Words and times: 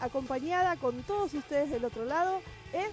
acompañada 0.00 0.76
con 0.76 1.02
todos 1.02 1.34
ustedes 1.34 1.70
del 1.70 1.84
otro 1.84 2.04
lado. 2.04 2.40
Es, 2.72 2.90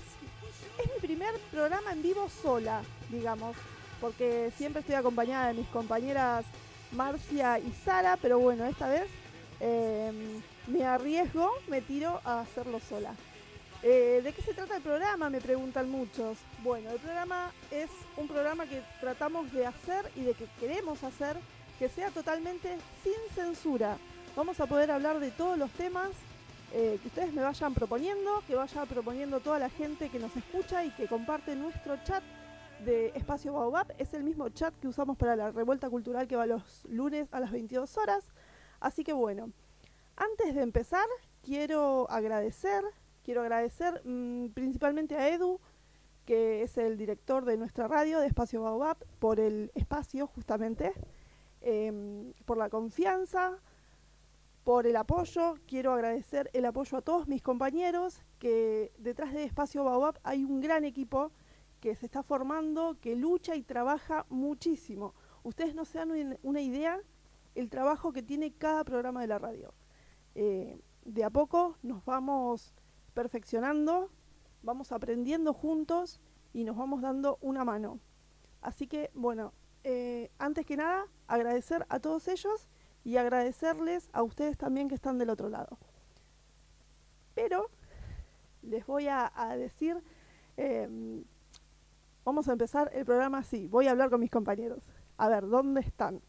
es 0.80 0.92
mi 0.94 1.00
primer 1.02 1.34
programa 1.52 1.92
en 1.92 2.02
vivo 2.02 2.30
sola, 2.30 2.82
digamos, 3.10 3.56
porque 4.02 4.52
siempre 4.58 4.82
estoy 4.82 4.96
acompañada 4.96 5.48
de 5.48 5.54
mis 5.56 5.68
compañeras 5.68 6.46
Marcia 6.92 7.60
y 7.60 7.72
Sara, 7.84 8.18
pero 8.22 8.40
bueno, 8.40 8.66
esta 8.66 8.88
vez 8.88 9.08
em, 9.60 10.42
me 10.68 10.86
arriesgo, 10.86 11.52
me 11.68 11.82
tiro 11.82 12.22
a 12.24 12.42
hacerlo 12.42 12.80
sola. 12.80 13.14
Eh, 13.84 14.22
¿De 14.24 14.34
qué 14.34 14.42
se 14.42 14.54
trata 14.54 14.78
el 14.78 14.82
programa? 14.82 15.30
Me 15.30 15.40
preguntan 15.40 15.90
muchos. 15.90 16.38
Bueno, 16.64 16.90
el 16.92 17.00
programa 17.00 17.52
es 17.70 17.90
un 18.16 18.28
programa 18.28 18.66
que 18.66 18.82
tratamos 19.00 19.52
de 19.54 19.68
hacer 19.68 20.12
y 20.16 20.22
de 20.22 20.34
que 20.34 20.48
queremos 20.60 21.04
hacer 21.04 21.38
que 21.78 21.90
sea 21.90 22.10
totalmente 22.10 22.78
sin 23.04 23.36
censura. 23.36 23.98
Vamos 24.36 24.60
a 24.60 24.66
poder 24.66 24.92
hablar 24.92 25.20
de 25.20 25.32
todos 25.32 25.58
los 25.58 25.70
temas 25.72 26.10
eh, 26.74 27.00
que 27.02 27.08
ustedes 27.08 27.34
me 27.34 27.42
vayan 27.42 27.74
proponiendo, 27.74 28.44
que 28.46 28.56
vaya 28.56 28.86
proponiendo 28.86 29.40
toda 29.40 29.60
la 29.60 29.70
gente 29.70 30.10
que 30.10 30.20
nos 30.20 30.36
escucha 30.36 30.84
y 30.84 30.92
que 30.92 31.08
comparte 31.08 31.56
nuestro 31.56 31.98
chat 32.04 32.24
de 32.84 33.12
Espacio 33.16 33.54
Baobab. 33.54 33.94
Es 33.98 34.14
el 34.14 34.24
mismo 34.24 34.50
chat 34.50 34.74
que 34.80 34.88
usamos 34.88 35.18
para 35.18 35.36
la 35.36 35.52
revuelta 35.52 35.90
cultural 35.90 36.28
que 36.28 36.36
va 36.36 36.46
los 36.46 36.84
lunes 36.86 37.28
a 37.32 37.40
las 37.40 37.52
22 37.52 37.98
horas. 37.98 38.26
Así 38.80 39.04
que 39.04 39.14
bueno, 39.14 39.52
antes 40.16 40.56
de 40.56 40.62
empezar, 40.62 41.06
quiero 41.42 42.10
agradecer, 42.10 42.84
quiero 43.24 43.42
agradecer 43.42 44.02
mm, 44.06 44.50
principalmente 44.50 45.16
a 45.16 45.30
Edu, 45.30 45.60
que 46.26 46.64
es 46.64 46.78
el 46.78 46.98
director 46.98 47.46
de 47.46 47.58
nuestra 47.58 47.88
radio 47.88 48.20
de 48.20 48.28
Espacio 48.28 48.62
Baobab, 48.62 48.98
por 49.20 49.40
el 49.40 49.72
espacio 49.74 50.28
justamente. 50.28 50.94
Em, 51.62 52.34
por 52.46 52.58
la 52.58 52.70
confianza, 52.70 53.58
por 54.68 54.86
el 54.86 54.98
apoyo. 54.98 55.56
Quiero 55.66 55.94
agradecer 55.94 56.50
el 56.52 56.66
apoyo 56.66 56.98
a 56.98 57.02
todos 57.02 57.30
mis 57.30 57.42
compañeros, 57.42 58.20
que 58.38 58.92
detrás 58.98 59.32
de 59.32 59.46
Espacio 59.46 59.86
Baobab 59.86 60.20
hay 60.24 60.44
un 60.44 60.60
gran 60.60 60.84
equipo 60.84 61.32
que 61.80 61.96
se 61.96 62.06
está 62.06 62.22
formando, 62.22 62.98
que 63.00 63.16
lucha 63.16 63.56
y 63.56 63.64
trabaja 63.64 64.26
muchísimo. 64.28 65.14
Ustedes 65.44 65.74
no 65.74 65.86
se 65.86 66.00
dan 66.00 66.38
una 66.44 66.60
idea 66.60 67.00
el 67.56 67.70
trabajo 67.70 68.12
que 68.12 68.22
tiene 68.22 68.52
cada 68.52 68.84
programa 68.84 69.22
de 69.22 69.28
la 69.28 69.40
radio. 69.40 69.74
Eh, 70.36 70.82
de 71.06 71.24
a 71.24 71.30
poco 71.30 71.78
nos 71.82 72.04
vamos 72.04 72.74
perfeccionando, 73.14 74.12
vamos 74.64 74.92
aprendiendo 74.92 75.54
juntos 75.54 76.20
y 76.52 76.66
nos 76.66 76.76
vamos 76.76 77.02
dando 77.02 77.38
una 77.40 77.64
mano. 77.64 78.02
Así 78.60 78.86
que, 78.86 79.12
bueno, 79.14 79.54
eh, 79.86 80.30
antes 80.40 80.66
que 80.66 80.76
nada, 80.76 81.08
agradecer 81.26 81.86
a 81.88 82.02
todos 82.02 82.28
ellos 82.28 82.68
y 83.08 83.16
agradecerles 83.16 84.10
a 84.12 84.22
ustedes 84.22 84.58
también 84.58 84.90
que 84.90 84.96
están 84.96 85.18
del 85.18 85.30
otro 85.30 85.48
lado. 85.48 85.78
Pero 87.36 87.70
les 88.64 88.86
voy 88.86 89.08
a, 89.08 89.32
decir, 89.58 90.04
em, 90.58 91.24
vamos 92.26 92.50
a 92.50 92.52
empezar 92.52 92.92
el 92.94 93.06
programa 93.06 93.38
así, 93.38 93.70
voy 93.70 93.88
a 93.88 93.92
hablar 93.92 94.10
con 94.10 94.20
mis 94.20 94.30
compañeros. 94.30 94.84
A 95.16 95.30
ver, 95.30 95.48
¿dónde 95.48 95.80
están? 95.80 96.20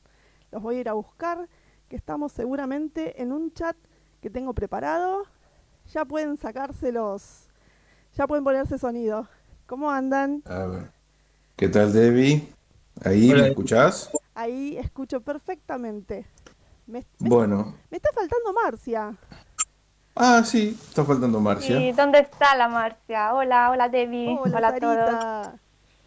Los 0.52 0.62
voy 0.62 0.76
a 0.76 0.80
ir 0.82 0.88
a 0.88 0.92
buscar, 0.92 1.48
que 1.88 1.96
estamos 1.96 2.30
seguramente 2.30 3.20
en 3.20 3.32
un 3.32 3.52
chat 3.52 3.76
que 4.20 4.30
tengo 4.30 4.54
preparado. 4.54 5.24
Ya 5.92 6.04
pueden 6.04 6.36
sacárselos, 6.36 7.48
ya 8.14 8.28
pueden 8.28 8.44
ponerse 8.44 8.78
sonido. 8.78 9.26
¿Cómo 9.66 9.90
andan? 9.90 10.44
A 10.46 10.66
ver. 10.66 10.92
¿Qué 11.56 11.68
tal, 11.68 11.92
Debbie? 11.92 12.54
¿Ahí 13.02 13.32
me 13.32 13.48
escuchás? 13.48 14.12
Ahí 14.38 14.76
escucho 14.78 15.20
perfectamente. 15.20 16.24
Bueno. 17.18 17.74
Me 17.90 17.96
está 17.96 18.10
faltando 18.12 18.52
Marcia. 18.52 19.14
Ah, 20.14 20.42
sí, 20.44 20.76
está 20.88 21.04
faltando 21.04 21.40
Marcia. 21.40 21.80
¿Y 21.80 21.92
dónde 21.92 22.18
está 22.20 22.56
la 22.56 22.68
Marcia? 22.68 23.34
Hola, 23.34 23.70
hola 23.70 23.88
Debbie. 23.88 24.36
Hola, 24.40 24.68
a 24.68 24.78
todos. 24.78 25.60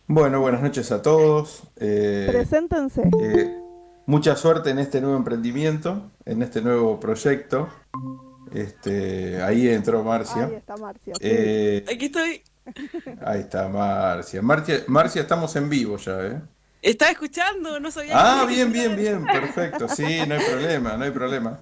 Bueno, 0.07 0.41
buenas 0.41 0.61
noches 0.61 0.91
a 0.91 1.01
todos. 1.01 1.63
Eh, 1.77 2.27
Preséntense. 2.29 3.09
Eh, 3.21 3.57
mucha 4.05 4.35
suerte 4.35 4.71
en 4.71 4.79
este 4.79 4.99
nuevo 4.99 5.15
emprendimiento, 5.15 6.11
en 6.25 6.41
este 6.41 6.61
nuevo 6.61 6.99
proyecto. 6.99 7.69
Este, 8.51 9.41
ahí 9.41 9.69
entró 9.69 10.03
Marcia. 10.03 10.45
Ahí 10.45 10.55
está 10.55 10.75
Marcia. 10.75 11.13
Eh, 11.21 11.85
Aquí 11.89 12.05
estoy. 12.05 12.43
Ahí 13.25 13.39
está 13.39 13.69
Marcia. 13.69 14.41
Marcia. 14.41 14.83
Marcia, 14.87 15.21
estamos 15.21 15.55
en 15.55 15.69
vivo 15.69 15.95
ya, 15.95 16.25
¿eh? 16.25 16.41
Estaba 16.81 17.11
escuchando, 17.11 17.79
no 17.79 17.91
sabía. 17.91 18.13
Ah, 18.15 18.45
bien, 18.45 18.71
bien, 18.71 18.95
bien, 18.95 19.23
perfecto. 19.23 19.87
Sí, 19.87 20.19
no 20.27 20.35
hay 20.35 20.43
problema, 20.43 20.97
no 20.97 21.03
hay 21.03 21.11
problema. 21.11 21.59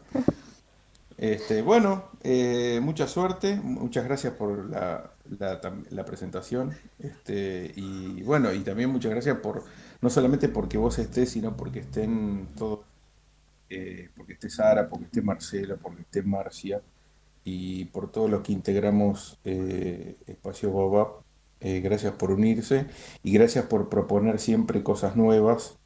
Este, 1.18 1.62
bueno, 1.62 2.12
eh, 2.24 2.80
mucha 2.81 3.06
suerte, 3.06 3.56
muchas 3.56 4.06
gracias 4.06 4.33
por 4.33 4.69
la, 4.69 5.11
la, 5.90 6.06
presentación. 6.06 6.73
Este, 6.97 7.73
y 7.76 8.21
bueno, 8.23 8.54
y 8.54 8.59
también 8.59 8.90
muchas 8.90 9.11
gracias 9.11 9.38
por, 9.40 9.66
no 9.99 10.09
solamente 10.09 10.47
porque 10.47 10.78
vos 10.78 10.97
estés, 10.97 11.31
sino 11.31 11.57
porque 11.57 11.80
estén 11.80 12.47
todos, 12.56 12.85
eh, 13.69 14.09
porque 14.16 14.33
esté 14.33 14.49
Sara, 14.49 14.88
porque 14.88 15.06
esté 15.06 15.21
Marcela, 15.21 15.76
porque 15.76 16.04
esté 16.04 16.21
Marcia, 16.21 16.81
y 17.44 17.83
por 17.85 18.09
todos 18.09 18.30
los 18.30 18.42
que 18.42 18.54
integramos 18.54 19.38
eh, 19.44 20.16
Espacio 20.26 20.69
Boba 20.69 21.21
eh, 21.61 21.81
gracias 21.81 22.13
por 22.13 22.31
unirse 22.31 22.87
y 23.23 23.33
gracias 23.33 23.66
por 23.66 23.89
proponer 23.89 24.39
siempre 24.39 24.83
cosas 24.83 25.16
nuevas 25.16 25.78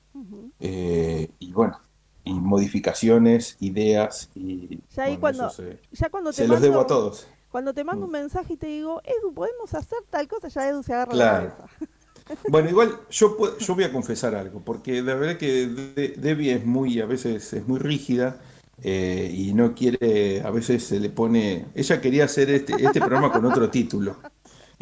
eh, 0.60 1.30
y 1.40 1.52
bueno, 1.52 1.80
y 2.24 2.34
modificaciones, 2.34 3.58
ideas 3.60 4.30
y 4.36 4.80
ya 4.96 5.20
cuando, 5.20 5.52
ya 5.92 6.10
cuando 6.10 6.32
te 6.32 6.48
los 6.48 6.62
debo 6.62 6.80
a 6.80 6.88
todos. 6.88 7.28
Cuando 7.50 7.74
te 7.74 7.84
mando 7.84 8.06
un 8.06 8.12
mensaje 8.12 8.54
y 8.54 8.58
te 8.58 8.68
digo, 8.68 9.02
Edu, 9.04 9.34
podemos 9.34 9.74
hacer 9.74 10.00
tal 10.10 10.28
cosa, 10.28 10.48
ya 10.48 10.70
Edu 10.70 10.82
se 10.84 10.94
agarra 10.94 11.14
la 11.14 11.32
cabeza. 11.32 11.66
Bueno, 12.48 12.70
igual 12.70 13.02
yo, 13.10 13.38
yo 13.60 13.76
voy 13.76 13.84
a 13.84 13.92
confesar 13.92 14.34
algo, 14.34 14.62
porque 14.64 15.02
la 15.02 15.16
verdad 15.16 15.38
que 15.38 15.68
Debbie 16.16 16.54
es 16.54 16.66
muy, 16.66 17.02
a 17.02 17.06
veces 17.06 17.52
es 17.52 17.68
muy 17.68 17.80
rígida 17.80 18.40
eh, 18.82 19.30
y 19.34 19.54
no 19.54 19.76
quiere, 19.76 20.42
a 20.42 20.50
veces 20.52 20.86
se 20.86 21.00
le 21.00 21.10
pone, 21.10 21.66
ella 21.76 22.02
quería 22.02 22.26
hacer 22.26 22.50
este, 22.50 22.76
este 22.76 23.00
programa 23.00 23.32
con 23.32 23.46
otro 23.46 23.70
título. 23.72 24.18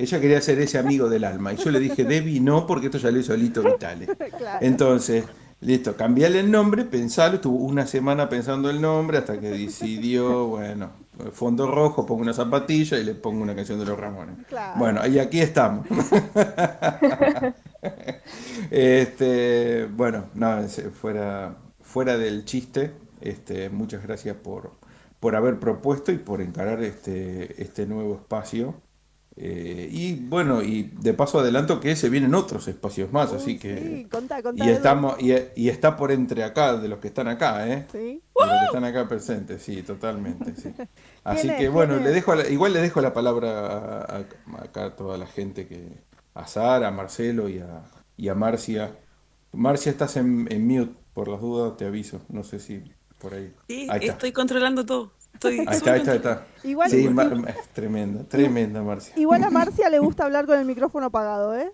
Ella 0.02 0.20
quería 0.20 0.42
ser 0.42 0.60
ese 0.60 0.80
amigo 0.80 1.10
del 1.10 1.24
alma. 1.24 1.54
Y 1.54 1.58
yo 1.58 1.70
le 1.70 1.80
dije, 1.80 2.04
Debbie, 2.04 2.40
no, 2.40 2.66
porque 2.66 2.88
esto 2.88 2.98
ya 2.98 3.12
lo 3.12 3.20
hizo 3.20 3.38
Lito 3.38 3.62
Vitale. 3.62 4.08
Entonces, 4.62 5.26
listo, 5.60 5.96
cambiarle 5.96 6.40
el 6.40 6.50
nombre, 6.50 6.86
pensarlo. 6.86 7.36
Estuvo 7.36 7.58
una 7.58 7.86
semana 7.86 8.28
pensando 8.28 8.72
el 8.72 8.82
nombre 8.82 9.20
hasta 9.20 9.40
que 9.40 9.52
decidió, 9.52 10.48
bueno, 10.48 10.90
fondo 11.34 11.70
rojo, 11.70 12.08
pongo 12.08 12.24
una 12.24 12.34
zapatilla 12.34 12.98
y 12.98 13.04
le 13.04 13.14
pongo 13.14 13.44
una 13.44 13.54
canción 13.54 13.78
de 13.78 13.86
los 13.86 14.00
Ramones. 14.00 14.38
Bueno, 14.76 15.06
y 15.06 15.20
aquí 15.20 15.40
estamos. 15.40 15.86
este, 18.72 19.86
bueno, 19.86 20.26
no, 20.34 20.64
fuera, 21.00 21.58
fuera 21.80 22.18
del 22.18 22.44
chiste, 22.46 22.92
este, 23.22 23.70
muchas 23.70 24.02
gracias 24.02 24.36
por, 24.36 24.72
por 25.20 25.36
haber 25.36 25.60
propuesto 25.60 26.12
y 26.12 26.18
por 26.18 26.42
encarar 26.42 26.82
este, 26.82 27.62
este 27.62 27.86
nuevo 27.86 28.16
espacio 28.16 28.74
Eh, 29.38 29.88
y 29.90 30.16
bueno, 30.16 30.62
y 30.62 30.92
de 31.00 31.14
paso 31.14 31.40
adelanto 31.40 31.80
que 31.80 31.96
se 31.96 32.10
vienen 32.10 32.36
otros 32.36 32.68
espacios 32.68 33.12
más, 33.12 33.32
así 33.32 33.58
que... 33.58 33.78
Sí, 33.78 34.08
contá, 34.10 34.44
contá, 34.44 34.66
y, 34.66 34.70
estamos, 34.70 35.16
y, 35.20 35.70
está 35.70 35.96
por 35.96 36.12
entre 36.12 36.44
acá, 36.44 36.76
de 36.76 36.88
los 36.90 37.00
que 37.00 37.08
están 37.08 37.28
acá, 37.28 37.68
¿eh? 37.68 37.88
Sí. 37.92 37.98
De 37.98 38.22
los 38.36 38.60
que 38.60 38.66
están 38.66 38.84
acá 38.84 39.08
presentes, 39.08 39.62
sí, 39.64 39.84
totalmente, 39.84 40.54
sí. 40.56 40.74
Así 41.24 41.48
que 41.56 41.70
bueno, 41.70 41.98
le 41.98 42.10
dejo 42.10 42.34
igual 42.50 42.74
le 42.74 42.82
dejo 42.82 43.00
la 43.00 43.14
palabra 43.14 44.02
a, 44.02 44.26
acá 44.62 44.86
a 44.86 44.96
toda 44.96 45.18
la 45.18 45.28
gente 45.28 45.68
que... 45.68 46.12
A 46.34 46.48
Sara, 46.48 46.88
a 46.88 46.92
Marcelo 46.92 47.50
y 47.50 47.60
a, 47.60 47.84
y 48.16 48.30
a 48.30 48.36
Marcia. 48.36 48.92
Marcia, 49.52 49.92
estás 49.92 50.16
en, 50.16 50.48
en 50.50 50.66
mute, 50.66 50.94
por 51.14 51.28
las 51.28 51.42
dudas 51.42 51.76
te 51.76 51.86
aviso, 51.86 52.22
no 52.30 52.44
sé 52.44 52.60
si 52.60 52.82
por 53.20 53.34
ahí. 53.34 53.54
Sí, 53.68 53.88
estoy 54.02 54.32
controlando 54.32 54.86
todo. 54.86 55.12
Estoy 55.42 55.58
ahí 55.62 55.66
está, 55.72 55.94
ahí 55.94 56.00
está, 56.02 56.12
ahí 56.12 56.18
está. 56.18 56.46
Igual, 56.64 56.92
sí, 56.92 57.10
es 57.48 57.68
tremenda, 57.74 58.24
tremenda 58.26 58.84
Marcia. 58.84 59.16
Igual 59.18 59.44
a 59.44 59.50
Marcia 59.50 59.90
le 59.90 59.98
gusta 59.98 60.26
hablar 60.26 60.46
con 60.46 60.60
el 60.60 60.66
micrófono 60.66 61.08
apagado, 61.08 61.58
¿eh? 61.58 61.72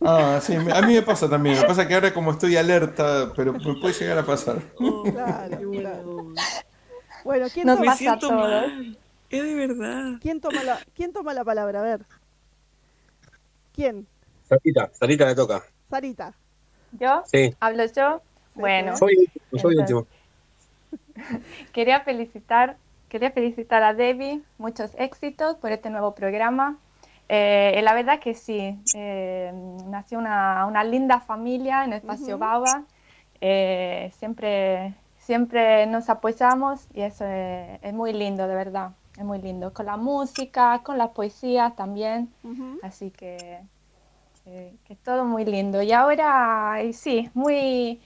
Ah, 0.00 0.40
sí, 0.42 0.56
a 0.56 0.82
mí 0.82 0.94
me 0.94 1.02
pasa 1.02 1.30
también. 1.30 1.60
Me 1.60 1.64
pasa 1.64 1.86
que 1.86 1.94
ahora 1.94 2.12
como 2.12 2.32
estoy 2.32 2.56
alerta, 2.56 3.32
pero 3.36 3.52
me 3.52 3.60
puede 3.80 3.94
llegar 3.94 4.18
a 4.18 4.26
pasar. 4.26 4.60
Oh, 4.80 5.04
claro, 5.04 5.70
claro. 5.70 6.26
Bueno, 7.24 7.46
¿quién 7.54 7.68
no, 7.68 7.76
toma? 7.76 7.92
Me 7.92 7.96
siento 7.96 8.32
mal. 8.32 8.98
Es 9.28 9.42
de 9.44 9.54
verdad. 9.54 10.18
¿Quién 10.20 10.40
toma, 10.40 10.64
la, 10.64 10.80
¿Quién 10.92 11.12
toma 11.12 11.32
la 11.34 11.44
palabra? 11.44 11.78
A 11.78 11.82
ver. 11.84 12.04
¿Quién? 13.72 14.08
Sarita, 14.48 14.90
Sarita 14.92 15.26
le 15.26 15.36
toca. 15.36 15.62
Sarita. 15.88 16.34
¿Yo? 16.98 17.22
Sí. 17.26 17.54
¿Hablo 17.60 17.84
yo? 17.84 18.22
Bueno. 18.56 18.96
Soy, 18.96 19.30
soy 19.56 19.76
último. 19.76 20.08
Quería 21.72 22.00
felicitar, 22.00 22.76
quería 23.08 23.30
felicitar 23.30 23.82
a 23.82 23.94
Debbie, 23.94 24.42
muchos 24.58 24.92
éxitos 24.98 25.56
por 25.56 25.72
este 25.72 25.90
nuevo 25.90 26.14
programa. 26.14 26.78
Eh, 27.28 27.80
la 27.82 27.94
verdad 27.94 28.18
que 28.18 28.34
sí, 28.34 28.76
eh, 28.94 29.52
nació 29.86 30.18
una, 30.18 30.66
una, 30.66 30.82
linda 30.82 31.20
familia 31.20 31.84
en 31.84 31.92
Espacio 31.92 32.38
Baba. 32.38 32.82
Eh, 33.40 34.10
siempre, 34.18 34.94
siempre 35.16 35.86
nos 35.86 36.10
apoyamos 36.10 36.88
y 36.92 37.02
eso 37.02 37.24
es, 37.24 37.92
muy 37.94 38.12
lindo, 38.12 38.48
de 38.48 38.54
verdad. 38.56 38.90
Es 39.16 39.24
muy 39.24 39.40
lindo. 39.40 39.72
Con 39.72 39.86
la 39.86 39.96
música, 39.96 40.80
con 40.82 40.98
las 40.98 41.10
poesías 41.10 41.76
también. 41.76 42.32
Así 42.82 43.12
que, 43.12 43.60
que 44.44 44.92
es 44.92 44.98
todo 44.98 45.24
muy 45.24 45.44
lindo. 45.44 45.82
Y 45.82 45.92
ahora, 45.92 46.78
sí, 46.92 47.30
muy 47.34 48.00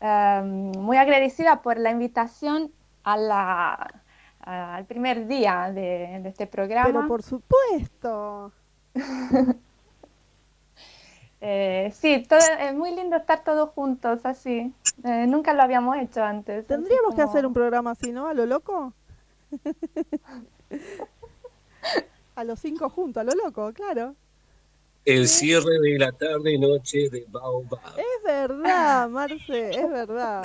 Em, 0.00 0.72
muy 0.78 0.96
agradecida 0.96 1.60
por 1.60 1.78
la 1.78 1.90
invitación 1.90 2.72
a 3.04 3.18
la, 3.18 4.02
al 4.40 4.86
primer 4.86 5.26
día 5.26 5.70
de, 5.72 6.26
este 6.26 6.46
programa. 6.46 6.86
Pero 6.86 7.06
por 7.06 7.22
supuesto. 7.22 8.50
eh, 11.42 11.92
sí, 11.94 12.26
es 12.60 12.74
muy 12.74 12.94
lindo 12.94 13.16
estar 13.16 13.44
todos 13.44 13.70
juntos 13.70 14.24
así. 14.24 14.72
Eh, 15.04 15.26
nunca 15.26 15.52
lo 15.52 15.62
habíamos 15.62 15.98
hecho 15.98 16.24
antes. 16.24 16.66
Tendríamos 16.66 17.14
que 17.14 17.22
hacer 17.22 17.44
un 17.44 17.52
programa 17.52 17.90
así, 17.90 18.10
¿no? 18.10 18.26
A 18.26 18.32
lo 18.32 18.46
loco. 18.46 18.94
a 22.36 22.44
los 22.44 22.58
cinco 22.58 22.88
juntos, 22.88 23.20
a 23.20 23.24
lo 23.24 23.32
loco, 23.32 23.70
claro. 23.74 24.14
El 25.04 25.28
cierre 25.28 25.78
de 25.80 25.98
la 25.98 26.12
tarde 26.12 26.52
y 26.52 26.58
noche 26.58 27.08
de 27.10 27.24
Baobab. 27.28 27.80
Es 27.96 28.24
verdad, 28.24 29.08
Marce, 29.08 29.70
es 29.70 29.90
verdad. 29.90 30.42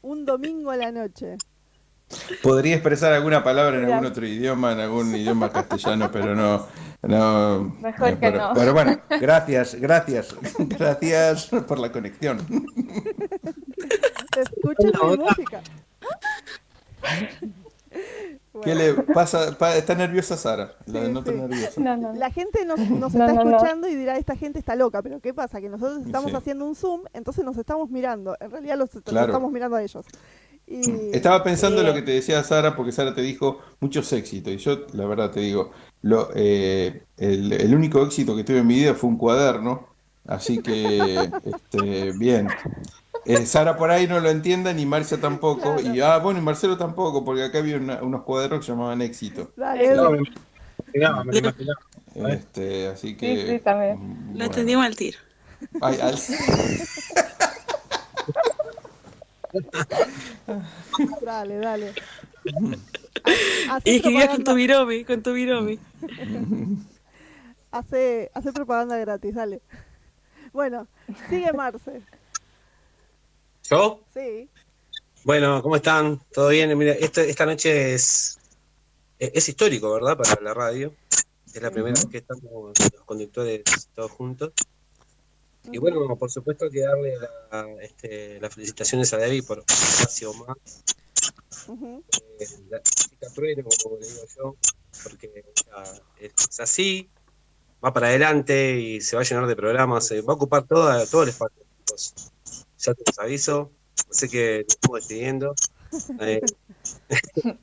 Un 0.00 0.24
domingo 0.24 0.70
a 0.70 0.76
la 0.76 0.92
noche. 0.92 1.36
Podría 2.42 2.74
expresar 2.74 3.12
alguna 3.12 3.42
palabra 3.42 3.78
en 3.78 3.86
algún 3.86 4.06
otro 4.06 4.26
idioma, 4.26 4.72
en 4.72 4.80
algún 4.80 5.14
idioma 5.16 5.50
castellano, 5.50 6.10
pero 6.12 6.34
no. 6.34 6.66
no 7.02 7.76
Mejor 7.80 8.08
eh, 8.08 8.12
que 8.12 8.18
pero, 8.20 8.38
no. 8.38 8.54
Pero 8.54 8.72
bueno, 8.72 9.00
gracias, 9.20 9.74
gracias, 9.74 10.34
gracias 10.58 11.46
por 11.46 11.78
la 11.78 11.90
conexión. 11.90 12.38
Escuchen 14.36 14.92
mi 15.02 15.16
música. 15.16 15.62
¿Qué 18.62 18.74
le 18.74 18.94
pasa? 18.94 19.56
está 19.76 19.94
nerviosa 19.94 20.36
Sara. 20.36 20.76
La, 20.86 21.08
nerviosa. 21.08 21.80
La 21.80 22.30
gente 22.30 22.64
nos, 22.66 22.78
está 23.14 23.32
escuchando 23.32 23.88
y 23.88 23.94
dirá, 23.94 24.18
esta 24.18 24.36
gente 24.36 24.58
está 24.58 24.76
loca, 24.76 25.02
pero 25.02 25.20
¿qué 25.20 25.32
pasa? 25.32 25.60
Que 25.60 25.70
nosotros 25.70 26.04
estamos 26.04 26.34
haciendo 26.34 26.66
un 26.66 26.74
Zoom, 26.74 27.02
entonces 27.14 27.44
nos 27.44 27.56
estamos 27.56 27.90
mirando. 27.90 28.36
En 28.40 28.50
realidad 28.50 28.76
los, 28.76 28.94
estamos 28.94 29.50
mirando 29.50 29.76
a 29.76 29.82
ellos. 29.82 30.04
Estaba 30.66 31.42
pensando 31.42 31.80
en 31.80 31.86
lo 31.86 31.94
que 31.94 32.02
te 32.02 32.12
decía 32.12 32.42
Sara, 32.44 32.76
porque 32.76 32.92
Sara 32.92 33.14
te 33.14 33.22
dijo 33.22 33.58
muchos 33.80 34.12
éxitos. 34.12 34.52
Y 34.52 34.58
yo, 34.58 34.86
la 34.92 35.06
verdad, 35.06 35.30
te 35.30 35.40
digo, 35.40 35.70
lo, 36.02 36.28
eh, 36.34 37.02
el, 37.18 37.52
el, 37.52 37.74
único 37.74 38.02
éxito 38.02 38.36
que 38.36 38.44
tuve 38.44 38.58
en 38.58 38.66
mi 38.66 38.74
vida 38.74 38.94
fue 38.94 39.10
un 39.10 39.16
cuaderno. 39.16 39.88
Así 40.26 40.62
que, 40.62 41.30
este, 41.44 42.12
bien. 42.12 42.48
Eh, 43.24 43.46
Sara 43.46 43.76
por 43.76 43.90
ahí 43.90 44.06
no 44.08 44.20
lo 44.20 44.30
entiende, 44.30 44.74
ni 44.74 44.84
Marcia 44.84 45.20
tampoco. 45.20 45.76
Y 45.80 46.00
ah, 46.00 46.18
bueno, 46.18 46.40
y 46.40 46.42
Marcelo 46.42 46.76
tampoco, 46.76 47.24
porque 47.24 47.44
acá 47.44 47.58
había 47.58 47.76
unos 47.76 48.22
cuadernos 48.22 48.60
que 48.60 48.66
se 48.66 48.72
llamaban 48.72 49.00
Éxito. 49.02 49.52
Este, 52.14 52.88
así 52.88 53.16
que. 53.16 53.46
Sí, 53.46 53.58
también. 53.60 54.32
Lo 54.34 54.44
entendimos 54.44 54.84
al 54.84 54.96
tiro. 54.96 55.18
Ay, 55.80 56.00
al... 56.00 56.18
dale, 61.24 61.58
dale. 61.58 61.92
y 63.84 63.96
escribías 63.96 64.30
con 64.30 64.44
tu 64.44 64.54
viromi, 64.54 65.04
con 65.04 65.22
tu 65.22 65.32
viromi. 65.32 65.78
hace, 67.70 68.30
hace 68.34 68.52
propaganda 68.52 68.96
gratis, 68.96 69.34
dale. 69.34 69.62
Bueno, 70.52 70.88
sigue 71.30 71.52
Marce. 71.52 72.02
¿Yo? 73.72 74.00
Sí. 74.12 74.50
Bueno, 75.24 75.62
¿cómo 75.62 75.76
están? 75.76 76.20
¿Todo 76.30 76.50
bien? 76.50 76.76
Mira, 76.76 76.92
esta 76.92 77.46
noche 77.46 77.94
es, 77.94 78.38
es 79.18 79.48
histórico, 79.48 79.94
¿verdad? 79.94 80.14
Para 80.14 80.38
la 80.42 80.52
radio. 80.52 80.94
Es 81.54 81.62
la 81.62 81.70
primera 81.70 81.94
vez 81.94 82.04
que 82.04 82.18
estamos 82.18 82.42
los 82.44 83.04
conductores 83.06 83.62
todos 83.94 84.10
juntos. 84.10 84.52
Y 85.72 85.78
bueno, 85.78 86.14
por 86.18 86.30
supuesto 86.30 86.68
que 86.68 86.82
darle 86.82 87.14
este, 87.80 88.38
las 88.40 88.52
felicitaciones 88.52 89.10
a 89.14 89.16
David 89.16 89.42
por 89.46 89.60
espacio 89.60 90.34
más. 90.34 90.58
Eh, 92.40 92.46
la 92.68 92.82
chica 92.82 93.28
trueno, 93.34 93.70
como 93.82 93.96
le 93.96 94.06
digo 94.06 94.22
yo, 94.36 94.56
porque 95.02 95.46
es 96.20 96.60
así, 96.60 97.08
va 97.82 97.90
para 97.90 98.08
adelante 98.08 98.78
y 98.78 99.00
se 99.00 99.16
va 99.16 99.22
a 99.22 99.24
llenar 99.24 99.46
de 99.46 99.56
programas, 99.56 100.12
va 100.12 100.32
a 100.32 100.36
ocupar 100.36 100.66
todo, 100.66 101.06
todo 101.06 101.22
el 101.22 101.30
espacio 101.30 101.62
ya 102.82 102.94
te 102.94 103.02
los 103.06 103.18
aviso, 103.18 103.70
sé 104.10 104.28
que 104.28 104.64
nos 104.64 104.74
estamos 104.74 105.00
despidiendo. 105.00 105.54
Eh, 106.20 106.40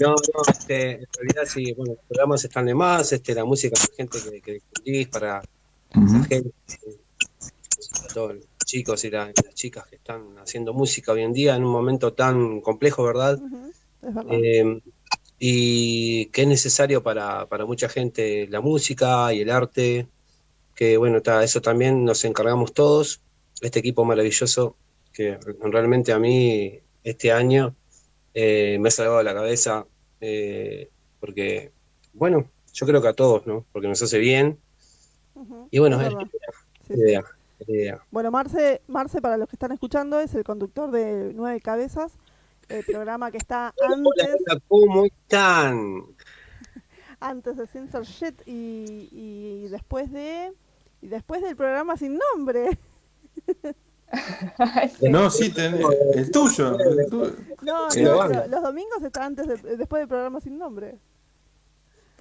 no, 0.00 0.10
no, 0.10 0.42
este, 0.50 0.92
en 0.92 1.06
realidad 1.18 1.42
sí, 1.46 1.72
bueno, 1.72 1.94
los 1.94 2.04
programas 2.06 2.44
están 2.44 2.66
de 2.66 2.74
más, 2.74 3.12
este, 3.12 3.34
la 3.34 3.44
música 3.44 3.76
la 3.78 3.96
gente 3.96 4.18
que, 4.42 4.62
que 4.84 5.08
para 5.10 5.42
esa 5.90 6.24
gente, 6.24 6.52
a 8.04 8.14
todos 8.14 8.34
los 8.36 8.44
chicos 8.64 9.04
y 9.04 9.10
las 9.10 9.32
chicas 9.54 9.86
que 9.86 9.96
están 9.96 10.36
haciendo 10.38 10.74
música 10.74 11.12
hoy 11.12 11.22
en 11.22 11.32
día 11.32 11.56
en 11.56 11.64
un 11.64 11.72
momento 11.72 12.12
tan 12.12 12.60
complejo, 12.60 13.02
¿verdad? 13.04 13.38
Eh, 14.30 14.80
y 15.38 16.26
que 16.26 16.42
es 16.42 16.48
necesario 16.48 17.02
para, 17.02 17.46
para 17.46 17.64
mucha 17.64 17.88
gente 17.88 18.46
la 18.48 18.60
música 18.60 19.32
y 19.32 19.40
el 19.40 19.50
arte, 19.50 20.08
que 20.74 20.96
bueno, 20.96 21.22
eso 21.42 21.62
también 21.62 22.04
nos 22.04 22.24
encargamos 22.24 22.72
todos 22.72 23.22
este 23.60 23.78
equipo 23.80 24.04
maravilloso 24.04 24.76
que 25.12 25.38
realmente 25.60 26.12
a 26.12 26.18
mí 26.18 26.80
este 27.02 27.32
año 27.32 27.74
eh, 28.34 28.78
me 28.78 28.88
ha 28.88 28.92
salvado 28.92 29.22
la 29.22 29.34
cabeza 29.34 29.86
eh, 30.20 30.90
porque, 31.20 31.72
bueno, 32.12 32.48
yo 32.72 32.86
creo 32.86 33.02
que 33.02 33.08
a 33.08 33.12
todos, 33.12 33.46
¿no? 33.46 33.64
Porque 33.72 33.88
nos 33.88 34.02
hace 34.02 34.18
bien. 34.18 34.58
Y 35.70 35.78
bueno, 35.78 36.00
es, 36.00 36.12
idea, 36.88 37.24
idea, 37.66 38.02
Bueno, 38.10 38.30
Marce, 38.30 38.82
Marce, 38.88 39.20
para 39.20 39.36
los 39.36 39.48
que 39.48 39.56
están 39.56 39.72
escuchando, 39.72 40.18
es 40.20 40.34
el 40.34 40.42
conductor 40.44 40.90
de 40.90 41.32
Nueve 41.34 41.60
Cabezas, 41.60 42.12
el 42.68 42.84
programa 42.84 43.30
que 43.30 43.38
está 43.38 43.72
antes... 43.88 44.36
Hola, 44.46 44.60
¿cómo 44.66 45.04
están? 45.04 46.02
antes 47.20 47.56
de 47.56 47.66
Censor 47.66 48.04
Shit 48.04 48.42
y, 48.46 49.08
y 49.12 49.68
después 49.68 50.10
de... 50.12 50.52
Y 51.00 51.06
después 51.06 51.42
del 51.42 51.54
programa 51.54 51.96
sin 51.96 52.18
nombre. 52.18 52.76
No, 55.02 55.30
sí, 55.30 55.52
el 55.56 56.30
tuyo. 56.30 56.78
No, 57.62 57.88
no 57.88 58.46
los 58.48 58.62
domingos 58.62 59.02
está 59.02 59.26
antes 59.26 59.46
después 59.62 60.00
del 60.00 60.08
programa 60.08 60.40
sin 60.40 60.58
nombre. 60.58 60.96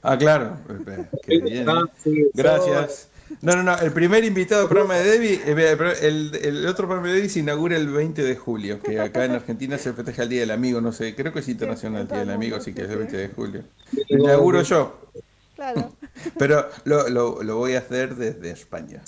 Ah, 0.01 0.17
claro. 0.17 0.57
Qué 1.23 1.39
bien. 1.41 1.69
Ah, 1.69 1.85
Gracias. 2.33 3.09
No, 3.41 3.55
no, 3.55 3.63
no. 3.63 3.77
El 3.77 3.91
primer 3.91 4.23
invitado 4.23 4.61
al 4.63 4.69
programa 4.69 4.95
de 4.95 5.03
Debbie, 5.03 5.41
eh, 5.45 5.77
el, 6.01 6.35
el, 6.41 6.65
otro 6.65 6.87
programa 6.87 7.09
de 7.09 7.15
Debbie 7.15 7.29
se 7.29 7.39
inaugura 7.39 7.75
el 7.75 7.89
20 7.89 8.23
de 8.23 8.35
julio, 8.35 8.79
que 8.81 8.99
acá 9.01 9.25
en 9.25 9.31
Argentina 9.31 9.77
se 9.77 9.91
festeja 9.91 10.23
el 10.23 10.29
Día 10.29 10.39
del 10.41 10.51
Amigo, 10.51 10.79
no 10.79 10.93
sé, 10.93 11.13
creo 11.13 11.33
que 11.33 11.39
es 11.39 11.49
internacional 11.49 12.03
el 12.03 12.07
Día 12.07 12.19
del 12.19 12.29
Amigo, 12.29 12.55
así 12.55 12.73
que 12.73 12.83
es 12.83 12.89
el 12.89 12.99
20 12.99 13.17
de 13.17 13.27
julio. 13.29 13.63
Lo 14.09 14.23
inauguro 14.23 14.61
yo. 14.61 15.01
Claro. 15.55 15.91
Pero 16.37 16.69
lo, 16.85 17.09
lo, 17.09 17.43
lo, 17.43 17.57
voy 17.57 17.75
a 17.75 17.79
hacer 17.79 18.15
desde 18.15 18.51
España. 18.51 19.03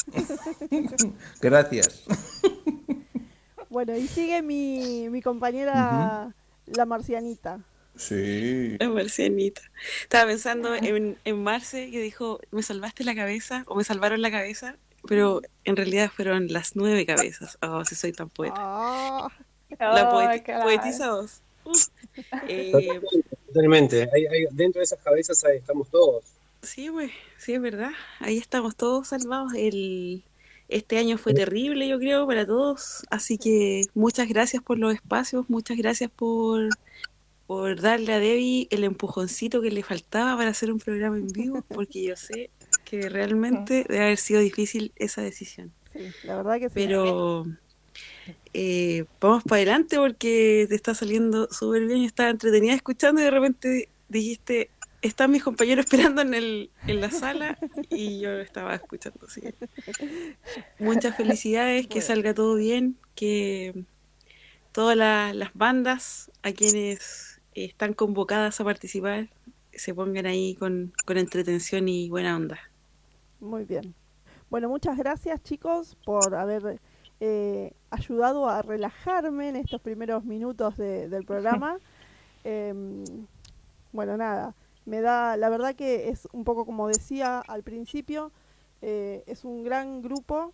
Gracias. 1.41 2.03
Bueno, 3.69 3.95
y 3.95 4.07
sigue 4.07 4.41
mi, 4.41 5.09
mi 5.09 5.21
compañera, 5.21 6.33
la 6.65 6.85
marcianita. 6.85 7.59
Sí. 7.95 8.77
La 8.79 8.89
marcianita. 8.89 9.61
Estaba 10.01 10.27
pensando 10.27 10.73
en, 10.73 11.17
en 11.23 11.43
Marce 11.43 11.91
que 11.91 11.99
dijo, 11.99 12.39
me 12.51 12.63
salvaste 12.63 13.03
la 13.03 13.13
cabeza 13.13 13.63
o 13.67 13.75
me 13.75 13.83
salvaron 13.83 14.21
la 14.21 14.31
cabeza, 14.31 14.77
pero 15.07 15.41
en 15.65 15.75
realidad 15.75 16.09
fueron 16.09 16.47
las 16.51 16.75
nueve 16.75 17.05
cabezas. 17.05 17.57
Oh, 17.61 17.83
si 17.85 17.95
soy 17.95 18.11
tan 18.13 18.29
poeta. 18.29 18.55
Ah. 18.57 19.29
La 19.77 20.09
poetisa 20.63 21.07
2. 21.07 21.41
Eh, 22.47 22.99
Totalmente. 23.47 24.09
dentro 24.51 24.79
de 24.79 24.83
esas 24.83 24.99
cabezas 24.99 25.43
ahí 25.45 25.57
estamos 25.57 25.87
todos. 25.89 26.25
Sí, 26.61 26.89
güey, 26.89 27.11
sí, 27.37 27.53
es 27.53 27.61
verdad. 27.61 27.91
Ahí 28.19 28.37
estamos 28.37 28.75
todos 28.75 29.07
salvados. 29.07 29.53
El, 29.55 30.23
este 30.67 30.97
año 30.97 31.17
fue 31.17 31.33
terrible, 31.33 31.87
yo 31.87 31.99
creo, 31.99 32.27
para 32.27 32.45
todos. 32.45 33.03
Así 33.09 33.37
que 33.37 33.83
muchas 33.93 34.27
gracias 34.27 34.61
por 34.61 34.77
los 34.77 34.93
espacios, 34.93 35.49
muchas 35.49 35.77
gracias 35.77 36.11
por, 36.11 36.69
por 37.47 37.81
darle 37.81 38.13
a 38.13 38.19
Debbie 38.19 38.67
el 38.71 38.83
empujoncito 38.83 39.61
que 39.61 39.71
le 39.71 39.83
faltaba 39.83 40.37
para 40.37 40.51
hacer 40.51 40.71
un 40.71 40.79
programa 40.79 41.17
en 41.17 41.27
vivo, 41.27 41.63
porque 41.67 42.03
yo 42.03 42.15
sé 42.15 42.49
que 42.85 43.09
realmente 43.09 43.85
debe 43.87 44.03
haber 44.03 44.17
sido 44.17 44.41
difícil 44.41 44.91
esa 44.95 45.21
decisión. 45.21 45.71
Sí, 45.93 46.11
la 46.23 46.37
verdad 46.37 46.59
que 46.59 46.67
sí. 46.67 46.75
Pero 46.75 47.45
eh, 48.53 49.05
vamos 49.19 49.43
para 49.43 49.57
adelante 49.57 49.97
porque 49.97 50.65
te 50.69 50.75
está 50.75 50.93
saliendo 50.93 51.47
súper 51.51 51.85
bien 51.87 52.03
estaba 52.03 52.29
entretenida 52.29 52.73
escuchando 52.73 53.21
y 53.21 53.23
de 53.23 53.31
repente 53.31 53.89
dijiste, 54.09 54.69
están 55.01 55.31
mis 55.31 55.43
compañeros 55.43 55.85
esperando 55.85 56.21
en, 56.21 56.33
el, 56.33 56.71
en 56.87 57.01
la 57.01 57.11
sala 57.11 57.57
y 57.89 58.19
yo 58.19 58.31
estaba 58.39 58.75
escuchando. 58.75 59.25
Así. 59.25 59.41
Muchas 60.79 61.15
felicidades, 61.15 61.87
que 61.87 62.01
salga 62.01 62.33
todo 62.33 62.55
bien, 62.55 62.97
que 63.15 63.85
todas 64.71 64.97
las 64.97 65.53
bandas 65.53 66.31
a 66.43 66.51
quienes 66.51 67.41
están 67.53 67.93
convocadas 67.93 68.59
a 68.61 68.63
participar 68.63 69.29
se 69.71 69.93
pongan 69.93 70.25
ahí 70.25 70.55
con, 70.55 70.93
con 71.05 71.17
entretención 71.17 71.87
y 71.87 72.09
buena 72.09 72.35
onda. 72.35 72.59
Muy 73.39 73.63
bien. 73.63 73.95
Bueno, 74.49 74.67
muchas 74.67 74.97
gracias 74.97 75.41
chicos 75.43 75.95
por 76.05 76.35
haber 76.35 76.79
eh, 77.19 77.73
ayudado 77.89 78.49
a 78.49 78.61
relajarme 78.61 79.49
en 79.49 79.55
estos 79.57 79.81
primeros 79.81 80.23
minutos 80.25 80.77
del 80.77 81.25
programa. 81.25 81.77
Em, 82.45 83.03
bueno, 83.91 84.15
nada, 84.15 84.55
me 84.85 85.01
da, 85.01 85.37
la 85.37 85.49
verdad 85.49 85.75
que 85.75 86.09
es 86.09 86.27
un 86.31 86.43
poco 86.43 86.65
como 86.65 86.87
decía 86.87 87.39
al 87.39 87.63
principio, 87.63 88.31
eh, 88.81 89.23
es 89.27 89.45
un 89.45 89.63
gran 89.63 90.01
grupo. 90.01 90.53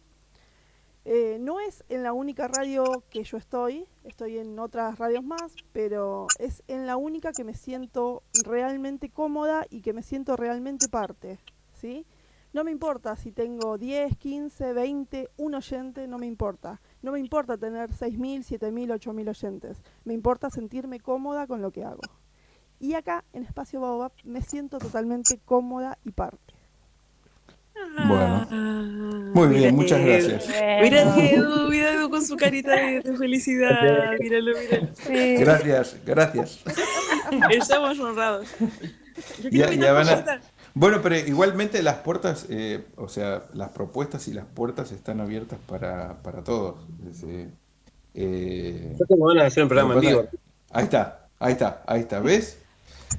Eh, 1.07 1.37
no 1.39 1.59
es 1.59 1.83
en 1.87 2.01
la 2.01 2.13
única 2.13 2.47
radio 2.47 2.83
que 3.11 3.23
yo 3.23 3.37
estoy, 3.37 3.85
estoy 4.03 4.39
en 4.39 4.57
otras 4.57 4.97
radios 4.97 5.23
más, 5.23 5.55
pero 5.71 6.25
es 6.39 6.63
en 6.67 6.87
la 6.87 6.97
única 6.97 7.31
que 7.31 7.43
me 7.43 7.53
siento 7.53 8.23
realmente 8.43 9.09
cómoda 9.09 9.67
y 9.69 9.81
que 9.81 9.93
me 9.93 10.01
siento 10.01 10.35
realmente 10.35 10.87
parte, 10.87 11.39
¿sí? 11.73 12.07
No 12.55 12.63
me 12.63 12.71
importa 12.71 13.17
si 13.17 13.31
tengo 13.31 13.77
10, 13.77 14.17
15, 14.17 14.71
20, 14.71 15.29
un 15.37 15.55
oyente, 15.55 16.07
no 16.07 16.17
me 16.17 16.25
importa. 16.25 16.79
No 17.01 17.11
me 17.11 17.19
importa 17.19 17.57
tener 17.57 17.89
6.000, 17.91 18.45
7.000, 18.45 18.93
8.000 18.97 19.29
oyentes. 19.29 19.83
Me 20.05 20.13
importa 20.13 20.49
sentirme 20.49 21.01
cómoda 21.01 21.47
con 21.47 21.61
lo 21.61 21.71
que 21.71 21.83
hago. 21.83 21.99
Y 22.79 22.93
acá, 22.93 23.23
en 23.33 23.43
Espacio 23.43 23.81
Baobab, 23.81 24.11
me 24.23 24.41
siento 24.41 24.79
totalmente 24.79 25.39
cómoda 25.45 25.97
y 26.03 26.11
parte. 26.11 26.37
Bueno. 28.07 28.47
Muy 29.33 29.47
bien, 29.49 29.75
muchas 29.75 29.99
gracias. 29.99 30.47
Mira 30.81 31.17
Edu, 31.17 31.69
mira 31.69 31.93
Edu 31.93 32.09
con 32.09 32.25
su 32.25 32.35
carita 32.37 32.71
de, 32.75 33.01
felicidad. 33.17 34.13
Míralo, 34.19 34.51
míralo. 34.57 34.89
Gracias, 35.39 35.97
gracias. 36.05 36.63
Estamos 37.49 37.99
honrados. 37.99 38.47
Yo 39.43 39.49
ya, 39.49 39.73
ya 39.73 39.93
van 39.93 40.09
a, 40.09 40.41
bueno, 40.77 41.01
pero 41.01 41.15
igualmente 41.15 41.81
las 41.81 41.95
puertas, 41.99 42.47
eh, 42.49 42.83
o 42.97 43.07
sea, 43.07 43.43
las 43.53 43.69
propuestas 43.69 44.27
y 44.27 44.33
las 44.33 44.45
puertas 44.45 44.91
están 44.91 45.21
abiertas 45.21 45.57
para, 45.65 46.21
para 46.21 46.43
todos. 46.43 46.75
eh, 48.13 48.93
Yo 48.99 49.05
tengo 49.05 49.27
ganas 49.27 49.43
de 49.43 49.47
hacer 49.47 49.63
un 49.63 49.69
programa 49.69 49.93
en 49.93 49.99
vivo. 50.01 50.25
Ahí 50.71 50.83
está, 50.83 51.29
ahí 51.39 51.53
está, 51.53 51.81
ahí 51.87 52.01
está, 52.01 52.19
¿ves? 52.19 52.61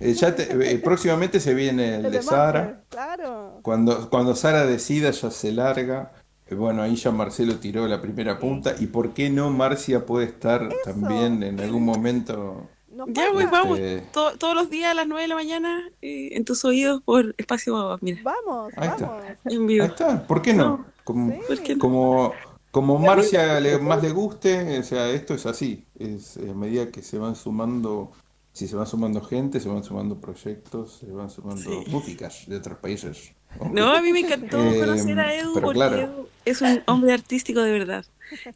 Eh, 0.01 0.15
ya 0.15 0.35
eh, 0.39 0.81
próximamente 0.83 1.41
se 1.41 1.55
viene 1.55 1.97
el, 1.97 2.11
de 2.11 2.23
Sara. 2.23 2.83
Claro. 2.89 3.61
Cuando, 3.63 4.11
cuando 4.11 4.35
Sara 4.35 4.67
decida 4.67 5.11
ya 5.11 5.31
se 5.31 5.53
larga. 5.53 6.13
bueno, 6.51 6.83
ahí 6.83 6.97
ya 6.97 7.11
Marcelo 7.11 7.57
tiró 7.57 7.87
la 7.87 8.01
primera 8.01 8.39
punta. 8.39 8.75
¿Y 8.79 8.87
por 8.87 9.15
qué 9.15 9.31
no 9.31 9.51
Marcia 9.51 10.05
puede 10.05 10.27
estar 10.27 10.69
también 10.85 11.43
en 11.43 11.61
algún 11.61 11.85
momento? 11.85 12.69
ya, 13.09 13.29
pues 13.33 13.51
vamos 13.51 13.79
todos 14.13 14.55
los 14.55 14.71
días 14.71 14.91
a 14.91 14.95
las 14.95 15.07
9 15.07 15.23
de 15.23 15.29
la 15.29 15.35
mañana 15.35 15.91
eh, 16.01 16.31
en 16.33 16.45
tus 16.45 16.65
oídos 16.65 17.03
por 17.03 17.35
Espacio 17.37 17.75
Babas, 17.75 18.03
mira. 18.03 18.21
Vamos, 18.23 18.73
Ahí 18.77 18.89
vamos. 18.89 19.25
Está. 19.25 19.51
Ahí 19.51 19.79
está, 19.79 20.27
¿por 20.27 20.43
qué 20.43 20.55
no? 20.55 20.87
Como, 21.05 21.35
como, 21.79 22.33
como 22.71 22.99
Marcia 22.99 23.61
le, 23.61 23.79
más 23.79 24.03
le 24.03 24.11
guste, 24.11 24.79
o 24.79 24.83
sea, 24.83 25.09
esto 25.11 25.35
es 25.35 25.47
así. 25.47 25.87
Es 25.99 26.37
a 26.37 26.55
medida 26.55 26.91
que 26.91 27.03
se 27.03 27.19
van 27.19 27.37
sumando, 27.37 28.13
si 28.57 28.67
se 28.67 28.75
van 28.75 28.87
sumando 28.87 29.21
gente, 29.21 29.61
se 29.61 29.69
van 29.69 29.85
sumando 29.85 30.19
proyectos, 30.19 31.01
se 31.01 31.13
van 31.13 31.29
sumando 31.29 31.71
músicas 31.89 32.45
de 32.47 32.57
otros 32.57 32.79
países. 32.79 33.35
No, 33.71 33.95
a 33.95 34.01
mí 34.01 34.15
me 34.15 34.21
encantó 34.21 34.59
eh, 34.63 34.81
conocer 34.81 35.21
a 35.21 35.35
Edu 35.35 35.61
porque 35.61 36.01
Edu 36.01 36.27
es 36.47 36.63
un 36.63 36.83
hombre 36.87 37.13
artístico 37.13 37.61
de 37.61 37.73
verdad. 37.73 38.07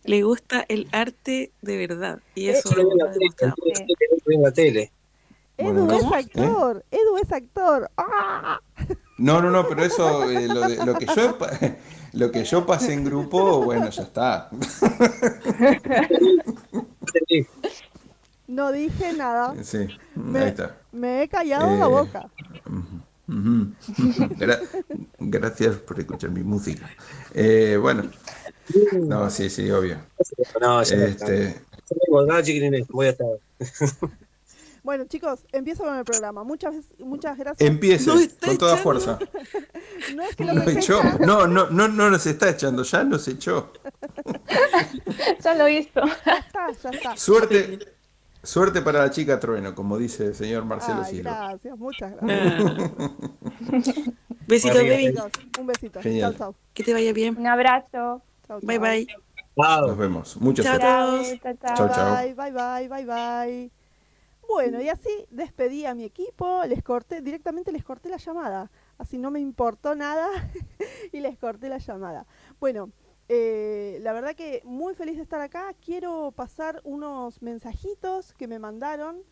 Le 0.04 0.22
gusta 0.22 0.64
el 0.68 0.88
arte 0.92 1.52
de 1.60 1.76
verdad. 1.76 2.18
Y 2.34 2.48
eso 2.48 2.74
lo 2.74 3.04
ha 3.04 3.10
demostrado. 3.10 3.54
En 4.26 4.42
la 4.42 4.50
tele. 4.52 4.90
Edu 5.58 5.90
es 5.92 6.04
actor, 6.04 6.82
Edu 6.90 7.18
es 7.22 7.30
actor. 7.30 7.90
¡Ah! 7.98 8.58
No, 9.18 9.42
no, 9.42 9.50
no, 9.50 9.68
pero 9.68 9.84
eso, 9.84 10.30
eh, 10.30 10.46
lo, 10.48 10.62
de, 10.66 10.76
lo, 10.82 10.94
que 10.94 11.04
yo 11.14 11.36
lo 12.14 12.30
que 12.30 12.44
yo 12.44 12.64
pasé 12.64 12.94
en 12.94 13.04
grupo, 13.04 13.62
bueno, 13.62 13.90
ya 13.90 14.04
está. 14.04 14.48
No 18.50 18.72
dije 18.72 19.12
nada. 19.12 19.54
Sí, 19.62 19.86
me, 20.16 20.40
ahí 20.40 20.48
está. 20.48 20.76
Me 20.90 21.22
he 21.22 21.28
callado 21.28 21.70
la 21.76 21.84
eh, 21.84 21.88
boca. 21.88 22.28
gracias 25.20 25.76
por 25.76 26.00
escuchar 26.00 26.30
mi 26.30 26.42
música. 26.42 26.90
Eh, 27.32 27.78
bueno, 27.80 28.10
no, 29.02 29.30
sí, 29.30 29.48
sí, 29.50 29.70
obvio. 29.70 29.98
No, 30.60 30.82
ya 30.82 30.96
este... 30.96 31.62
voy 32.88 33.06
a 33.06 33.10
estar. 33.10 33.28
Bueno, 34.82 35.04
chicos, 35.04 35.46
empiezo 35.52 35.84
con 35.84 35.96
el 35.96 36.04
programa. 36.04 36.42
Muchas, 36.42 36.74
muchas 36.98 37.38
gracias. 37.38 37.68
Empiece 37.68 38.10
con 38.44 38.58
toda 38.58 38.78
fuerza. 38.78 39.16
no 40.16 40.22
es 40.22 40.34
que 40.34 40.44
lo 40.44 40.68
echó. 40.68 41.00
No, 41.20 41.46
no, 41.46 41.70
no, 41.70 41.86
no 41.86 42.10
nos 42.10 42.26
está 42.26 42.50
echando, 42.50 42.82
ya 42.82 43.04
nos 43.04 43.28
echó. 43.28 43.72
ya 45.44 45.54
lo 45.54 45.68
hizo. 45.68 46.00
Ya 46.26 46.38
está, 46.38 46.72
ya 46.82 46.90
está. 46.90 47.16
Suerte, 47.16 47.78
Suerte 48.42 48.80
para 48.80 49.00
la 49.00 49.10
chica 49.10 49.38
trueno, 49.38 49.74
como 49.74 49.98
dice 49.98 50.26
el 50.26 50.34
señor 50.34 50.64
Marcelo 50.64 51.02
Ay, 51.04 51.18
Gracias, 51.20 51.78
muchas 51.78 52.12
gracias. 52.16 52.92
besito, 54.46 54.76
baby. 54.76 55.14
Un 55.58 55.66
besito. 55.66 56.00
Chao, 56.00 56.32
chao. 56.32 56.54
Que 56.72 56.82
te 56.82 56.92
vaya 56.94 57.12
bien. 57.12 57.36
Un 57.38 57.46
abrazo. 57.46 58.22
Chao, 58.46 58.60
bye, 58.62 58.78
bye. 58.78 59.06
Nos 59.56 59.96
vemos. 59.96 60.36
Muchas 60.38 60.64
gracias. 60.78 61.40
Chao, 61.76 61.88
chao. 61.88 62.16
Bye, 62.16 62.34
bye, 62.34 62.50
bye, 62.50 62.88
bye, 62.88 63.04
bye. 63.04 63.70
Bueno, 64.48 64.82
y 64.82 64.88
así 64.88 65.26
despedí 65.30 65.86
a 65.86 65.94
mi 65.94 66.02
equipo, 66.02 66.64
les 66.64 66.82
corté, 66.82 67.20
directamente 67.20 67.70
les 67.70 67.84
corté 67.84 68.08
la 68.08 68.16
llamada. 68.16 68.68
Así 68.98 69.16
no 69.16 69.30
me 69.30 69.38
importó 69.38 69.94
nada 69.94 70.28
y 71.12 71.20
les 71.20 71.38
corté 71.38 71.68
la 71.68 71.78
llamada. 71.78 72.26
Bueno, 72.58 72.90
eh, 73.32 74.00
la 74.02 74.12
verdad 74.12 74.34
que 74.34 74.60
muy 74.64 74.92
feliz 74.96 75.14
de 75.14 75.22
estar 75.22 75.40
acá. 75.40 75.72
Quiero 75.74 76.32
pasar 76.32 76.80
unos 76.82 77.40
mensajitos 77.42 78.34
que 78.34 78.48
me 78.48 78.58
mandaron. 78.58 79.22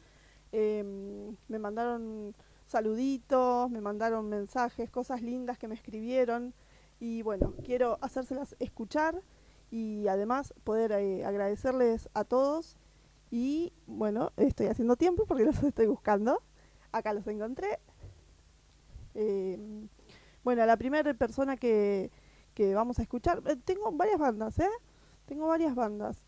Em, 0.52 1.36
me 1.48 1.58
mandaron 1.58 2.32
saluditos, 2.68 3.68
me 3.72 3.80
mandaron 3.80 4.28
mensajes, 4.28 4.88
cosas 4.88 5.20
lindas 5.20 5.58
que 5.58 5.66
me 5.66 5.74
escribieron. 5.74 6.54
Y 7.00 7.22
bueno, 7.22 7.54
quiero 7.64 7.98
hacérselas 8.00 8.54
escuchar 8.60 9.20
y 9.68 10.06
además 10.06 10.54
poder 10.62 10.92
eh, 10.92 11.24
agradecerles 11.24 12.08
a 12.14 12.22
todos. 12.22 12.76
Y 13.32 13.72
bueno, 13.88 14.30
estoy 14.36 14.68
haciendo 14.68 14.94
tiempo 14.94 15.26
porque 15.26 15.44
los 15.44 15.60
estoy 15.64 15.86
buscando. 15.86 16.40
Acá 16.92 17.12
los 17.14 17.26
encontré. 17.26 17.80
Em, 19.14 19.88
bueno, 20.44 20.64
la 20.66 20.76
primera 20.76 21.12
persona 21.14 21.56
que, 21.56 22.12
que 22.58 22.74
vamos 22.74 22.98
a 22.98 23.02
escuchar. 23.02 23.40
Eh, 23.46 23.54
tengo 23.64 23.92
varias 23.92 24.18
bandas, 24.18 24.58
¿eh? 24.58 24.68
Tengo 25.26 25.46
varias 25.46 25.76
bandas. 25.76 26.24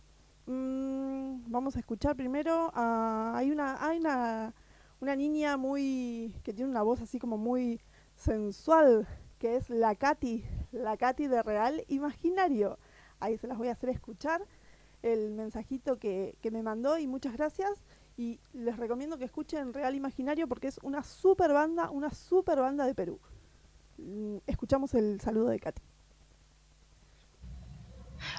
Mm, 0.47 1.51
vamos 1.51 1.75
a 1.75 1.81
escuchar 1.81 2.15
primero 2.15 2.71
a, 2.73 3.33
hay 3.37 3.51
una 3.51 3.85
hay 3.85 3.99
una, 3.99 4.55
una 5.01 5.17
niña 5.17 5.57
muy 5.57 6.37
que 6.45 6.53
tiene 6.53 6.71
una 6.71 6.83
voz 6.83 7.01
así 7.01 7.19
como 7.19 7.37
muy 7.37 7.81
sensual, 8.15 9.09
que 9.41 9.57
es 9.57 9.71
la 9.71 9.97
Katy, 9.97 10.45
la 10.71 10.97
Katy 10.97 11.27
de 11.27 11.43
Real 11.43 11.85
Imaginario. 11.89 12.79
Ahí 13.19 13.37
se 13.37 13.49
las 13.49 13.59
voy 13.59 13.67
a 13.67 13.73
hacer 13.73 13.91
escuchar 13.91 14.47
el 15.03 15.33
mensajito 15.33 15.99
que, 15.99 16.37
que 16.41 16.53
me 16.53 16.63
mandó 16.63 16.97
y 16.99 17.09
muchas 17.09 17.33
gracias. 17.33 17.83
Y 18.17 18.39
les 18.53 18.77
recomiendo 18.77 19.19
que 19.19 19.25
escuchen 19.25 19.75
Real 19.75 19.97
Imaginario 19.97 20.47
porque 20.47 20.69
es 20.69 20.79
una 20.85 21.03
super 21.03 21.53
banda, 21.53 21.91
una 21.91 22.11
super 22.13 22.61
banda 22.61 22.87
de 22.87 22.95
Perú. 22.95 23.19
Mm, 23.99 24.39
Escuchamos 24.47 24.95
el 24.95 25.21
saludo 25.21 25.49
de 25.49 25.59
Katy. 25.59 25.90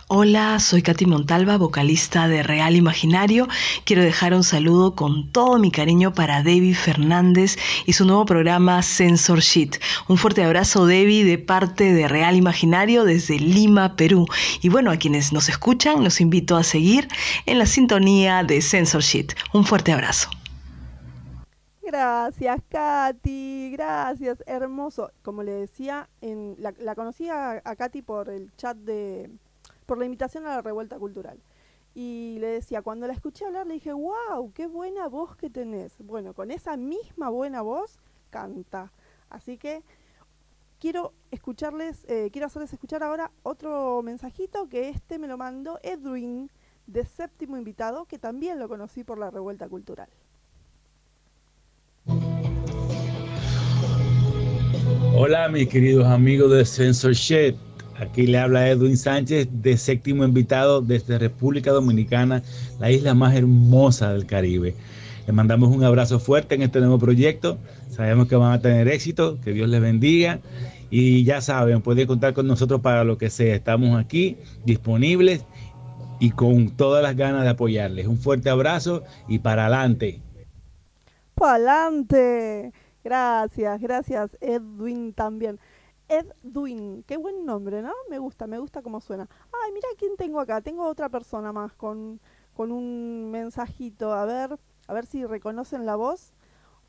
Hola, 0.07 0.59
soy 0.59 0.81
Katy 0.81 1.05
Montalva, 1.05 1.57
vocalista 1.57 2.27
de 2.27 2.43
Real 2.43 2.75
Imaginario. 2.75 3.47
Quiero 3.85 4.03
dejar 4.03 4.33
un 4.33 4.43
saludo 4.43 4.93
con 4.93 5.31
todo 5.31 5.57
mi 5.57 5.71
cariño 5.71 6.13
para 6.13 6.43
Debbie 6.43 6.75
Fernández 6.75 7.57
y 7.85 7.93
su 7.93 8.05
nuevo 8.05 8.25
programa 8.25 8.81
Sensor 8.81 9.39
Sheet. 9.39 9.79
Un 10.09 10.17
fuerte 10.17 10.43
abrazo, 10.43 10.85
Debbie, 10.85 11.23
de 11.23 11.37
parte 11.37 11.93
de 11.93 12.07
Real 12.07 12.35
Imaginario 12.35 13.05
desde 13.05 13.39
Lima, 13.39 13.95
Perú. 13.95 14.25
Y 14.61 14.69
bueno, 14.69 14.91
a 14.91 14.97
quienes 14.97 15.31
nos 15.31 15.47
escuchan, 15.47 16.03
los 16.03 16.19
invito 16.19 16.57
a 16.57 16.63
seguir 16.63 17.07
en 17.45 17.57
la 17.57 17.65
sintonía 17.65 18.43
de 18.43 18.61
Sensor 18.61 19.01
Sheet. 19.01 19.33
Un 19.53 19.65
fuerte 19.65 19.93
abrazo. 19.93 20.29
Gracias, 21.81 22.61
Katy, 22.69 23.71
gracias, 23.71 24.43
hermoso. 24.45 25.11
Como 25.23 25.43
le 25.43 25.51
decía, 25.51 26.07
en, 26.21 26.55
la, 26.57 26.73
la 26.79 26.95
conocí 26.95 27.27
a, 27.27 27.61
a 27.63 27.75
Katy 27.75 28.01
por 28.01 28.29
el 28.29 28.49
chat 28.55 28.77
de, 28.77 29.29
por 29.91 29.97
la 29.97 30.05
invitación 30.05 30.47
a 30.47 30.55
la 30.55 30.61
revuelta 30.61 30.97
cultural. 30.97 31.37
Y 31.93 32.37
le 32.39 32.47
decía, 32.47 32.81
cuando 32.81 33.07
la 33.07 33.11
escuché 33.11 33.43
hablar, 33.43 33.67
le 33.67 33.73
dije, 33.73 33.91
wow, 33.91 34.53
qué 34.53 34.65
buena 34.65 35.09
voz 35.09 35.35
que 35.35 35.49
tenés. 35.49 35.97
Bueno, 35.99 36.33
con 36.33 36.49
esa 36.49 36.77
misma 36.77 37.27
buena 37.27 37.61
voz, 37.61 37.99
canta. 38.29 38.93
Así 39.29 39.57
que 39.57 39.83
quiero 40.79 41.11
escucharles, 41.29 42.05
eh, 42.07 42.29
quiero 42.31 42.47
hacerles 42.47 42.71
escuchar 42.71 43.03
ahora 43.03 43.31
otro 43.43 44.01
mensajito 44.01 44.69
que 44.69 44.87
este 44.87 45.19
me 45.19 45.27
lo 45.27 45.37
mandó 45.37 45.77
Edwin, 45.83 46.49
de 46.87 47.03
séptimo 47.03 47.57
invitado, 47.57 48.05
que 48.05 48.17
también 48.17 48.59
lo 48.59 48.69
conocí 48.69 49.03
por 49.03 49.17
la 49.17 49.29
revuelta 49.29 49.67
cultural. 49.67 50.07
Hola 55.13 55.49
mis 55.49 55.67
queridos 55.67 56.05
amigos 56.05 56.49
de 56.49 56.63
Censorship. 56.63 57.57
Aquí 58.01 58.25
le 58.25 58.39
habla 58.39 58.67
Edwin 58.67 58.97
Sánchez 58.97 59.47
de 59.51 59.77
séptimo 59.77 60.25
invitado 60.25 60.81
desde 60.81 61.19
República 61.19 61.69
Dominicana, 61.69 62.41
la 62.79 62.89
isla 62.89 63.13
más 63.13 63.35
hermosa 63.35 64.11
del 64.11 64.25
Caribe. 64.25 64.73
Les 65.27 65.35
mandamos 65.35 65.69
un 65.69 65.83
abrazo 65.83 66.19
fuerte 66.19 66.55
en 66.55 66.63
este 66.63 66.79
nuevo 66.79 66.97
proyecto. 66.97 67.59
Sabemos 67.91 68.27
que 68.27 68.35
van 68.35 68.53
a 68.53 68.59
tener 68.59 68.87
éxito, 68.87 69.39
que 69.41 69.53
Dios 69.53 69.69
les 69.69 69.81
bendiga. 69.81 70.39
Y 70.89 71.23
ya 71.25 71.41
saben, 71.41 71.83
pueden 71.83 72.07
contar 72.07 72.33
con 72.33 72.47
nosotros 72.47 72.81
para 72.81 73.03
lo 73.03 73.19
que 73.19 73.29
sea. 73.29 73.53
Estamos 73.53 73.99
aquí 73.99 74.35
disponibles 74.65 75.45
y 76.19 76.31
con 76.31 76.71
todas 76.71 77.03
las 77.03 77.15
ganas 77.15 77.43
de 77.43 77.49
apoyarles. 77.49 78.07
Un 78.07 78.17
fuerte 78.17 78.49
abrazo 78.49 79.03
y 79.27 79.37
para 79.37 79.67
adelante. 79.67 80.21
¡Pa'lante! 81.35 82.71
Gracias, 83.03 83.79
gracias 83.79 84.37
Edwin 84.41 85.13
también. 85.13 85.59
Edwin, 86.11 87.03
qué 87.07 87.15
buen 87.15 87.45
nombre, 87.45 87.81
¿no? 87.81 87.93
Me 88.09 88.19
gusta, 88.19 88.45
me 88.45 88.59
gusta 88.59 88.81
cómo 88.81 88.99
suena. 88.99 89.29
Ay, 89.63 89.71
mira 89.71 89.87
quién 89.97 90.17
tengo 90.17 90.41
acá. 90.41 90.59
Tengo 90.59 90.85
otra 90.85 91.07
persona 91.07 91.53
más 91.53 91.73
con, 91.73 92.19
con 92.53 92.73
un 92.73 93.31
mensajito. 93.31 94.11
A 94.13 94.25
ver, 94.25 94.59
a 94.87 94.93
ver 94.93 95.05
si 95.05 95.25
reconocen 95.25 95.85
la 95.85 95.95
voz. 95.95 96.33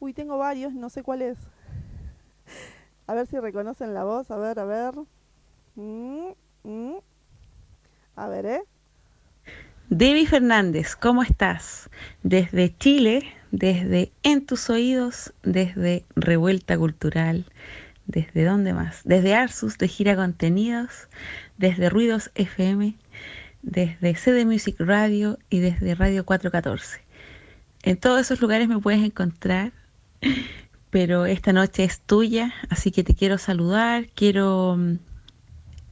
Uy, 0.00 0.12
tengo 0.12 0.38
varios, 0.38 0.74
no 0.74 0.90
sé 0.90 1.04
cuál 1.04 1.22
es. 1.22 1.38
A 3.06 3.14
ver 3.14 3.26
si 3.26 3.38
reconocen 3.38 3.94
la 3.94 4.04
voz. 4.04 4.30
A 4.30 4.36
ver, 4.36 4.58
a 4.58 4.64
ver. 4.64 4.94
Mm, 5.74 6.28
mm. 6.62 6.96
A 8.16 8.28
ver, 8.28 8.46
¿eh? 8.46 8.62
Debbie 9.88 10.26
Fernández, 10.26 10.96
¿cómo 10.96 11.22
estás? 11.22 11.90
Desde 12.22 12.74
Chile, 12.78 13.24
desde 13.50 14.10
En 14.22 14.46
tus 14.46 14.70
oídos, 14.70 15.34
desde 15.42 16.06
Revuelta 16.16 16.78
Cultural, 16.78 17.44
desde 18.06 18.44
dónde 18.44 18.74
más? 18.74 19.00
Desde 19.04 19.34
Arsus, 19.34 19.78
de 19.78 19.88
Gira 19.88 20.16
Contenidos, 20.16 21.08
desde 21.58 21.88
Ruidos 21.88 22.30
FM, 22.34 22.96
desde 23.62 24.14
CD 24.14 24.44
Music 24.44 24.76
Radio 24.78 25.38
y 25.50 25.60
desde 25.60 25.94
Radio 25.94 26.24
414. 26.24 27.00
En 27.82 27.96
todos 27.96 28.20
esos 28.20 28.40
lugares 28.40 28.68
me 28.68 28.78
puedes 28.78 29.02
encontrar, 29.02 29.72
pero 30.90 31.26
esta 31.26 31.52
noche 31.52 31.84
es 31.84 32.00
tuya, 32.00 32.52
así 32.68 32.90
que 32.90 33.02
te 33.02 33.14
quiero 33.14 33.38
saludar, 33.38 34.08
quiero 34.14 34.78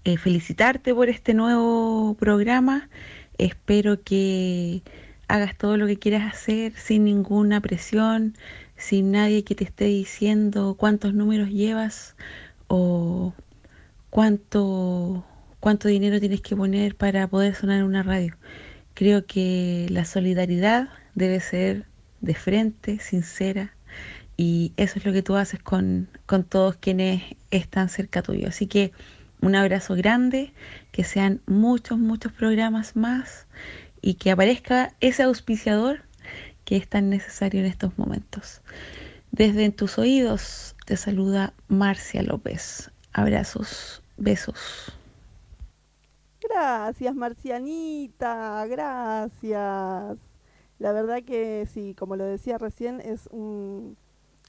eh, 0.05 0.17
felicitarte 0.17 0.95
por 0.95 1.09
este 1.09 1.35
nuevo 1.35 2.15
programa. 2.19 2.89
Espero 3.39 4.03
que 4.03 4.83
hagas 5.29 5.57
todo 5.57 5.77
lo 5.77 5.87
que 5.87 5.99
quieras 5.99 6.35
hacer 6.35 6.73
sin 6.77 7.05
ninguna 7.05 7.61
presión, 7.61 8.37
sin 8.81 9.13
nadie 9.13 9.45
que 9.45 9.55
te 9.55 9.65
esté 9.65 9.85
diciendo 9.85 10.75
cuántos 10.77 11.15
números 11.15 11.51
llevas 11.51 12.17
o 12.67 13.35
cuánto, 14.09 15.25
cuánto 15.61 15.89
dinero 15.89 16.19
tienes 16.19 16.41
que 16.41 16.57
poner 16.57 16.97
para 16.97 17.29
poder 17.29 17.55
sonar 17.55 17.81
en 17.81 17.85
una 17.85 18.03
radio. 18.03 18.37
Creo 18.95 19.27
que 19.27 19.87
la 19.91 20.05
solidaridad 20.05 20.89
debe 21.15 21.41
ser 21.41 21.87
de 22.21 22.35
frente, 22.35 22.99
sincera, 22.99 23.75
y 24.37 24.73
eso 24.79 24.99
es 24.99 25.05
lo 25.05 25.13
que 25.13 25.23
tú 25.23 25.37
haces 25.37 25.63
con, 25.63 26.09
con 26.27 26.45
todos 26.45 26.77
quienes 26.77 27.23
están 27.51 27.91
cerca 27.91 28.23
tuyo. 28.23 28.49
Así 28.49 28.67
que 28.67 28.93
un 29.43 29.55
abrazo 29.55 29.95
grande, 29.95 30.55
que 30.91 31.05
sean 31.05 31.43
muchos, 31.47 31.99
muchos 31.99 32.33
programas 32.33 32.97
más 32.97 33.47
y 34.01 34.15
que 34.15 34.31
aparezca 34.31 34.95
ese 35.01 35.23
auspiciador 35.23 36.03
que 36.71 36.77
es 36.77 36.89
tan 36.89 37.11
necesario 37.11 37.59
en 37.59 37.67
estos 37.67 37.99
momentos. 37.99 38.63
Desde 39.33 39.65
en 39.65 39.73
tus 39.73 39.99
oídos 39.99 40.77
te 40.87 40.97
saluda 40.97 41.53
Marcia 41.67 42.23
López. 42.23 42.93
Abrazos, 43.13 44.05
besos. 44.17 44.95
Gracias, 46.41 47.13
Marcianita, 47.13 48.65
gracias. 48.69 50.19
La 50.79 50.93
verdad 50.93 51.25
que 51.25 51.67
sí, 51.67 51.97
como 51.99 52.15
lo 52.15 52.25
decía 52.25 52.57
recién, 52.57 53.01
es 53.01 53.27
un, 53.33 53.97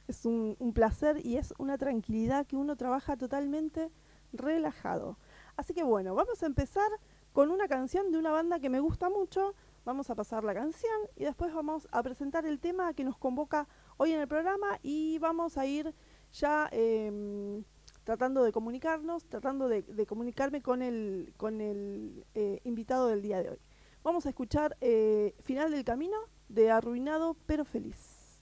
es 0.07 0.23
un, 0.23 0.55
un 0.59 0.73
placer 0.73 1.25
y 1.25 1.37
es 1.37 1.55
una 1.57 1.79
tranquilidad 1.79 2.45
que 2.45 2.55
uno 2.55 2.75
trabaja 2.75 3.17
totalmente 3.17 3.89
relajado. 4.31 5.17
Así 5.57 5.73
que 5.73 5.81
bueno, 5.81 6.13
vamos 6.13 6.43
a 6.43 6.45
empezar 6.45 6.91
con 7.33 7.49
una 7.49 7.67
canción 7.67 8.11
de 8.11 8.19
una 8.19 8.29
banda 8.29 8.59
que 8.59 8.69
me 8.69 8.79
gusta 8.79 9.09
mucho. 9.09 9.55
Vamos 9.83 10.09
a 10.11 10.15
pasar 10.15 10.43
la 10.43 10.53
canción 10.53 10.93
y 11.15 11.23
después 11.23 11.53
vamos 11.53 11.87
a 11.91 12.03
presentar 12.03 12.45
el 12.45 12.59
tema 12.59 12.93
que 12.93 13.03
nos 13.03 13.17
convoca 13.17 13.67
hoy 13.97 14.11
en 14.11 14.19
el 14.19 14.27
programa 14.27 14.79
y 14.83 15.17
vamos 15.17 15.57
a 15.57 15.65
ir 15.65 15.93
ya 16.31 16.69
eh, 16.71 17.63
tratando 18.03 18.43
de 18.43 18.51
comunicarnos, 18.51 19.25
tratando 19.25 19.67
de, 19.67 19.81
de, 19.81 20.05
comunicarme 20.05 20.61
con 20.61 20.81
el, 20.81 21.33
con 21.37 21.61
el 21.61 22.25
eh, 22.35 22.59
invitado 22.63 23.07
del 23.07 23.21
día 23.21 23.41
de 23.41 23.49
hoy. 23.49 23.59
Vamos 24.03 24.25
a 24.25 24.29
escuchar 24.29 24.77
eh, 24.81 25.33
Final 25.43 25.71
del 25.71 25.83
Camino 25.83 26.17
de 26.49 26.71
Arruinado 26.71 27.35
pero 27.45 27.65
Feliz. 27.65 28.41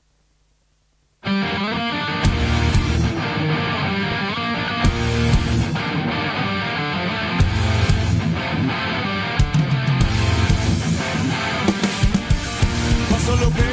Pasó 13.29 13.35
lo 13.43 13.68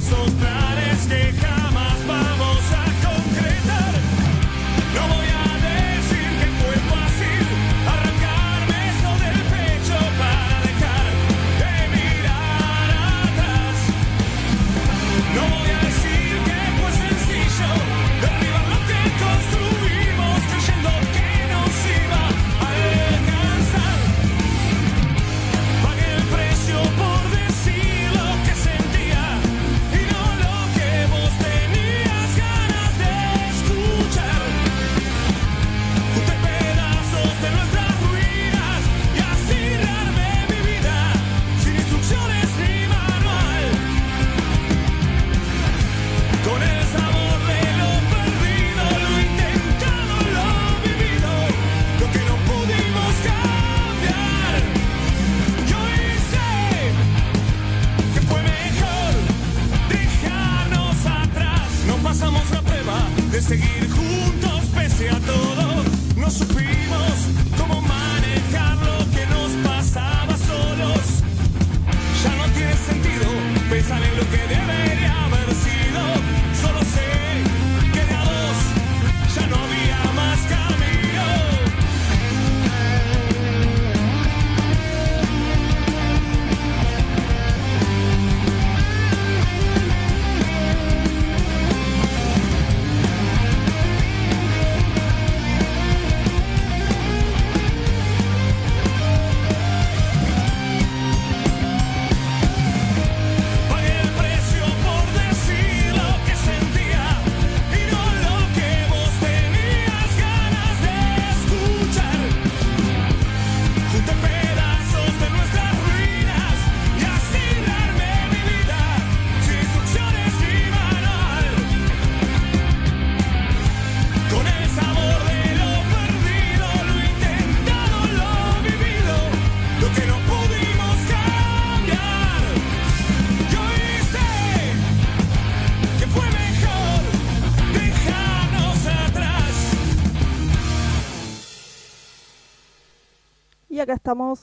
besos 0.00 0.39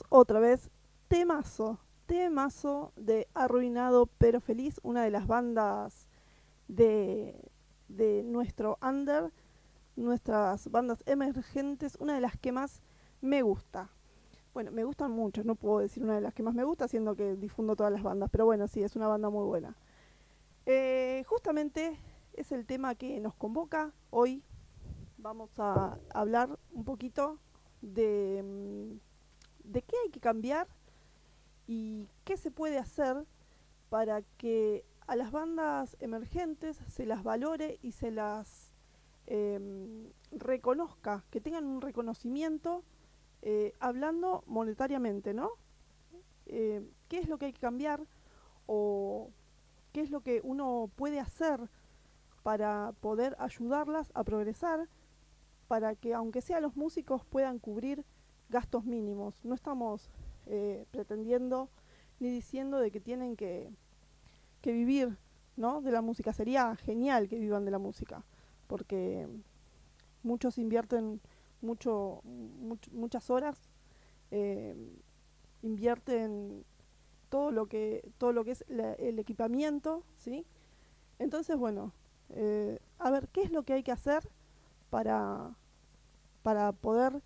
otra 0.08 0.40
vez, 0.40 0.70
temazo, 1.08 1.78
temazo 2.06 2.92
de 2.96 3.28
Arruinado 3.34 4.06
pero 4.18 4.40
Feliz, 4.40 4.80
una 4.82 5.02
de 5.02 5.10
las 5.10 5.26
bandas 5.26 6.08
de, 6.68 7.38
de 7.88 8.22
nuestro 8.22 8.78
under, 8.80 9.30
nuestras 9.96 10.70
bandas 10.70 11.02
emergentes, 11.06 11.96
una 12.00 12.14
de 12.14 12.22
las 12.22 12.38
que 12.38 12.50
más 12.50 12.80
me 13.20 13.42
gusta. 13.42 13.90
Bueno, 14.54 14.70
me 14.70 14.84
gustan 14.84 15.10
mucho, 15.10 15.44
no 15.44 15.54
puedo 15.54 15.80
decir 15.80 16.02
una 16.02 16.14
de 16.14 16.22
las 16.22 16.32
que 16.32 16.42
más 16.42 16.54
me 16.54 16.64
gusta, 16.64 16.88
siendo 16.88 17.14
que 17.14 17.36
difundo 17.36 17.76
todas 17.76 17.92
las 17.92 18.02
bandas, 18.02 18.30
pero 18.30 18.46
bueno, 18.46 18.68
sí, 18.68 18.82
es 18.82 18.96
una 18.96 19.06
banda 19.06 19.28
muy 19.28 19.44
buena. 19.44 19.76
Eh, 20.64 21.24
justamente 21.26 21.98
es 22.32 22.52
el 22.52 22.64
tema 22.64 22.94
que 22.94 23.20
nos 23.20 23.34
convoca 23.34 23.92
hoy. 24.10 24.42
Vamos 25.18 25.50
a 25.58 25.98
hablar 26.14 26.58
un 26.72 26.84
poquito 26.84 27.38
de, 27.82 28.42
mm, 28.42 29.07
de 29.68 29.82
qué 29.82 29.96
hay 30.04 30.10
que 30.10 30.20
cambiar 30.20 30.66
y 31.66 32.08
qué 32.24 32.36
se 32.36 32.50
puede 32.50 32.78
hacer 32.78 33.24
para 33.88 34.22
que 34.22 34.84
a 35.06 35.16
las 35.16 35.30
bandas 35.30 35.96
emergentes 36.00 36.78
se 36.88 37.06
las 37.06 37.22
valore 37.22 37.78
y 37.82 37.92
se 37.92 38.10
las 38.10 38.72
em, 39.26 40.10
reconozca, 40.30 41.24
que 41.30 41.40
tengan 41.40 41.66
un 41.66 41.80
reconocimiento 41.80 42.84
eh, 43.42 43.72
hablando 43.80 44.42
monetariamente, 44.46 45.32
¿no? 45.32 45.50
Eh, 46.46 46.82
¿Qué 47.08 47.18
es 47.18 47.28
lo 47.28 47.38
que 47.38 47.46
hay 47.46 47.52
que 47.52 47.60
cambiar 47.60 48.06
o 48.66 49.30
qué 49.92 50.00
es 50.00 50.10
lo 50.10 50.20
que 50.22 50.40
uno 50.42 50.90
puede 50.96 51.20
hacer 51.20 51.70
para 52.42 52.92
poder 53.00 53.36
ayudarlas 53.38 54.10
a 54.14 54.24
progresar, 54.24 54.88
para 55.68 55.94
que 55.94 56.14
aunque 56.14 56.40
sea 56.40 56.60
los 56.60 56.76
músicos 56.76 57.24
puedan 57.24 57.58
cubrir 57.58 58.04
gastos 58.48 58.84
mínimos. 58.84 59.44
No 59.44 59.54
estamos 59.54 60.10
eh, 60.46 60.86
pretendiendo 60.90 61.68
ni 62.20 62.30
diciendo 62.30 62.78
de 62.78 62.90
que 62.90 63.00
tienen 63.00 63.36
que, 63.36 63.70
que 64.60 64.72
vivir 64.72 65.16
¿no? 65.56 65.80
de 65.82 65.90
la 65.92 66.02
música. 66.02 66.32
Sería 66.32 66.74
genial 66.76 67.28
que 67.28 67.38
vivan 67.38 67.64
de 67.64 67.70
la 67.70 67.78
música, 67.78 68.24
porque 68.66 69.26
muchos 70.22 70.58
invierten 70.58 71.20
mucho, 71.60 72.20
much- 72.24 72.90
muchas 72.92 73.30
horas, 73.30 73.58
eh, 74.30 74.74
invierten 75.62 76.64
todo 77.28 77.50
lo 77.50 77.66
que 77.66 78.08
todo 78.18 78.32
lo 78.32 78.44
que 78.44 78.52
es 78.52 78.64
el 78.68 79.18
equipamiento, 79.18 80.02
¿sí? 80.16 80.46
Entonces, 81.18 81.56
bueno, 81.56 81.92
eh, 82.30 82.78
a 82.98 83.10
ver 83.10 83.28
qué 83.28 83.42
es 83.42 83.50
lo 83.52 83.64
que 83.64 83.74
hay 83.74 83.82
que 83.82 83.92
hacer 83.92 84.28
para 84.90 85.54
para 86.42 86.72
poder 86.72 87.22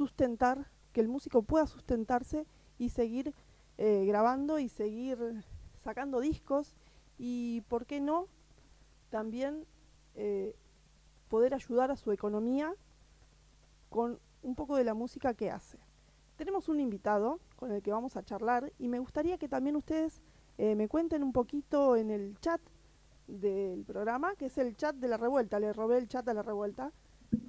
sustentar 0.00 0.66
que 0.94 1.02
el 1.02 1.08
músico 1.08 1.42
pueda 1.42 1.66
sustentarse 1.66 2.46
y 2.78 2.88
seguir 2.88 3.34
eh, 3.76 4.06
grabando 4.06 4.58
y 4.58 4.70
seguir 4.70 5.18
sacando 5.84 6.20
discos 6.20 6.74
y 7.18 7.60
por 7.68 7.84
qué 7.84 8.00
no 8.00 8.26
también 9.10 9.66
eh, 10.14 10.56
poder 11.28 11.52
ayudar 11.52 11.90
a 11.90 11.96
su 11.96 12.12
economía 12.12 12.74
con 13.90 14.18
un 14.42 14.54
poco 14.54 14.76
de 14.76 14.84
la 14.84 14.94
música 14.94 15.34
que 15.34 15.50
hace. 15.50 15.78
Tenemos 16.36 16.70
un 16.70 16.80
invitado 16.80 17.38
con 17.56 17.70
el 17.70 17.82
que 17.82 17.92
vamos 17.92 18.16
a 18.16 18.22
charlar 18.22 18.72
y 18.78 18.88
me 18.88 19.00
gustaría 19.00 19.36
que 19.36 19.50
también 19.50 19.76
ustedes 19.76 20.22
eh, 20.56 20.74
me 20.76 20.88
cuenten 20.88 21.22
un 21.22 21.34
poquito 21.34 21.94
en 21.94 22.10
el 22.10 22.38
chat 22.40 22.62
del 23.26 23.84
programa, 23.84 24.34
que 24.36 24.46
es 24.46 24.56
el 24.56 24.78
chat 24.78 24.96
de 24.96 25.08
la 25.08 25.18
revuelta, 25.18 25.60
le 25.60 25.74
robé 25.74 25.98
el 25.98 26.08
chat 26.08 26.26
a 26.26 26.32
la 26.32 26.42
revuelta. 26.42 26.90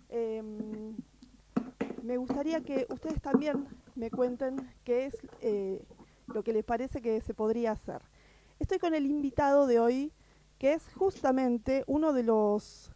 Em, 0.09 0.97
me 2.03 2.17
gustaría 2.17 2.61
que 2.61 2.85
ustedes 2.89 3.21
también 3.21 3.67
me 3.95 4.09
cuenten 4.09 4.69
qué 4.83 5.05
es 5.05 5.17
eh, 5.41 5.83
lo 6.27 6.43
que 6.43 6.53
les 6.53 6.63
parece 6.63 7.01
que 7.01 7.21
se 7.21 7.33
podría 7.33 7.71
hacer. 7.71 8.01
Estoy 8.59 8.79
con 8.79 8.93
el 8.93 9.05
invitado 9.05 9.67
de 9.67 9.79
hoy, 9.79 10.11
que 10.57 10.73
es 10.73 10.83
justamente 10.93 11.83
uno 11.87 12.13
de 12.13 12.23
los 12.23 12.91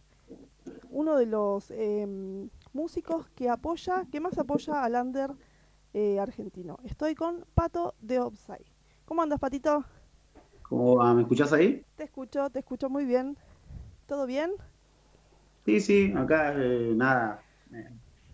uno 0.89 1.17
de 1.17 1.25
los 1.25 1.71
em, 1.71 2.49
músicos 2.73 3.29
que 3.35 3.49
apoya, 3.49 4.05
que 4.11 4.19
más 4.19 4.37
apoya 4.37 4.83
al 4.83 4.95
under 4.95 5.31
eh, 5.93 6.19
argentino. 6.19 6.77
Estoy 6.83 7.15
con 7.15 7.45
Pato 7.53 7.93
de 8.01 8.19
Offside. 8.19 8.65
¿Cómo 9.05 9.21
andas, 9.21 9.39
Patito? 9.39 9.83
¿Cómo 10.63 10.95
va? 10.95 11.13
¿Me 11.13 11.21
escuchás 11.21 11.53
ahí? 11.53 11.83
Te 11.95 12.03
escucho, 12.05 12.49
te 12.49 12.59
escucho 12.59 12.89
muy 12.89 13.05
bien. 13.05 13.37
¿Todo 14.07 14.25
bien? 14.25 14.51
Sí, 15.65 15.79
sí, 15.79 16.13
acá 16.15 16.53
eh, 16.55 16.93
nada, 16.95 17.43
eh, 17.73 17.89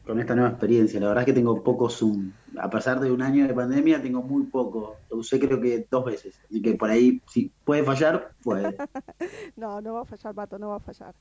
con 0.05 0.19
esta 0.19 0.35
nueva 0.35 0.51
experiencia. 0.51 0.99
La 0.99 1.07
verdad 1.07 1.23
es 1.23 1.25
que 1.27 1.33
tengo 1.33 1.63
poco 1.63 1.89
Zoom. 1.89 2.31
A 2.57 2.69
pesar 2.69 2.99
de 2.99 3.11
un 3.11 3.21
año 3.21 3.47
de 3.47 3.53
pandemia, 3.53 4.01
tengo 4.01 4.21
muy 4.21 4.43
poco. 4.43 4.97
Lo 5.09 5.17
usé 5.17 5.39
creo 5.39 5.61
que 5.61 5.87
dos 5.89 6.05
veces. 6.05 6.39
Así 6.45 6.61
que 6.61 6.73
por 6.75 6.89
ahí, 6.89 7.21
si 7.27 7.51
puede 7.63 7.83
fallar, 7.83 8.31
puede. 8.43 8.75
No, 9.55 9.81
no 9.81 9.93
va 9.93 10.01
a 10.01 10.05
fallar, 10.05 10.33
Pato, 10.33 10.57
no 10.57 10.69
va 10.69 10.77
a 10.77 10.79
fallar. 10.79 11.13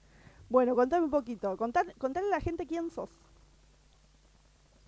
Bueno, 0.49 0.75
contame 0.75 1.05
un 1.05 1.11
poquito. 1.11 1.57
Contar, 1.57 1.95
contarle 1.99 2.29
a 2.29 2.37
la 2.39 2.41
gente 2.41 2.67
quién 2.67 2.91
sos. 2.91 3.11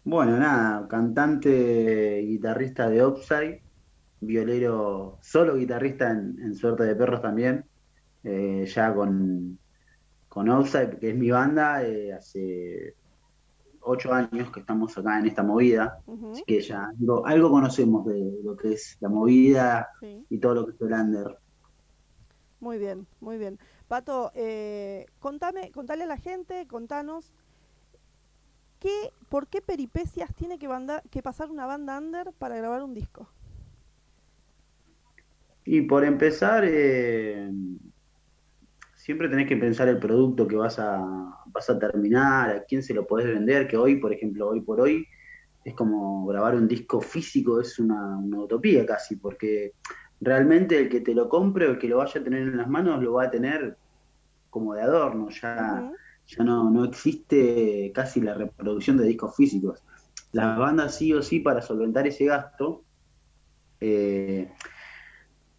Bueno, 0.04 0.36
nada, 0.36 0.88
cantante, 0.88 2.22
guitarrista 2.26 2.88
de 2.88 3.06
Upside, 3.06 3.62
violero, 4.20 5.18
solo 5.22 5.54
guitarrista 5.54 6.10
en, 6.10 6.40
en 6.42 6.56
Suerte 6.56 6.82
de 6.82 6.96
Perros 6.96 7.22
también, 7.22 7.64
eh, 8.24 8.66
ya 8.66 8.92
con, 8.92 9.60
con 10.28 10.50
Upside, 10.50 10.98
que 10.98 11.10
es 11.10 11.16
mi 11.16 11.30
banda, 11.30 11.84
eh, 11.84 12.12
hace 12.12 12.96
ocho 13.84 14.12
años 14.12 14.50
que 14.52 14.60
estamos 14.60 14.96
acá 14.98 15.18
en 15.18 15.26
esta 15.26 15.42
movida, 15.42 15.98
así 16.32 16.42
que 16.46 16.60
ya 16.60 16.86
algo, 16.98 17.26
algo 17.26 17.50
conocemos 17.50 18.04
de 18.06 18.40
lo 18.44 18.56
que 18.56 18.72
es 18.74 18.96
la 19.00 19.08
movida 19.08 19.88
Sí, 20.00 20.26
y 20.28 20.38
todo 20.40 20.54
lo 20.54 20.66
que 20.66 20.72
es 20.74 20.80
el 20.80 20.92
under. 20.92 21.38
muy 22.60 22.78
bien, 22.78 23.06
muy 23.20 23.38
bien. 23.38 23.58
Pato, 23.88 24.30
eh, 24.34 25.06
contame, 25.18 25.70
contale 25.72 26.04
a 26.04 26.06
la 26.06 26.16
gente, 26.16 26.66
contanos, 26.66 27.32
¿qué, 28.80 29.12
¿por 29.30 29.48
qué 29.48 29.62
peripecias 29.62 30.34
tiene 30.34 30.58
que, 30.58 30.68
banda- 30.68 31.02
que 31.10 31.22
pasar 31.22 31.50
una 31.50 31.64
banda 31.66 31.98
under 31.98 32.32
para 32.34 32.56
grabar 32.56 32.82
un 32.82 32.92
disco? 32.94 33.28
Y 35.64 35.82
por 35.82 36.04
empezar, 36.04 36.64
eh, 36.66 37.50
siempre 39.02 39.28
tenés 39.28 39.48
que 39.48 39.56
pensar 39.56 39.88
el 39.88 39.98
producto 39.98 40.46
que 40.46 40.54
vas 40.54 40.78
a, 40.78 41.04
vas 41.46 41.68
a 41.68 41.76
terminar, 41.76 42.50
a 42.50 42.62
quién 42.62 42.84
se 42.84 42.94
lo 42.94 43.04
podés 43.04 43.26
vender, 43.26 43.66
que 43.66 43.76
hoy, 43.76 43.96
por 43.96 44.12
ejemplo, 44.12 44.48
hoy 44.48 44.60
por 44.60 44.80
hoy, 44.80 45.04
es 45.64 45.74
como 45.74 46.24
grabar 46.26 46.54
un 46.54 46.68
disco 46.68 47.00
físico, 47.00 47.60
es 47.60 47.80
una, 47.80 48.16
una 48.18 48.42
utopía 48.42 48.86
casi, 48.86 49.16
porque 49.16 49.72
realmente 50.20 50.78
el 50.78 50.88
que 50.88 51.00
te 51.00 51.16
lo 51.16 51.28
compre 51.28 51.66
o 51.66 51.72
el 51.72 51.78
que 51.78 51.88
lo 51.88 51.96
vaya 51.96 52.20
a 52.20 52.22
tener 52.22 52.42
en 52.42 52.56
las 52.56 52.68
manos 52.68 53.02
lo 53.02 53.14
va 53.14 53.24
a 53.24 53.30
tener 53.32 53.76
como 54.50 54.74
de 54.74 54.82
adorno, 54.82 55.30
ya, 55.30 55.90
ya 56.24 56.44
no, 56.44 56.70
no 56.70 56.84
existe 56.84 57.90
casi 57.92 58.20
la 58.20 58.34
reproducción 58.34 58.98
de 58.98 59.06
discos 59.06 59.34
físicos. 59.34 59.82
Las 60.30 60.56
bandas 60.56 60.94
sí 60.94 61.12
o 61.12 61.22
sí 61.22 61.40
para 61.40 61.60
solventar 61.60 62.06
ese 62.06 62.26
gasto, 62.26 62.84
eh, 63.80 64.48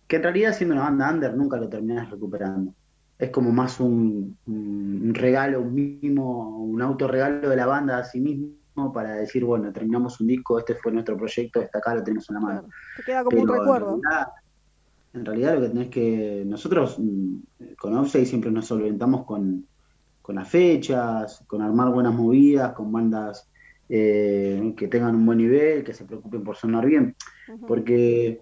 que 0.08 0.16
en 0.16 0.24
realidad 0.24 0.54
siendo 0.54 0.76
una 0.76 0.86
banda 0.86 1.12
under 1.12 1.36
nunca 1.36 1.58
lo 1.58 1.68
terminás 1.68 2.10
recuperando. 2.10 2.74
Es 3.18 3.30
como 3.30 3.52
más 3.52 3.80
un, 3.80 4.38
un 4.48 5.14
regalo, 5.14 5.62
un 5.62 5.74
mimo, 5.74 6.58
un 6.58 6.82
autorregalo 6.82 7.50
de 7.50 7.56
la 7.56 7.66
banda 7.66 8.00
a 8.00 8.04
sí 8.04 8.20
mismo 8.20 8.92
para 8.94 9.16
decir, 9.16 9.46
bueno, 9.46 9.72
terminamos 9.72 10.20
un 10.20 10.28
disco, 10.28 10.58
este 10.60 10.76
fue 10.76 10.92
nuestro 10.92 11.16
proyecto, 11.16 11.62
está 11.62 11.78
acá, 11.78 11.96
lo 11.96 12.04
tenemos 12.04 12.30
en 12.30 12.34
la 12.36 12.40
mano. 12.42 12.62
claro, 12.62 12.74
te 12.98 13.04
queda 13.04 13.24
como 13.24 13.42
un 13.42 13.50
en 13.50 13.56
recuerdo. 13.56 14.00
realidad, 14.02 14.28
en 15.14 15.26
realidad 15.26 15.56
lo 15.56 15.62
que 15.62 15.70
tenés 15.70 15.90
que. 15.90 16.44
Nosotros 16.46 16.98
mm, 17.00 17.36
con 17.78 17.96
Offside 17.96 18.26
siempre 18.26 18.52
nos 18.52 18.66
solventamos 18.66 19.26
con, 19.26 19.68
con 20.22 20.36
las 20.36 20.50
fechas, 20.50 21.44
con 21.48 21.62
armar 21.62 21.92
buenas 21.92 22.14
movidas, 22.14 22.74
con 22.74 22.92
bandas 22.92 23.48
eh, 23.90 24.74
que 24.76 24.88
tengan 24.88 25.16
un 25.16 25.26
buen 25.26 25.38
nivel, 25.38 25.84
que 25.84 25.94
se 25.94 26.06
preocupen 26.06 26.44
por 26.44 26.56
sonar 26.56 26.86
bien. 26.86 27.16
Porque 27.68 28.42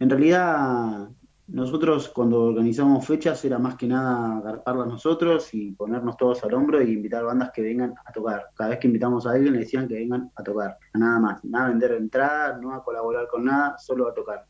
en 0.00 0.10
realidad 0.10 1.08
nosotros 1.48 2.10
cuando 2.10 2.42
organizamos 2.42 3.06
fechas 3.06 3.42
era 3.42 3.58
más 3.58 3.76
que 3.76 3.86
nada 3.86 4.36
agarparlas 4.36 4.86
nosotros 4.86 5.52
y 5.54 5.72
ponernos 5.72 6.16
todos 6.18 6.44
al 6.44 6.52
hombro 6.52 6.82
y 6.82 6.92
invitar 6.92 7.24
bandas 7.24 7.50
que 7.54 7.62
vengan 7.62 7.94
a 8.04 8.12
tocar. 8.12 8.48
Cada 8.54 8.70
vez 8.70 8.78
que 8.78 8.86
invitamos 8.86 9.26
a 9.26 9.30
alguien 9.30 9.54
le 9.54 9.60
decían 9.60 9.88
que 9.88 9.94
vengan 9.94 10.30
a 10.36 10.42
tocar, 10.42 10.76
nada 10.92 11.18
más, 11.18 11.44
nada 11.44 11.66
a 11.66 11.68
vender 11.70 11.92
entradas, 11.92 12.60
no 12.60 12.74
a 12.74 12.84
colaborar 12.84 13.28
con 13.28 13.46
nada, 13.46 13.78
solo 13.78 14.08
a 14.08 14.14
tocar. 14.14 14.44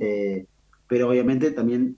Eh, 0.00 0.46
pero 0.88 1.08
obviamente 1.08 1.52
también 1.52 1.96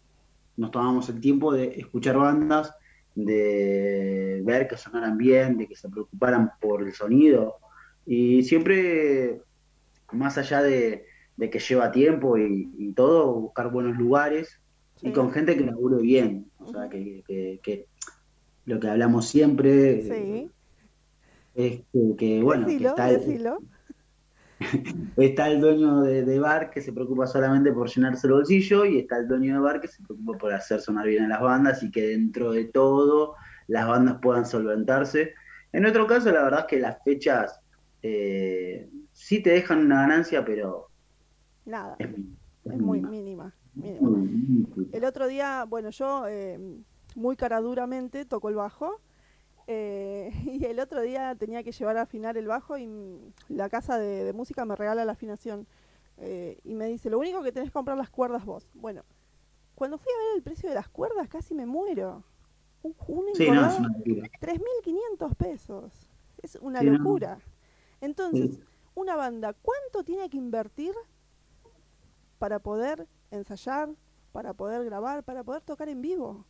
nos 0.59 0.71
tomamos 0.71 1.09
el 1.09 1.19
tiempo 1.19 1.53
de 1.53 1.69
escuchar 1.79 2.19
bandas, 2.19 2.75
de 3.15 4.43
ver 4.45 4.69
que 4.69 4.77
sonaran 4.77 5.17
bien, 5.17 5.57
de 5.57 5.67
que 5.67 5.77
se 5.77 5.89
preocuparan 5.89 6.53
por 6.61 6.83
el 6.83 6.93
sonido. 6.93 7.57
Y 8.05 8.43
siempre, 8.43 9.41
más 10.13 10.37
allá 10.37 10.63
de, 10.63 11.07
de 11.37 11.51
que 11.51 11.59
lleva 11.59 11.93
tiempo 11.93 12.39
y, 12.39 12.71
y 12.79 12.93
todo, 12.93 13.35
buscar 13.41 13.71
buenos 13.71 13.97
lugares 13.97 14.61
y 15.03 15.13
con 15.13 15.31
gente 15.33 15.57
que 15.57 15.65
labure 15.65 16.03
bien. 16.03 16.51
O 16.59 16.67
sea, 16.73 16.89
que, 16.89 17.23
que- 17.27 17.61
que 17.63 17.87
lo 18.65 18.81
que 18.81 18.89
hablamos 18.89 19.29
siempre 19.29 20.03
Sí, 20.03 20.51
es 21.55 21.83
que, 21.93 22.17
que, 22.19 22.43
bueno, 22.43 22.67
que 22.67 22.77
está 22.77 23.11
el- 23.11 23.19
decilo. 23.19 23.59
está 25.17 25.49
el 25.49 25.61
dueño 25.61 26.01
de, 26.03 26.25
de 26.25 26.41
bar 26.41 26.71
que 26.71 26.81
se 26.81 26.93
preocupa 26.93 27.27
solamente 27.27 27.73
por 27.73 27.89
llenarse 27.89 28.27
el 28.27 28.33
bolsillo 28.35 28.85
y 28.85 28.99
está 29.01 29.19
el 29.19 29.29
dueño 29.29 29.55
de 29.55 29.61
bar 29.61 29.81
que 29.81 29.89
se 29.89 30.03
preocupa 30.03 30.39
por 30.39 30.53
hacer 30.55 30.81
sonar 30.81 31.07
bien 31.07 31.25
a 31.25 31.29
las 31.29 31.41
bandas 31.41 31.83
y 31.83 31.91
que 31.91 32.03
dentro 32.09 32.53
de 32.53 32.65
todo 32.67 33.35
las 33.69 33.87
bandas 33.87 34.19
puedan 34.23 34.47
solventarse. 34.47 35.35
En 35.73 35.83
nuestro 35.83 36.07
caso, 36.07 36.31
la 36.33 36.43
verdad 36.43 36.61
es 36.61 36.67
que 36.67 36.81
las 36.81 36.97
fechas 37.05 37.61
eh, 38.03 38.89
sí 39.13 39.43
te 39.43 39.51
dejan 39.51 39.81
una 39.85 40.03
ganancia, 40.03 40.45
pero 40.45 40.86
Nada, 41.67 41.97
es, 41.99 42.09
muy 42.81 43.03
mínima. 43.03 43.55
mínima. 43.75 44.25
El 44.93 45.05
otro 45.05 45.27
día, 45.27 45.65
bueno, 45.69 45.91
yo 45.91 46.27
eh, 46.29 46.59
muy 47.15 47.37
caraduramente 47.37 48.25
toco 48.25 48.49
el 48.49 48.55
bajo. 48.55 49.01
eh, 49.67 50.31
y 50.45 50.65
el 50.65 50.79
otro 50.81 51.01
día 51.03 51.35
tenía 51.35 51.63
que 51.63 51.73
llevar 51.73 51.97
a 51.99 52.03
afinar 52.03 52.37
el 52.39 52.47
bajo 52.47 52.79
y 52.79 52.89
la 53.49 53.69
casa 53.69 53.99
de, 53.99 54.25
de 54.25 54.33
música 54.33 54.65
me 54.65 54.77
regala 54.77 55.05
la 55.05 55.13
afinación. 55.13 55.67
eh, 56.19 56.59
y 56.65 56.75
me 56.75 56.87
dice, 56.87 57.11
lo 57.11 57.19
único 57.19 57.43
que 57.43 57.53
tenés 57.53 57.69
que 57.71 57.75
comprar 57.75 57.99
las 57.99 58.11
cuerdas 58.11 58.45
vos. 58.45 58.69
Bueno, 58.75 59.03
cuando 59.75 59.99
fui 59.99 60.11
a 60.15 60.19
ver 60.29 60.37
el 60.37 60.43
precio 60.43 60.69
de 60.69 60.75
las 60.75 60.89
cuerdas 60.89 61.29
casi 61.29 61.53
me 61.55 61.67
muero. 61.67 62.25
Un, 62.83 62.95
un 63.09 63.25
Sí, 63.35 63.51
no, 63.51 63.67
es 63.67 63.79
engordado, 63.79 63.79
una 63.79 63.99
locura. 63.99 64.31
3.500 64.41 65.35
pesos. 65.35 66.09
Es 66.43 66.57
una 66.57 66.81
Sí, 66.81 66.87
no. 66.87 66.93
locura. 66.93 67.39
Entonces, 68.01 68.55
Sí. 68.55 68.61
una 68.95 69.17
banda, 69.17 69.53
¿cuánto 69.53 70.05
tiene 70.05 70.31
que 70.31 70.37
invertir 70.39 70.95
para 72.39 72.59
poder 72.61 73.09
ensayar, 73.31 73.91
para 74.33 74.55
poder 74.55 74.85
grabar, 74.85 75.25
para 75.25 75.45
poder 75.45 75.63
tocar 75.63 75.89
en 75.89 76.03
vivo? 76.03 76.47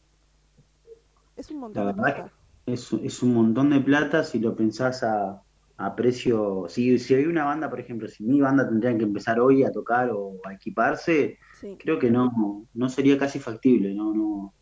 Es 1.37 1.51
un 1.53 1.59
La 1.73 1.85
montón 1.85 1.87
de 1.87 1.95
plata. 1.95 2.33
es, 2.67 2.93
es 2.93 3.23
un 3.23 3.35
montón 3.35 3.71
de 3.71 3.81
plata 3.81 4.25
si 4.25 4.39
lo 4.41 4.57
pensás 4.57 5.03
a, 5.03 5.43
a 5.79 5.97
precio. 5.97 6.67
Si, 6.69 6.99
si 6.99 7.15
hay 7.15 7.27
una 7.27 7.45
banda, 7.45 7.71
por 7.71 7.81
ejemplo, 7.81 8.09
si 8.09 8.25
mi 8.25 8.41
banda 8.41 8.69
tendría 8.69 8.97
que 8.97 9.05
empezar 9.05 9.41
hoy 9.41 9.63
a 9.65 9.73
tocar 9.73 10.11
o 10.13 10.41
a 10.47 10.55
equiparse, 10.55 11.39
Sí, 11.51 11.79
creo 11.79 11.99
que 11.99 12.11
no, 12.11 12.67
no 12.73 12.89
sería 12.89 13.19
casi 13.19 13.39
factible, 13.41 13.95
no, 13.95 14.15
no. 14.15 14.55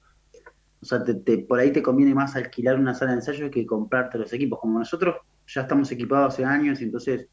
O 0.82 0.86
sea, 0.86 1.04
te- 1.04 1.14
te- 1.16 1.38
por 1.40 1.58
ahí 1.60 1.72
te 1.72 1.82
conviene 1.82 2.14
más 2.14 2.36
alquilar 2.36 2.78
una 2.78 2.94
sala 2.94 3.12
de 3.12 3.18
ensayo 3.18 3.50
que 3.50 3.66
comprarte 3.66 4.18
los 4.18 4.32
equipos. 4.32 4.60
Como 4.60 4.78
nosotros 4.80 5.16
ya 5.46 5.62
estamos 5.62 5.90
equipados 5.92 6.34
hace 6.34 6.44
años 6.44 6.80
y 6.80 6.84
entonces 6.84 7.28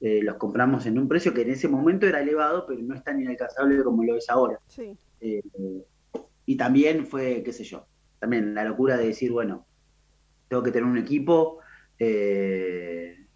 eh, 0.00 0.20
los 0.22 0.36
compramos 0.36 0.86
en 0.86 0.98
un 0.98 1.08
precio 1.08 1.32
que 1.32 1.42
en 1.42 1.50
ese 1.50 1.68
momento 1.68 2.06
era 2.06 2.20
elevado, 2.20 2.66
pero 2.66 2.80
no 2.82 2.94
es 2.94 3.02
tan 3.02 3.20
inalcanzable 3.20 3.82
como 3.82 4.04
lo 4.04 4.16
es 4.16 4.28
ahora. 4.28 4.60
sí, 4.68 4.96
Eh, 5.20 5.42
y 6.44 6.56
también 6.56 7.06
fue, 7.06 7.42
qué 7.42 7.52
sé 7.52 7.64
yo, 7.64 7.86
también 8.18 8.54
la 8.54 8.64
locura 8.64 8.96
de 8.96 9.06
decir, 9.06 9.32
bueno, 9.32 9.66
tengo 10.48 10.62
que 10.62 10.70
tener 10.70 10.88
un 10.88 10.98
equipo, 10.98 11.58
eh, 11.98 13.26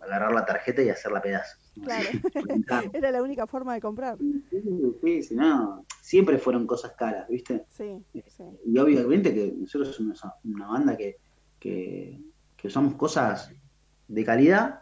agarrar 0.00 0.32
la 0.32 0.44
tarjeta 0.44 0.82
y 0.82 0.88
hacerla 0.88 1.20
pedazos. 1.20 1.72
claro. 1.82 2.08
Era 2.92 3.10
la 3.10 3.22
única 3.22 3.46
forma 3.46 3.74
de 3.74 3.80
comprar. 3.80 4.18
Sí, 4.18 4.62
sí, 5.02 5.22
sí, 5.22 5.34
no, 5.34 5.84
siempre 6.00 6.38
fueron 6.38 6.66
cosas 6.66 6.92
caras, 6.92 7.28
¿viste? 7.28 7.64
Sí, 7.68 8.02
sí. 8.12 8.44
Y 8.66 8.78
obviamente 8.78 9.34
que 9.34 9.52
nosotros 9.56 9.94
somos 9.94 10.22
una 10.44 10.68
banda 10.68 10.96
que, 10.96 11.16
que, 11.58 12.20
que 12.56 12.68
usamos 12.68 12.94
cosas 12.94 13.52
de 14.08 14.24
calidad, 14.24 14.80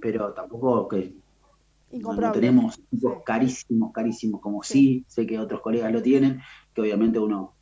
Pero 0.00 0.32
tampoco 0.32 0.88
que 0.88 1.14
no, 1.92 2.32
tenemos 2.32 2.78
equipos 2.78 3.22
carísimos, 3.24 3.92
carísimos, 3.92 4.40
como 4.40 4.62
sí. 4.62 5.04
sé 5.08 5.26
que 5.26 5.38
otros 5.38 5.60
colegas 5.60 5.92
lo 5.92 6.02
tienen, 6.02 6.40
que 6.74 6.80
obviamente 6.80 7.18
uno 7.18 7.54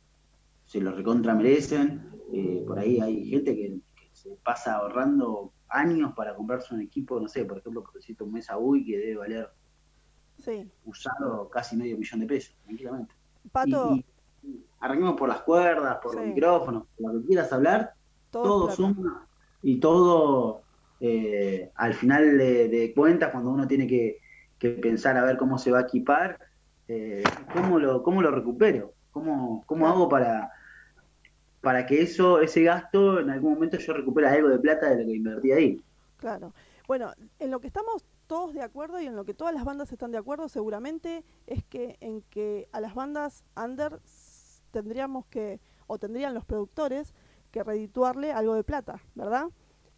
se 0.65 0.79
lo 0.79 0.91
recontra 0.91 1.33
merecen. 1.33 2.09
Eh, 2.33 2.63
por 2.67 2.79
ahí 2.79 2.99
hay 2.99 3.29
gente 3.29 3.55
que, 3.55 3.79
que 3.95 4.09
se 4.13 4.31
pasa 4.43 4.75
ahorrando 4.75 5.53
años 5.69 6.13
para 6.15 6.35
comprarse 6.35 6.73
un 6.73 6.81
equipo, 6.81 7.19
no 7.19 7.27
sé, 7.27 7.45
por 7.45 7.57
ejemplo, 7.57 7.83
necesito 7.93 8.25
un 8.25 8.33
Mesa 8.33 8.57
UI 8.57 8.85
que 8.85 8.97
debe 8.97 9.15
valer 9.17 9.49
Sí. 10.39 10.69
usado 10.85 11.49
casi 11.49 11.75
medio 11.75 11.97
millón 11.97 12.19
de 12.19 12.27
pesos, 12.27 12.55
tranquilamente. 12.63 13.13
Pato, 13.51 13.95
Y, 13.95 14.05
y 14.47 14.65
arranquemos 14.79 15.15
por 15.15 15.29
las 15.29 15.41
cuerdas, 15.41 15.97
por 16.01 16.15
los 16.15 16.25
micrófonos, 16.25 16.83
por 16.95 17.13
lo 17.13 17.21
que 17.21 17.27
quieras 17.27 17.51
hablar, 17.51 17.93
todo, 18.29 18.69
suma 18.69 19.27
y 19.63 19.79
todo 19.79 20.61
eh, 20.99 21.71
al 21.75 21.93
final 21.93 22.37
de, 22.37 22.67
de 22.69 22.93
cuentas, 22.93 23.31
cuando 23.31 23.51
uno 23.51 23.67
tiene 23.67 23.87
que, 23.87 24.17
que 24.57 24.69
pensar 24.71 25.17
a 25.17 25.23
ver 25.23 25.37
cómo 25.37 25.57
se 25.57 25.71
va 25.71 25.79
a 25.79 25.83
equipar, 25.83 26.39
eh, 26.87 27.23
¿cómo, 27.53 27.79
lo, 27.79 28.01
¿cómo 28.03 28.21
lo 28.21 28.31
recupero? 28.31 28.93
¿Cómo, 29.11 29.63
cómo 29.65 29.87
hago 29.87 30.09
para, 30.09 30.51
para 31.61 31.85
que 31.85 32.01
eso, 32.01 32.39
ese 32.39 32.63
gasto, 32.63 33.19
en 33.19 33.29
algún 33.29 33.53
momento 33.53 33.77
yo 33.77 33.93
recupere 33.93 34.27
algo 34.27 34.49
de 34.49 34.59
plata 34.59 34.89
de 34.89 35.01
lo 35.01 35.07
que 35.07 35.15
invertí 35.15 35.51
ahí? 35.51 35.81
Claro. 36.17 36.53
Bueno, 36.87 37.11
en 37.39 37.51
lo 37.51 37.59
que 37.59 37.67
estamos 37.67 38.05
todos 38.27 38.53
de 38.53 38.61
acuerdo 38.61 38.99
y 39.01 39.05
en 39.05 39.15
lo 39.15 39.25
que 39.25 39.33
todas 39.33 39.53
las 39.53 39.65
bandas 39.65 39.91
están 39.91 40.11
de 40.11 40.17
acuerdo 40.17 40.49
seguramente 40.49 41.23
es 41.45 41.63
que 41.63 41.97
en 41.99 42.21
que 42.23 42.67
a 42.71 42.81
las 42.81 42.93
bandas 42.93 43.43
under 43.55 43.99
tendríamos 44.71 45.25
que, 45.27 45.59
o 45.87 45.97
tendrían 45.97 46.33
los 46.33 46.45
productores, 46.45 47.13
que 47.51 47.63
redituarle 47.63 48.31
algo 48.31 48.53
de 48.55 48.63
plata, 48.63 49.01
¿verdad? 49.15 49.47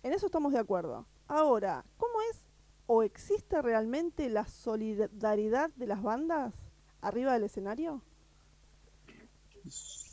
En 0.03 0.13
eso 0.13 0.27
estamos 0.27 0.53
de 0.53 0.59
acuerdo. 0.59 1.05
Ahora, 1.27 1.83
¿cómo 1.97 2.13
es 2.31 2.43
o 2.85 3.03
existe 3.03 3.61
realmente 3.61 4.29
la 4.29 4.47
solidaridad 4.47 5.69
de 5.75 5.87
las 5.87 6.01
bandas 6.01 6.53
arriba 7.01 7.33
del 7.33 7.43
escenario? 7.43 8.01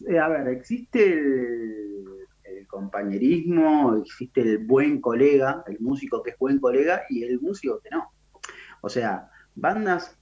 Eh, 0.08 0.18
a 0.18 0.28
ver, 0.28 0.48
existe 0.48 1.04
el, 1.04 2.66
compañerismo, 2.68 3.96
existe 3.96 4.42
el 4.42 4.58
buen 4.58 5.00
colega, 5.00 5.64
el 5.68 5.78
músico 5.80 6.22
que 6.22 6.30
es 6.30 6.38
buen 6.38 6.58
colega 6.58 7.04
y 7.08 7.22
el 7.22 7.40
músico 7.40 7.80
que 7.80 7.90
no. 7.90 8.10
O 8.82 8.88
sea, 8.88 9.30
bandas 9.54 10.18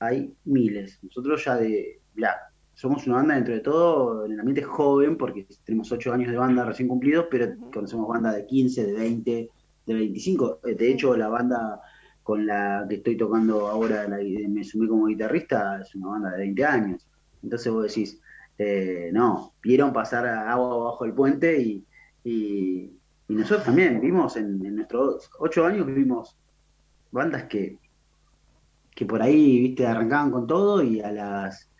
hay 0.00 0.36
miles. 0.44 0.98
Nosotros 1.02 1.44
ya 1.44 1.56
de, 1.56 2.00
ya, 2.16 2.36
somos 2.74 3.06
una 3.06 3.16
banda 3.16 3.34
dentro 3.36 3.54
de 3.54 3.60
todo, 3.60 4.26
en 4.26 4.32
el 4.32 4.40
ambiente 4.40 4.62
joven, 4.62 5.16
porque 5.16 5.46
tenemos 5.64 5.90
ocho 5.92 6.12
años 6.12 6.30
de 6.30 6.36
banda 6.36 6.64
recién 6.64 6.88
cumplidos, 6.88 7.26
pero 7.30 7.54
conocemos 7.72 8.08
bandas 8.08 8.36
de 8.36 8.46
15, 8.46 8.86
de 8.86 8.92
20, 8.92 9.50
de 9.86 9.94
25. 9.94 10.60
Eh, 10.64 10.74
De 10.74 10.90
hecho, 10.90 11.16
la 11.16 11.28
banda 11.28 11.80
con 12.22 12.46
la 12.46 12.86
que 12.88 12.96
estoy 12.96 13.16
tocando 13.16 13.68
ahora, 13.68 14.08
la, 14.08 14.18
me 14.48 14.64
sumé 14.64 14.88
como 14.88 15.06
guitarrista, 15.06 15.80
es 15.82 15.94
una 15.94 16.08
banda 16.08 16.30
de 16.32 16.38
20 16.38 16.64
años. 16.64 17.06
Entonces 17.42 17.72
vos 17.72 17.84
decís, 17.84 18.20
eh, 18.58 19.10
no, 19.12 19.54
vieron 19.62 19.92
pasar 19.92 20.26
agua 20.26 20.90
bajo 20.90 21.04
el 21.04 21.12
puente 21.12 21.60
y, 21.60 21.84
y, 22.24 22.90
y 23.28 23.34
nosotros 23.34 23.64
también 23.66 24.00
vimos 24.00 24.36
en, 24.36 24.64
en 24.64 24.76
nuestros 24.76 25.30
ocho 25.38 25.66
años 25.66 25.86
vimos 25.86 26.36
bandas 27.10 27.44
que, 27.44 27.78
que 28.94 29.06
por 29.06 29.22
ahí, 29.22 29.60
viste, 29.60 29.86
arrancaban 29.86 30.30
con 30.30 30.46
todo 30.46 30.82
y 30.82 31.00
a 31.00 31.12
las 31.12 31.70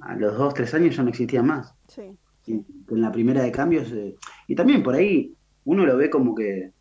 a 0.00 0.16
los 0.16 0.36
dos, 0.36 0.54
tres 0.54 0.72
años 0.74 0.96
ya 0.96 1.02
no 1.02 1.10
existían 1.10 1.46
más. 1.46 1.74
Sí. 1.88 2.16
Y 2.46 2.52
en 2.52 3.00
la 3.00 3.12
primera 3.12 3.42
de 3.42 3.52
cambios, 3.52 3.92
eh, 3.92 4.16
y 4.48 4.54
también 4.54 4.82
por 4.82 4.94
ahí 4.94 5.34
uno 5.64 5.86
lo 5.86 5.96
ve 5.96 6.10
como 6.10 6.34
que, 6.34 6.72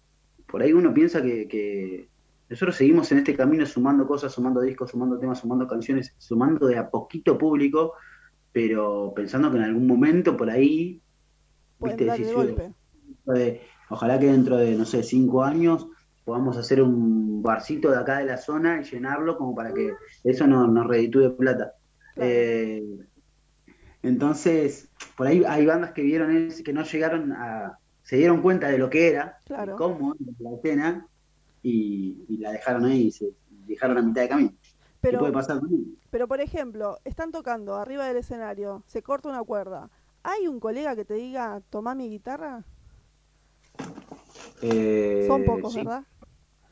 por 0.47 0.61
ahí 0.61 0.74
uno 0.74 0.93
piensa 0.93 1.22
que, 1.22 1.47
que 1.47 2.09
nosotros 2.49 2.76
seguimos 2.76 3.11
en 3.11 3.20
este 3.20 3.36
camino 3.36 3.65
sumando 3.65 4.07
cosas, 4.07 4.34
sumando 4.34 4.61
discos, 4.61 4.91
sumando 4.91 5.20
temas, 5.20 5.39
sumando 5.39 5.67
canciones, 5.67 6.15
sumando 6.17 6.65
de 6.67 6.78
a 6.78 6.89
poquito 6.89 7.38
público, 7.38 7.93
pero 8.51 9.13
pensando 9.15 9.51
que 9.51 9.57
en 9.57 9.63
algún 9.63 9.86
momento 9.86 10.36
por 10.36 10.49
ahí, 10.49 11.01
viste, 11.80 12.05
decís, 12.05 12.34
golpe. 12.34 12.74
eh, 13.36 13.61
ojalá 13.89 14.17
que 14.17 14.28
dentro 14.28 14.57
de, 14.57 14.76
no 14.76 14.86
sé, 14.86 15.03
cinco 15.03 15.43
años 15.43 15.88
podamos 16.26 16.57
hacer 16.57 16.82
un 16.82 17.43
barcito 17.43 17.91
de 17.91 17.97
acá 17.97 18.20
de 18.20 18.26
la 18.26 18.38
zona 18.38 18.82
y 18.82 18.84
llenarlo 18.84 19.38
como 19.38 19.53
para 19.53 19.74
que 19.74 19.93
eso 20.24 20.47
nos, 20.47 20.72
nos 20.72 20.88
reditúe 20.88 21.36
plata. 21.38 21.74
Eh, 22.15 22.84
entonces, 24.03 24.89
por 25.17 25.27
ahí 25.27 25.43
hay 25.47 25.65
bandas 25.65 25.91
que 25.91 26.01
vieron 26.01 26.35
eso, 26.35 26.63
que 26.63 26.73
no 26.73 26.83
llegaron 26.83 27.31
a, 27.33 27.77
se 28.03 28.15
dieron 28.17 28.41
cuenta 28.41 28.67
de 28.69 28.77
lo 28.77 28.89
que 28.89 29.09
era, 29.09 29.37
Claro. 29.45 29.75
cómo 29.75 30.15
la 30.39 30.51
escena, 30.55 31.07
y, 31.61 32.23
y 32.29 32.37
la 32.37 32.51
dejaron 32.51 32.85
ahí, 32.85 33.07
y 33.07 33.11
se 33.11 33.29
dejaron 33.67 33.97
a 33.97 34.01
mitad 34.01 34.21
de 34.21 34.29
camino. 34.29 34.49
¿Qué 34.51 34.57
Pero- 35.01 35.19
puede 35.19 35.33
pasar? 35.33 35.59
Pero 36.11 36.27
por 36.27 36.41
ejemplo, 36.41 36.97
están 37.05 37.31
tocando 37.31 37.75
arriba 37.75 38.07
del 38.07 38.17
escenario, 38.17 38.83
se 38.87 39.01
corta 39.03 39.29
una 39.29 39.43
cuerda. 39.43 39.89
¿Hay 40.23 40.47
un 40.47 40.59
colega 40.59 40.95
que 40.95 41.05
te 41.05 41.13
diga, 41.13 41.61
tomá 41.69 41.93
mi 41.95 42.09
guitarra? 42.09 42.63
Eh, 44.61 45.25
Son 45.27 45.43
pocos, 45.45 45.73
sí. 45.73 45.79
¿verdad? 45.79 46.03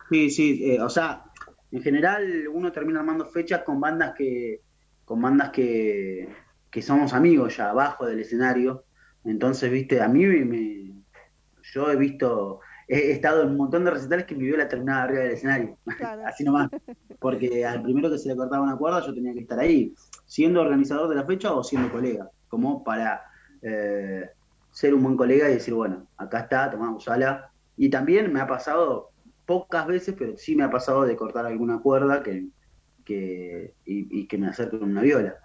Sí, 0.10 0.30
sí, 0.30 0.72
eh, 0.72 0.82
o 0.82 0.90
sea, 0.90 1.26
en 1.72 1.82
general 1.82 2.48
uno 2.52 2.72
termina 2.72 3.00
armando 3.00 3.26
fechas 3.26 3.64
con 3.64 3.80
bandas 3.80 4.14
que, 4.18 4.62
con 5.06 5.22
bandas 5.22 5.52
que, 5.52 6.28
que 6.72 6.82
somos 6.82 7.14
amigos 7.14 7.58
ya 7.58 7.70
abajo 7.70 8.06
del 8.06 8.20
escenario. 8.20 8.86
Entonces, 9.24 9.72
viste, 9.72 10.02
a 10.02 10.08
mí 10.08 10.26
me, 10.26 10.94
yo 11.74 11.92
he 11.92 11.96
visto, 11.96 12.60
he 12.88 13.12
estado 13.12 13.44
en 13.44 13.50
un 13.50 13.58
montón 13.58 13.84
de 13.86 13.92
recitales 13.92 14.26
que 14.26 14.36
mi 14.36 14.46
viola 14.46 14.68
terminaba 14.68 15.04
arriba 15.04 15.24
del 15.24 15.34
escenario, 15.34 15.78
así 16.26 16.44
nomás, 16.44 16.70
porque 17.20 17.66
al 17.66 17.82
primero 17.82 18.10
que 18.10 18.18
se 18.18 18.30
le 18.30 18.36
cortaba 18.36 18.64
una 18.64 18.78
cuerda 18.78 19.06
yo 19.06 19.14
tenía 19.14 19.34
que 19.34 19.42
estar 19.42 19.60
ahí, 19.60 19.94
siendo 20.26 20.62
organizador 20.62 21.10
de 21.10 21.16
la 21.16 21.26
fecha 21.26 21.54
o 21.54 21.64
siendo 21.64 21.92
colega, 21.92 22.30
como 22.48 22.84
para 22.84 23.24
eh, 23.62 24.30
ser 24.72 24.94
un 24.94 25.04
buen 25.04 25.18
colega 25.18 25.50
y 25.50 25.54
decir, 25.54 25.74
bueno, 25.74 26.08
acá 26.18 26.42
está, 26.42 26.70
tomamos 26.70 27.04
sala. 27.04 27.52
Y 27.76 27.90
también 27.90 28.32
me 28.32 28.40
ha 28.40 28.48
pasado 28.48 29.12
pocas 29.46 29.88
veces, 29.88 30.16
pero 30.18 30.38
sí 30.38 30.56
me 30.56 30.64
ha 30.64 30.70
pasado 30.70 31.04
de 31.04 31.16
cortar 31.16 31.46
alguna 31.46 31.80
cuerda 31.80 32.24
que, 32.24 32.48
que 33.04 33.74
y, 33.86 34.22
y 34.22 34.28
que 34.28 34.38
me 34.38 34.48
acerque 34.48 34.80
con 34.80 34.92
una 34.92 35.02
viola. 35.02 35.36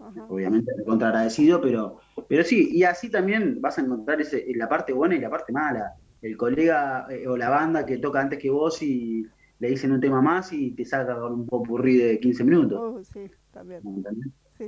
Ajá. 0.00 0.26
Obviamente 0.28 0.72
me 0.76 0.84
contra 0.84 1.08
agradecido, 1.08 1.60
pero, 1.60 2.00
pero 2.28 2.42
sí, 2.42 2.70
y 2.72 2.84
así 2.84 3.10
también 3.10 3.60
vas 3.60 3.78
a 3.78 3.82
encontrar 3.82 4.20
ese, 4.20 4.44
la 4.54 4.68
parte 4.68 4.92
buena 4.92 5.14
y 5.14 5.20
la 5.20 5.30
parte 5.30 5.52
mala. 5.52 5.94
El 6.22 6.36
colega 6.36 7.06
eh, 7.10 7.26
o 7.26 7.36
la 7.36 7.48
banda 7.48 7.86
que 7.86 7.98
toca 7.98 8.20
antes 8.20 8.38
que 8.38 8.50
vos 8.50 8.82
y 8.82 9.26
le 9.58 9.68
dicen 9.68 9.92
un 9.92 10.00
tema 10.00 10.20
más 10.20 10.52
y 10.52 10.72
te 10.72 10.84
saca 10.84 11.18
con 11.18 11.32
un 11.32 11.46
popurrí 11.46 11.96
de 11.96 12.18
15 12.18 12.44
minutos. 12.44 12.80
Oh, 12.80 13.04
sí, 13.04 13.30
también. 13.52 13.82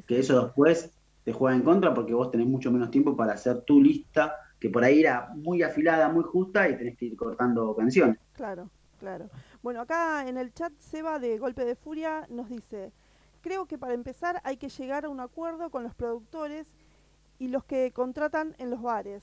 Que 0.07 0.19
eso 0.19 0.45
después 0.45 0.93
te 1.25 1.33
juega 1.33 1.57
en 1.57 1.63
contra 1.63 1.95
porque 1.95 2.15
vos 2.15 2.31
tenés 2.31 2.47
mucho 2.47 2.71
menos 2.71 2.91
tiempo 2.91 3.17
para 3.17 3.33
hacer 3.33 3.63
tu 3.63 3.81
lista, 3.81 4.37
que 4.61 4.71
por 4.71 4.85
ahí 4.85 5.01
era 5.01 5.33
muy 5.35 5.63
afilada, 5.63 6.09
muy 6.09 6.25
justa 6.25 6.69
y 6.69 6.77
tenés 6.77 6.97
que 6.97 7.07
ir 7.07 7.17
cortando 7.17 7.75
canciones. 7.75 8.19
Claro, 8.35 8.71
claro. 8.99 9.31
Bueno, 9.63 9.81
acá 9.81 10.29
en 10.29 10.37
el 10.37 10.53
chat 10.53 10.73
Seba 10.79 11.19
de 11.19 11.39
Golpe 11.39 11.65
de 11.65 11.75
Furia 11.75 12.27
nos 12.29 12.49
dice, 12.49 12.93
creo 13.43 13.67
que 13.67 13.77
para 13.79 13.95
empezar 13.95 14.41
hay 14.45 14.57
que 14.57 14.69
llegar 14.71 15.05
a 15.05 15.09
un 15.11 15.21
acuerdo 15.21 15.71
con 15.71 15.83
los 15.83 15.95
productores 15.95 16.73
y 17.39 17.49
los 17.49 17.65
que 17.65 17.93
contratan 17.93 18.55
en 18.59 18.71
los 18.71 18.81
bares, 18.81 19.23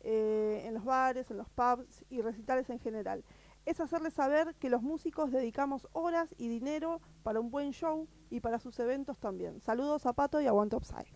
eh, 0.00 0.62
en 0.66 0.74
los 0.74 0.84
bares, 0.84 1.30
en 1.30 1.38
los 1.38 1.48
pubs 1.48 2.04
y 2.10 2.20
recitales 2.22 2.70
en 2.70 2.78
general. 2.78 3.24
Es 3.66 3.80
hacerles 3.80 4.14
saber 4.14 4.54
que 4.60 4.70
los 4.70 4.82
músicos 4.82 5.32
dedicamos 5.32 5.88
horas 5.92 6.34
y 6.38 6.48
dinero 6.48 7.00
para 7.22 7.40
un 7.40 7.50
buen 7.50 7.72
show 7.72 8.06
y 8.30 8.40
para 8.40 8.58
sus 8.60 8.78
eventos 8.78 9.18
también. 9.18 9.60
Saludos 9.60 10.06
a 10.06 10.12
Pato 10.12 10.40
y 10.40 10.46
aguante 10.46 10.76
Upside. 10.76 11.12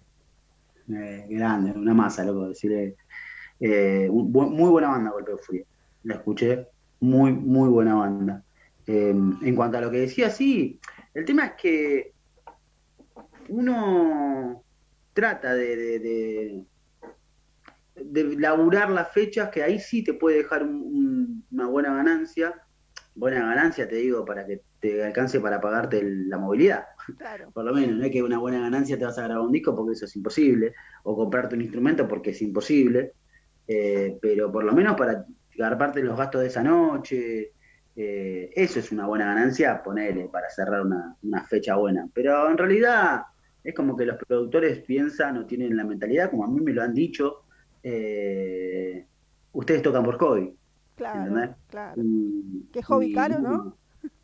Eh, 0.88 1.26
grande, 1.30 1.72
una 1.72 1.94
masa, 1.94 2.24
loco, 2.24 2.48
decirle. 2.48 2.96
eh, 3.60 4.08
muy 4.10 4.70
buena 4.70 4.88
banda, 4.88 5.10
Golpe 5.12 5.32
de 5.32 5.38
Furia. 5.38 5.64
La 6.02 6.14
escuché, 6.16 6.66
muy, 7.00 7.32
muy 7.32 7.68
buena 7.68 7.94
banda. 7.94 8.42
Eh, 8.86 9.10
en 9.10 9.54
cuanto 9.54 9.78
a 9.78 9.80
lo 9.80 9.90
que 9.90 9.98
decía, 10.00 10.28
sí, 10.30 10.80
el 11.14 11.24
tema 11.24 11.46
es 11.46 11.52
que 11.52 12.11
uno 13.52 14.64
trata 15.12 15.54
de, 15.54 15.76
de, 15.76 15.98
de, 16.00 16.66
de 17.96 18.24
laburar 18.38 18.90
las 18.90 19.12
fechas 19.12 19.50
que 19.50 19.62
ahí 19.62 19.78
sí 19.78 20.02
te 20.02 20.14
puede 20.14 20.38
dejar 20.38 20.62
un- 20.62 20.82
un- 20.82 21.46
una 21.50 21.66
buena 21.66 21.94
ganancia. 21.94 22.54
Buena 23.14 23.46
ganancia, 23.46 23.86
te 23.88 23.96
digo, 23.96 24.24
para 24.24 24.46
que 24.46 24.62
te 24.80 25.04
alcance 25.04 25.38
para 25.40 25.60
pagarte 25.60 25.98
el- 25.98 26.28
la 26.28 26.38
movilidad 26.38 26.84
Claro, 27.18 27.50
por 27.54 27.64
lo 27.64 27.74
menos, 27.74 27.96
no 27.98 28.04
es 28.04 28.10
que 28.10 28.22
una 28.22 28.38
buena 28.38 28.60
ganancia 28.60 28.98
te 28.98 29.04
vas 29.04 29.18
a 29.18 29.24
grabar 29.24 29.44
un 29.44 29.52
disco 29.52 29.76
porque 29.76 29.92
eso 29.92 30.06
es 30.06 30.16
imposible, 30.16 30.72
o 31.04 31.14
comprarte 31.16 31.54
un 31.54 31.62
instrumento 31.62 32.08
porque 32.08 32.30
es 32.30 32.40
imposible, 32.42 33.14
eh, 33.66 34.18
pero 34.20 34.50
por 34.50 34.64
lo 34.64 34.72
menos 34.72 34.96
para 34.96 35.24
garparte 35.56 36.02
los 36.02 36.16
gastos 36.16 36.40
de 36.42 36.46
esa 36.48 36.62
noche, 36.62 37.52
eh, 37.94 38.50
eso 38.54 38.78
es 38.80 38.90
una 38.92 39.06
buena 39.06 39.26
ganancia, 39.26 39.82
ponele, 39.82 40.28
para 40.28 40.48
cerrar 40.48 40.82
una, 40.82 41.16
una 41.22 41.44
fecha 41.44 41.76
buena. 41.76 42.08
Pero 42.14 42.50
en 42.50 42.56
realidad 42.58 43.22
es 43.64 43.74
como 43.74 43.96
que 43.96 44.06
los 44.06 44.16
productores 44.26 44.80
piensan 44.84 45.38
o 45.38 45.46
tienen 45.46 45.76
la 45.76 45.84
mentalidad, 45.84 46.30
como 46.30 46.44
a 46.44 46.48
mí 46.48 46.60
me 46.60 46.72
lo 46.72 46.82
han 46.82 46.94
dicho, 46.94 47.44
eh, 47.82 49.06
ustedes 49.52 49.82
tocan 49.82 50.04
por 50.04 50.18
hobby. 50.18 50.56
claro, 50.96 51.20
¿Entendés? 51.26 51.56
claro. 51.68 52.02
Y- 52.02 52.68
Qué 52.72 52.82
hobby 52.82 53.06
y- 53.08 53.14
caro, 53.14 53.40
¿no? 53.40 53.76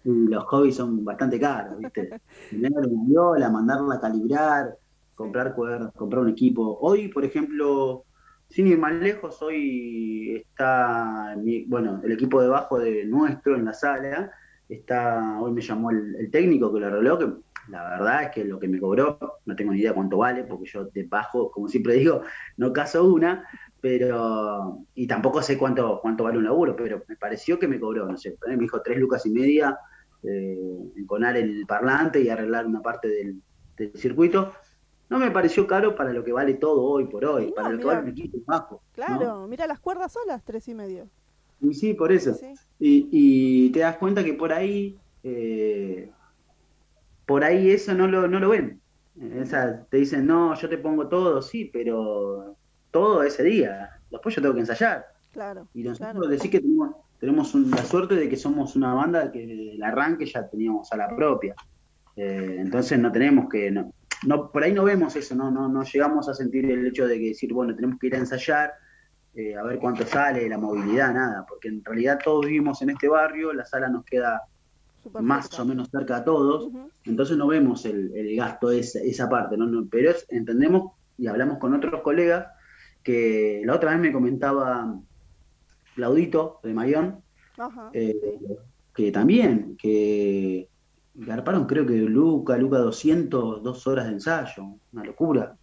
y 0.05 0.11
los 0.29 0.45
hobbies 0.45 0.77
son 0.77 1.05
bastante 1.05 1.39
caros, 1.39 1.79
¿viste? 1.79 2.09
Tener 2.51 2.73
una 2.73 3.05
viola, 3.07 3.51
mandarla 3.51 3.97
a 3.97 4.01
calibrar, 4.01 4.75
comprar 5.15 5.55
cuerdas, 5.55 5.93
comprar 5.95 6.23
un 6.23 6.31
equipo. 6.31 6.79
Hoy, 6.81 7.09
por 7.09 7.25
ejemplo, 7.25 8.07
sin 8.49 8.67
ir 8.69 8.79
más 8.79 8.95
lejos, 8.95 9.41
hoy 9.43 10.37
está, 10.37 11.35
mi- 11.37 11.65
bueno, 11.67 12.01
el 12.03 12.13
equipo 12.13 12.41
de 12.41 12.49
bajo 12.49 12.79
de 12.79 13.05
nuestro 13.05 13.57
en 13.57 13.65
la 13.67 13.75
sala, 13.75 14.31
está, 14.69 15.39
hoy 15.41 15.53
me 15.53 15.61
llamó 15.61 15.91
el, 15.91 16.15
el 16.17 16.31
técnico 16.31 16.73
que 16.73 16.81
lo 16.81 16.87
arregló, 16.87 17.19
que 17.19 17.27
la 17.69 17.89
verdad 17.91 18.25
es 18.25 18.31
que 18.31 18.45
lo 18.45 18.59
que 18.59 18.69
me 18.69 18.81
cobró, 18.81 19.19
no 19.45 19.57
tengo 19.57 19.73
ni 19.73 19.81
idea 19.81 19.95
cuánto 19.95 20.19
vale, 20.19 20.45
porque 20.45 20.67
yo 20.71 20.85
de 20.87 21.05
bajo, 21.05 21.51
como 21.51 21.69
siempre 21.69 21.95
digo, 21.95 22.23
no 22.57 22.73
caso 22.73 23.05
una, 23.13 23.45
pero, 23.81 24.85
y 24.95 25.07
tampoco 25.07 25.43
sé 25.43 25.59
cuánto, 25.59 26.01
cuánto 26.03 26.25
vale 26.25 26.39
un 26.39 26.45
laburo, 26.45 26.75
pero 26.77 27.03
me 27.09 27.17
pareció 27.17 27.59
que 27.59 27.69
me 27.69 27.79
cobró, 27.81 28.07
no 28.07 28.17
sé, 28.17 28.37
me 28.47 28.57
dijo 28.57 28.81
tres 28.83 28.99
lucas 28.99 29.27
y 29.27 29.31
media, 29.31 29.79
eh, 30.23 30.93
enconar 30.97 31.37
el 31.37 31.67
parlante 31.67 32.21
y 32.21 32.29
arreglar 32.29 32.67
una 32.67 32.83
parte 32.83 33.09
del, 33.09 33.43
del 33.77 33.93
circuito. 33.97 34.53
No 35.11 35.19
me 35.19 35.31
pareció 35.31 35.67
caro 35.67 35.95
para 35.97 36.13
lo 36.13 36.25
que 36.25 36.33
vale 36.33 36.55
todo 36.55 36.83
hoy 36.83 37.07
por 37.07 37.25
hoy, 37.25 37.53
no, 37.55 37.55
para 37.55 37.71
lo 37.71 37.79
que 37.79 37.85
mira. 37.85 37.87
vale 37.87 38.01
un 38.03 38.09
equipo 38.09 38.39
bajo. 38.47 38.83
Claro, 38.93 39.47
mira 39.49 39.67
las 39.67 39.81
cuerdas 39.81 40.13
solas, 40.13 40.45
tres 40.45 40.69
y 40.69 40.75
medio. 40.75 41.11
Y 41.61 41.75
sí, 41.75 41.95
por 41.95 42.13
eso. 42.13 42.35
Sí, 42.35 42.55
Y, 42.79 43.09
y 43.67 43.73
te 43.73 43.81
das 43.81 43.97
cuenta 43.99 44.25
que 44.25 44.35
por 44.35 44.53
ahí, 44.53 45.03
eh, 45.23 46.17
por 47.29 47.45
ahí 47.45 47.71
eso 47.71 47.93
no 47.95 48.09
lo, 48.09 48.27
no 48.27 48.41
lo 48.41 48.49
ven. 48.49 48.81
Esa, 49.35 49.85
te 49.91 49.99
dicen, 49.99 50.27
no, 50.27 50.55
yo 50.55 50.69
te 50.69 50.79
pongo 50.79 51.09
todo, 51.09 51.43
sí, 51.43 51.69
pero 51.73 52.57
todo 52.91 53.23
ese 53.23 53.43
día. 53.45 53.91
Después 54.11 54.35
yo 54.35 54.41
tengo 54.43 54.55
que 54.55 54.61
ensayar. 54.61 55.05
claro, 55.33 55.69
Y 55.75 55.83
nosotros 55.83 56.13
claro. 56.13 56.29
decir 56.29 56.51
que 56.51 56.61
tenemos, 56.61 56.97
tenemos 57.21 57.55
un- 57.55 57.71
la 57.71 57.85
suerte 57.85 58.15
de 58.15 58.29
que 58.29 58.37
somos 58.37 58.75
una 58.77 58.95
banda 58.95 59.31
que 59.31 59.47
desde 59.47 59.73
el 59.75 59.83
arranque 59.83 60.25
ya 60.25 60.49
teníamos 60.49 60.91
a 60.93 60.97
la 60.97 61.15
propia. 61.15 61.55
Eh, 62.17 62.57
entonces 62.61 62.99
no 62.99 63.13
tenemos 63.13 63.49
que, 63.49 63.71
no, 63.71 63.93
no, 64.27 64.51
por 64.51 64.63
ahí 64.65 64.73
no 64.73 64.85
vemos 64.85 65.15
eso, 65.15 65.35
no, 65.35 65.51
no, 65.51 65.69
no 65.69 65.83
llegamos 65.85 66.29
a 66.29 66.35
sentir 66.35 66.69
el 66.71 66.87
hecho 66.87 67.07
de 67.07 67.19
que 67.19 67.29
decir, 67.29 67.53
bueno, 67.53 67.75
tenemos 67.77 67.99
que 68.01 68.07
ir 68.09 68.15
a 68.15 68.19
ensayar, 68.19 68.73
eh, 69.35 69.55
a 69.55 69.63
ver 69.65 69.79
cuánto 69.79 70.05
sale, 70.07 70.49
la 70.49 70.59
movilidad, 70.59 71.13
nada, 71.13 71.45
porque 71.49 71.69
en 71.69 71.85
realidad 71.85 72.19
todos 72.25 72.47
vivimos 72.47 72.81
en 72.83 72.91
este 72.91 73.09
barrio, 73.09 73.53
la 73.53 73.65
sala 73.65 73.89
nos 73.89 74.05
queda 74.05 74.41
Más 75.21 75.49
cerca. 75.49 75.63
o 75.63 75.67
menos 75.67 75.89
cerca 75.91 76.17
a 76.19 76.25
todos, 76.25 76.69
entonces 77.05 77.37
no 77.37 77.47
vemos 77.47 77.85
el, 77.87 78.15
el 78.15 78.37
gasto, 78.37 78.71
esa, 78.71 79.01
esa 79.01 79.29
parte, 79.29 79.57
¿no? 79.57 79.67
No, 79.67 79.87
pero 79.91 80.11
es- 80.11 80.27
entendemos 80.29 80.93
y 81.17 81.27
hablamos 81.27 81.59
con 81.59 81.75
otros 81.75 82.03
colegas 82.03 82.47
que 83.03 83.63
la 83.65 83.75
otra 83.77 83.91
vez 83.93 84.01
me 84.01 84.13
comentaba 84.13 84.95
Claudito 85.95 86.61
de 86.63 86.75
Mayón, 86.75 87.23
Ajá, 87.59 87.91
eh, 87.93 88.15
sí. 88.21 88.47
que 88.95 89.11
también, 89.13 89.77
que 89.77 90.69
garparon 91.15 91.67
creo 91.67 91.87
que 91.87 91.95
Luca, 91.97 92.57
Luca 92.57 92.79
200, 92.79 93.63
dos 93.63 93.87
horas 93.87 94.07
de 94.07 94.13
ensayo, 94.13 94.65
una 94.93 95.05
locura. 95.05 95.57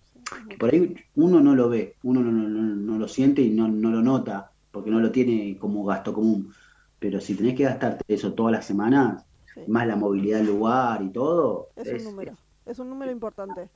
Que 0.49 0.57
por 0.57 0.73
ahí 0.73 0.95
uno 1.15 1.39
no 1.39 1.55
lo 1.55 1.69
ve, 1.69 1.95
uno 2.03 2.21
no, 2.21 2.31
no- 2.31 2.49
no- 2.49 2.75
no 2.75 2.97
lo 2.99 3.07
siente 3.07 3.41
y 3.41 3.51
no, 3.51 3.67
no 3.67 3.91
lo 3.91 4.01
nota, 4.01 4.51
porque 4.71 4.89
no 4.89 4.99
lo 4.99 5.11
tiene 5.11 5.57
como 5.57 5.85
gasto 5.85 6.13
común. 6.13 6.51
Pero 6.99 7.21
si 7.21 7.35
tenés 7.35 7.55
que 7.55 7.63
gastarte 7.63 8.03
eso 8.07 8.33
todas 8.33 8.51
las 8.53 8.65
semanas, 8.65 9.23
Sí. 9.55 9.61
más 9.67 9.87
la 9.87 9.95
movilidad 9.95 10.39
del 10.39 10.47
lugar 10.47 11.01
y 11.03 11.09
todo, 11.11 11.69
Es 11.75 11.87
es- 11.87 11.93
un 11.93 12.03
número, 12.03 12.37
es 12.65 12.79
un 12.79 12.89
número 12.89 13.11
importante. 13.11 13.69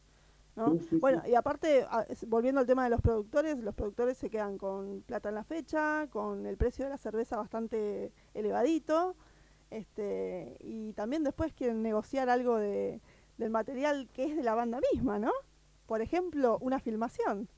¿no? 0.55 0.71
Sí, 0.71 0.79
sí, 0.89 0.99
Bueno, 0.99 1.23
y 1.27 1.35
aparte, 1.35 1.85
volviendo 2.27 2.61
al 2.61 2.67
tema 2.67 2.83
de 2.85 2.89
los 2.91 3.01
productores, 3.01 3.57
los 3.59 3.75
productores 3.75 4.17
se 4.17 4.29
quedan 4.29 4.57
con 4.57 5.03
plata 5.07 5.29
en 5.29 5.35
la 5.35 5.43
fecha, 5.45 6.07
con 6.11 6.45
el 6.45 6.57
precio 6.57 6.85
de 6.85 6.91
la 6.91 6.97
cerveza 6.97 7.37
bastante 7.37 8.11
elevadito, 8.33 9.15
este, 9.71 10.57
y 10.61 10.93
también 10.93 11.23
después 11.23 11.53
quieren 11.53 11.83
negociar 11.83 12.29
algo 12.29 12.57
de, 12.57 13.01
del 13.37 13.51
material 13.51 14.09
que 14.13 14.25
es 14.25 14.35
de 14.37 14.43
la 14.43 14.55
banda 14.55 14.79
misma, 14.93 15.19
¿no? 15.19 15.31
Por 15.87 16.01
ejemplo, 16.01 16.57
una 16.61 16.79
filmación. 16.79 17.49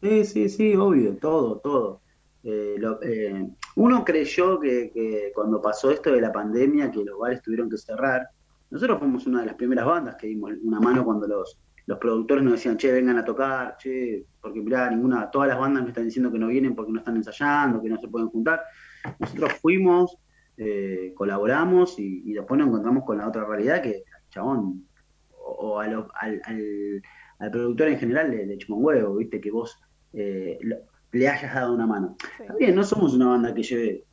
Sí, 0.00 0.24
sí, 0.24 0.48
sí, 0.48 0.76
obvio, 0.76 1.18
todo, 1.18 1.58
todo. 1.60 2.02
Eh, 2.44 2.76
lo- 2.78 3.02
eh, 3.02 3.50
uno 3.78 4.04
creyó 4.04 4.58
que, 4.58 5.30
cuando 5.34 5.62
pasó 5.62 5.92
esto 5.92 6.12
de 6.12 6.20
la 6.20 6.32
pandemia, 6.32 6.90
que 6.90 7.04
los 7.04 7.16
bares 7.16 7.40
tuvieron 7.42 7.70
que 7.70 7.78
cerrar, 7.78 8.28
nosotros 8.70 8.98
fuimos 8.98 9.24
una 9.28 9.40
de 9.40 9.46
las 9.46 9.54
primeras 9.54 9.86
bandas 9.86 10.16
que 10.16 10.26
dimos 10.26 10.50
una 10.64 10.80
mano 10.80 11.04
cuando 11.04 11.28
los, 11.28 11.56
los 11.86 11.96
productores 11.98 12.42
nos 12.42 12.54
decían, 12.54 12.76
che, 12.76 12.90
vengan 12.90 13.18
a 13.18 13.24
tocar, 13.24 13.76
che, 13.78 14.24
porque 14.40 14.60
mirá, 14.60 14.90
ninguna, 14.90 15.30
todas 15.30 15.48
las 15.48 15.58
bandas 15.60 15.84
me 15.84 15.90
están 15.90 16.06
diciendo 16.06 16.32
que 16.32 16.40
no 16.40 16.48
vienen 16.48 16.74
porque 16.74 16.90
no 16.90 16.98
están 16.98 17.14
ensayando, 17.16 17.80
que 17.80 17.88
no 17.88 18.00
se 18.00 18.08
pueden 18.08 18.28
juntar. 18.30 18.62
Nosotros 19.20 19.52
fuimos, 19.62 20.18
eh, 20.56 21.12
colaboramos 21.14 22.00
y, 22.00 22.32
después 22.32 22.58
nos 22.58 22.66
encontramos 22.66 23.04
con 23.04 23.18
la 23.18 23.28
otra 23.28 23.44
realidad 23.44 23.80
que, 23.80 24.02
chabón, 24.30 24.88
o, 25.40 25.78
a 25.78 25.86
lo- 25.86 26.08
al, 26.20 26.40
al- 26.44 27.02
al 27.38 27.50
productor 27.52 27.88
en 27.88 27.98
general 28.00 28.30
le, 28.32 28.44
le 28.44 28.58
huevo, 28.68 29.14
viste, 29.14 29.40
que 29.40 29.52
vos 29.52 29.78
eh, 30.12 30.58
le 31.12 31.28
hayas 31.28 31.54
dado 31.54 31.74
una 31.74 31.86
mano. 31.86 32.16
Sí. 32.36 32.44
Bien, 32.58 32.74
no 32.74 32.84
somos 32.84 33.14
una 33.14 33.28
banda 33.28 33.54
que 33.54 33.62
lleve 33.62 34.04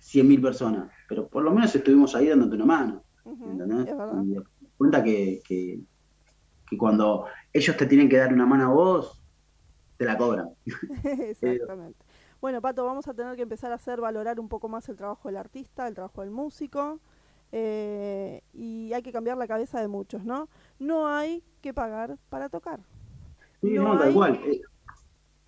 100.000 0.00 0.40
personas, 0.40 0.90
pero 1.08 1.28
por 1.28 1.42
lo 1.42 1.52
menos 1.52 1.74
estuvimos 1.74 2.14
ahí 2.14 2.28
dándote 2.28 2.54
una 2.56 2.64
mano, 2.64 3.04
Ujú, 3.24 3.50
¿entendés? 3.50 3.88
es 3.88 3.96
verdad. 3.96 4.22
Y 4.24 4.34
te 4.34 4.70
cuenta 4.76 5.04
que, 5.04 5.40
que, 5.46 5.80
que 6.68 6.76
cuando 6.78 7.26
ellos 7.52 7.76
te 7.76 7.86
tienen 7.86 8.08
que 8.08 8.16
dar 8.16 8.32
una 8.32 8.46
mano 8.46 8.64
a 8.64 8.68
vos, 8.74 9.22
te 9.96 10.04
la 10.04 10.16
cobran. 10.16 10.48
Exactamente. 11.04 11.98
Bueno, 12.40 12.60
Pato, 12.60 12.84
vamos 12.84 13.06
a 13.06 13.14
tener 13.14 13.36
que 13.36 13.42
empezar 13.42 13.70
a 13.70 13.76
hacer 13.76 14.00
valorar 14.00 14.40
un 14.40 14.48
poco 14.48 14.68
más 14.68 14.88
el 14.88 14.96
trabajo 14.96 15.28
del 15.28 15.36
artista, 15.36 15.86
el 15.86 15.94
trabajo 15.94 16.22
del 16.22 16.30
músico, 16.32 16.98
eh, 17.52 18.42
y 18.52 18.92
hay 18.92 19.02
que 19.02 19.12
cambiar 19.12 19.36
la 19.36 19.46
cabeza 19.46 19.80
de 19.80 19.86
muchos, 19.86 20.24
¿no? 20.24 20.48
No 20.80 21.06
hay 21.06 21.44
que 21.60 21.72
pagar 21.72 22.16
para 22.30 22.48
tocar. 22.48 22.80
Sí, 23.60 23.70
No 23.74 23.92
no, 23.94 23.98
tal 23.98 24.08
hay- 24.08 24.14
cual. 24.14 24.40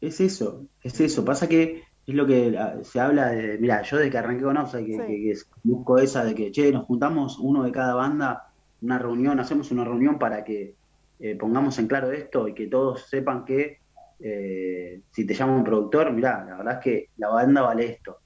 Es 0.07 0.21
eso, 0.21 0.67
es 0.83 1.01
eso. 1.01 1.25
Pasa 1.25 1.49
que 1.49 1.83
es 2.07 2.15
lo 2.15 2.27
que 2.27 2.57
ah, 2.59 2.77
se 2.83 3.01
habla 3.01 3.31
de, 3.31 3.59
mira, 3.59 3.83
yo 3.83 3.97
desde 3.97 4.11
que 4.11 4.19
arranqué 4.19 4.45
con 4.45 4.57
Offside, 4.57 4.85
que, 4.87 4.93
Sí. 4.93 5.23
que- 5.23 5.35
busco 5.63 5.99
esa 5.99 6.25
de 6.25 6.35
que, 6.35 6.51
che, 6.53 6.71
nos 6.73 6.85
juntamos 6.85 7.39
uno 7.39 7.63
de 7.63 7.73
cada 7.73 7.95
banda, 7.95 8.43
una 8.83 8.99
reunión, 8.99 9.41
hacemos 9.41 9.71
una 9.71 9.85
reunión 9.85 10.19
para 10.19 10.45
que 10.45 10.75
eh, 11.21 11.37
pongamos 11.37 11.79
en 11.79 11.87
claro 11.87 12.11
esto 12.11 12.49
y 12.49 12.55
que 12.55 12.67
todos 12.67 13.07
sepan 13.09 13.45
que 13.45 13.79
eh, 14.21 15.01
si 15.11 15.27
te 15.27 15.35
llama 15.35 15.57
un 15.57 15.65
productor, 15.65 16.13
mira, 16.13 16.45
la 16.45 16.57
verdad 16.59 16.75
es 16.79 16.85
que 16.85 17.09
la 17.17 17.29
banda 17.29 17.63
vale 17.63 17.87
esto. 17.87 18.19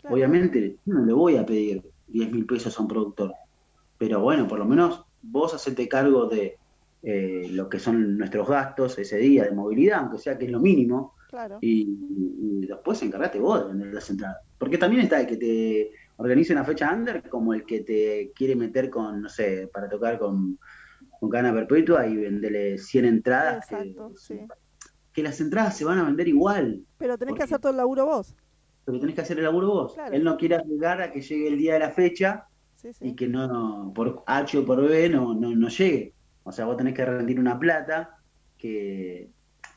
Claro. 0.00 0.14
Obviamente, 0.14 0.76
yo 0.84 0.94
no 0.94 1.04
le 1.04 1.12
voy 1.12 1.36
a 1.36 1.44
pedir 1.44 1.82
10 2.06 2.30
mil 2.32 2.46
pesos 2.46 2.78
a 2.78 2.82
un 2.82 2.88
productor, 2.88 3.32
pero 3.98 4.20
bueno, 4.20 4.46
por 4.48 4.58
lo 4.58 4.64
menos 4.64 5.04
vos 5.22 5.52
hacete 5.54 5.88
cargo 5.88 6.26
de 6.26 6.56
eh, 7.02 7.48
lo 7.52 7.68
que 7.68 7.78
son 7.78 8.16
nuestros 8.18 8.48
gastos 8.48 8.98
ese 8.98 9.18
día 9.18 9.44
de 9.44 9.52
movilidad, 9.52 10.00
aunque 10.00 10.18
sea 10.18 10.36
que 10.38 10.46
es 10.46 10.50
lo 10.50 10.60
mínimo, 10.60 11.14
Claro. 11.28 11.58
y, 11.60 11.82
y 12.62 12.66
después 12.66 13.02
encargate 13.02 13.38
vos 13.38 13.60
de 13.62 13.68
vender 13.68 13.92
las 13.94 14.08
entradas. 14.10 14.38
Porque 14.58 14.78
también 14.78 15.02
está 15.02 15.20
el 15.20 15.26
que 15.26 15.36
te 15.36 15.90
organice 16.16 16.52
una 16.52 16.64
fecha 16.64 16.92
under 16.92 17.28
como 17.28 17.52
el 17.54 17.64
que 17.64 17.80
te 17.80 18.32
quiere 18.34 18.56
meter 18.56 18.88
con, 18.90 19.20
no 19.22 19.28
sé, 19.28 19.68
para 19.72 19.88
tocar 19.88 20.18
con, 20.18 20.58
con 21.20 21.28
Cana 21.30 21.52
Perpetua 21.52 22.06
y 22.06 22.16
venderle 22.16 22.78
100 22.78 23.04
entradas. 23.04 23.66
que- 23.66 23.74
Exacto, 23.76 24.12
sí. 24.16 24.40
que 25.12 25.22
las 25.22 25.40
entradas 25.40 25.76
se 25.76 25.84
van 25.84 25.98
a 25.98 26.04
vender 26.04 26.28
igual, 26.28 26.82
Pero 26.96 27.18
tenés 27.18 27.34
que 27.34 27.42
hacer 27.42 27.58
todo 27.58 27.70
el 27.72 27.76
laburo 27.78 28.06
vos. 28.06 28.34
pero 28.84 28.98
tenés 28.98 29.14
que 29.14 29.20
hacer 29.20 29.36
el 29.38 29.44
laburo 29.44 29.68
vos. 29.68 29.94
Claro. 29.94 30.14
Él 30.14 30.24
no 30.24 30.36
quiere 30.36 30.54
arriesgar 30.56 31.02
a 31.02 31.12
que 31.12 31.20
llegue 31.20 31.48
el 31.48 31.58
día 31.58 31.74
de 31.74 31.80
la 31.80 31.90
fecha 31.90 32.46
Sí, 32.76 32.90
y 33.00 33.14
que 33.16 33.26
no, 33.28 33.92
por 33.94 34.22
H 34.26 34.56
o 34.58 34.64
por 34.64 34.80
B 34.88 35.08
no, 35.08 35.34
no, 35.34 35.54
no 35.54 35.68
llegue. 35.68 36.14
O 36.44 36.52
sea, 36.52 36.64
vos 36.64 36.76
tenés 36.76 36.94
que 36.94 37.04
rendir 37.04 37.38
una 37.40 37.58
plata 37.58 38.16
que, 38.56 39.28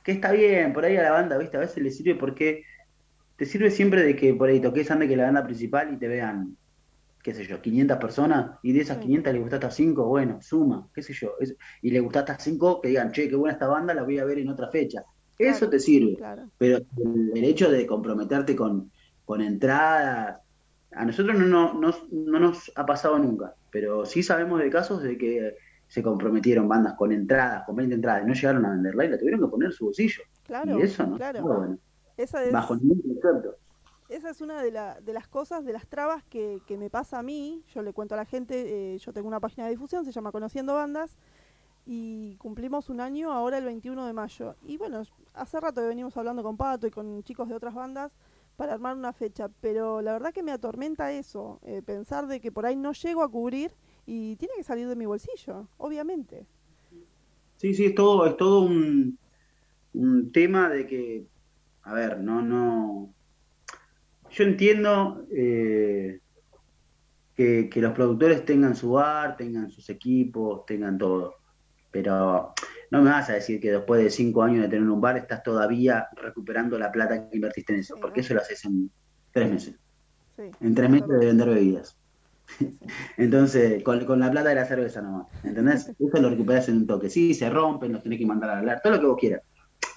que 0.03 0.11
está 0.13 0.31
bien, 0.31 0.73
por 0.73 0.85
ahí 0.85 0.97
a 0.97 1.03
la 1.03 1.11
banda, 1.11 1.37
¿viste? 1.37 1.57
A 1.57 1.61
veces 1.61 1.81
le 1.83 1.91
sirve 1.91 2.15
porque 2.15 2.63
te 3.37 3.45
sirve 3.45 3.71
siempre 3.71 4.03
de 4.03 4.15
que 4.15 4.33
por 4.33 4.49
ahí 4.49 4.59
toques 4.59 4.89
antes 4.91 5.09
que 5.09 5.15
la 5.17 5.25
banda 5.25 5.43
principal 5.43 5.93
y 5.93 5.97
te 5.97 6.07
vean, 6.07 6.57
qué 7.23 7.33
sé 7.33 7.45
yo, 7.45 7.61
500 7.61 7.97
personas 7.97 8.59
y 8.63 8.73
de 8.73 8.81
esas 8.81 8.97
Sí. 8.97 9.03
500 9.03 9.33
le 9.33 9.39
gustaste 9.39 9.65
a 9.67 9.71
5, 9.71 10.05
bueno, 10.07 10.41
suma, 10.41 10.89
qué 10.93 11.01
sé 11.01 11.13
yo. 11.13 11.35
es- 11.39 11.55
y 11.81 11.91
le 11.91 11.99
gustaste 11.99 12.31
a 12.33 12.39
5 12.39 12.81
que 12.81 12.89
digan, 12.89 13.11
che, 13.11 13.29
qué 13.29 13.35
buena 13.35 13.53
esta 13.53 13.67
banda, 13.67 13.93
la 13.93 14.03
voy 14.03 14.19
a 14.19 14.25
ver 14.25 14.39
en 14.39 14.49
otra 14.49 14.69
fecha. 14.69 15.03
Eso 15.37 15.59
Claro, 15.59 15.69
te 15.71 15.79
sirve. 15.79 16.15
Claro. 16.17 16.51
Pero 16.57 16.77
el, 17.33 17.43
hecho 17.43 17.71
de 17.71 17.87
comprometerte 17.87 18.55
con, 18.55 18.91
con 19.25 19.41
entradas, 19.41 20.39
a 20.91 21.05
nosotros 21.05 21.37
no, 21.39 21.45
no, 21.47 21.73
nos- 21.79 22.11
no 22.11 22.39
nos 22.39 22.71
ha 22.75 22.85
pasado 22.85 23.17
nunca, 23.17 23.53
pero 23.71 24.05
sí 24.05 24.21
sabemos 24.23 24.59
de 24.59 24.69
casos 24.69 25.01
de 25.01 25.17
que 25.17 25.55
se 25.91 26.01
comprometieron 26.01 26.69
bandas 26.69 26.93
con 26.95 27.11
entradas, 27.11 27.65
con 27.65 27.75
20 27.75 27.95
entradas, 27.95 28.23
y 28.23 28.27
no 28.27 28.33
llegaron 28.33 28.65
a 28.65 28.69
venderla 28.71 29.05
y 29.05 29.09
la 29.09 29.17
tuvieron 29.17 29.41
que 29.41 29.47
poner 29.47 29.67
en 29.67 29.73
su 29.73 29.85
bolsillo. 29.85 30.23
Claro, 30.43 30.79
y 30.79 30.83
eso 30.83 31.05
no 31.05 31.17
claro. 31.17 31.41
bueno, 31.43 31.77
Esa 32.15 32.43
es, 32.45 32.51
bajo 32.53 32.75
ningún 32.77 33.01
concepto. 33.01 33.55
esa 34.07 34.29
es 34.29 34.39
una 34.39 34.61
de, 34.63 34.71
la- 34.71 35.01
de 35.01 35.11
las 35.13 35.27
cosas, 35.27 35.65
de 35.65 35.73
las 35.73 35.85
trabas 35.87 36.23
que, 36.29 36.61
que 36.65 36.77
me 36.77 36.89
pasa 36.89 37.19
a 37.19 37.23
mí. 37.23 37.63
Yo 37.73 37.81
le 37.81 37.91
cuento 37.91 38.13
a 38.15 38.17
la 38.17 38.25
gente, 38.25 38.93
eh, 38.95 38.97
yo 38.99 39.11
tengo 39.11 39.27
una 39.27 39.41
página 39.41 39.65
de 39.65 39.71
difusión, 39.71 40.05
se 40.05 40.13
llama 40.13 40.31
Conociendo 40.31 40.73
Bandas, 40.75 41.17
y 41.85 42.35
cumplimos 42.37 42.89
un 42.89 43.01
año 43.01 43.31
ahora 43.33 43.57
el 43.57 43.65
21 43.65 44.05
de 44.05 44.13
mayo. 44.13 44.55
Y 44.63 44.77
bueno, 44.77 45.03
hace 45.33 45.59
rato 45.59 45.81
que 45.81 45.87
venimos 45.87 46.15
hablando 46.15 46.41
con 46.43 46.55
Pato 46.55 46.87
y 46.87 46.91
con 46.91 47.21
chicos 47.23 47.49
de 47.49 47.55
otras 47.55 47.73
bandas 47.73 48.11
para 48.55 48.73
armar 48.73 48.95
una 48.95 49.11
fecha, 49.13 49.49
pero 49.61 50.01
la 50.01 50.13
verdad 50.13 50.31
que 50.33 50.43
me 50.43 50.51
atormenta 50.53 51.11
eso, 51.11 51.59
eh, 51.63 51.81
pensar 51.83 52.27
de 52.27 52.39
que 52.39 52.51
por 52.51 52.65
ahí 52.65 52.75
no 52.75 52.93
llego 52.93 53.23
a 53.23 53.29
cubrir 53.29 53.73
y 54.05 54.35
tiene 54.37 54.55
que 54.57 54.63
salir 54.63 54.87
de 54.87 54.95
mi 54.95 55.05
bolsillo, 55.05 55.67
obviamente. 55.77 56.47
Sí, 57.57 57.73
sí, 57.73 57.85
es 57.85 57.95
todo, 57.95 58.25
es 58.25 58.37
todo 58.37 58.61
un, 58.61 59.19
un 59.93 60.31
tema 60.31 60.69
de 60.69 60.87
que, 60.87 61.27
a 61.83 61.93
ver, 61.93 62.19
no, 62.19 62.41
no. 62.41 63.13
Yo 64.29 64.43
entiendo 64.43 65.25
eh, 65.31 66.19
que, 67.35 67.69
que 67.69 67.81
los 67.81 67.93
productores 67.93 68.45
tengan 68.45 68.75
su 68.75 68.91
bar, 68.93 69.37
tengan 69.37 69.69
sus 69.69 69.89
equipos, 69.89 70.65
tengan 70.65 70.97
todo, 70.97 71.35
pero 71.91 72.53
no 72.91 73.01
me 73.01 73.11
vas 73.11 73.29
a 73.29 73.33
decir 73.33 73.59
que 73.59 73.71
después 73.71 74.03
de 74.03 74.09
cinco 74.09 74.43
años 74.43 74.63
de 74.63 74.69
tener 74.69 74.89
un 74.89 75.01
bar 75.01 75.17
estás 75.17 75.43
todavía 75.43 76.09
recuperando 76.15 76.79
la 76.79 76.91
plata 76.91 77.29
que 77.29 77.35
invertiste 77.37 77.73
en 77.73 77.79
eso, 77.79 77.95
porque 78.01 78.21
eso 78.21 78.33
lo 78.33 78.41
haces 78.41 78.65
en 78.65 78.91
tres 79.31 79.49
meses, 79.51 79.75
Sí, 80.35 80.43
en 80.61 80.75
tres 80.75 80.89
meses 80.89 81.07
de 81.07 81.25
vender 81.25 81.49
bebidas. 81.49 82.00
Entonces, 83.17 83.83
con, 83.83 84.03
con 84.05 84.19
la 84.19 84.31
plata 84.31 84.49
de 84.49 84.55
la 84.55 84.65
cerveza 84.65 85.01
nomás, 85.01 85.27
¿entendés? 85.43 85.89
Eso 85.99 86.21
lo 86.21 86.29
recuperás 86.29 86.67
en 86.69 86.77
un 86.77 86.87
toque. 86.87 87.09
Sí, 87.09 87.33
se 87.33 87.49
rompen, 87.49 87.93
los 87.93 88.03
tenés 88.03 88.19
que 88.19 88.25
mandar 88.25 88.49
a 88.49 88.57
hablar, 88.59 88.81
todo 88.83 88.93
lo 88.93 88.99
que 88.99 89.05
vos 89.07 89.17
quieras. 89.19 89.41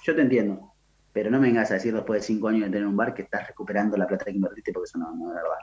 Yo 0.03 0.15
te 0.15 0.21
entiendo. 0.21 0.71
Pero 1.13 1.31
no 1.31 1.39
me 1.39 1.47
vengas 1.47 1.71
a 1.71 1.75
decir 1.75 1.93
después 1.93 2.21
de 2.21 2.27
cinco 2.27 2.49
años 2.49 2.65
de 2.65 2.71
tener 2.71 2.85
un 2.87 2.97
bar 2.97 3.13
que 3.13 3.21
estás 3.21 3.47
recuperando 3.47 3.95
la 3.95 4.05
plata 4.05 4.25
que 4.25 4.31
invertiste 4.31 4.73
porque 4.73 4.85
eso 4.89 4.97
no, 4.97 5.15
no 5.15 5.29
es 5.29 5.35
verdad. 5.35 5.57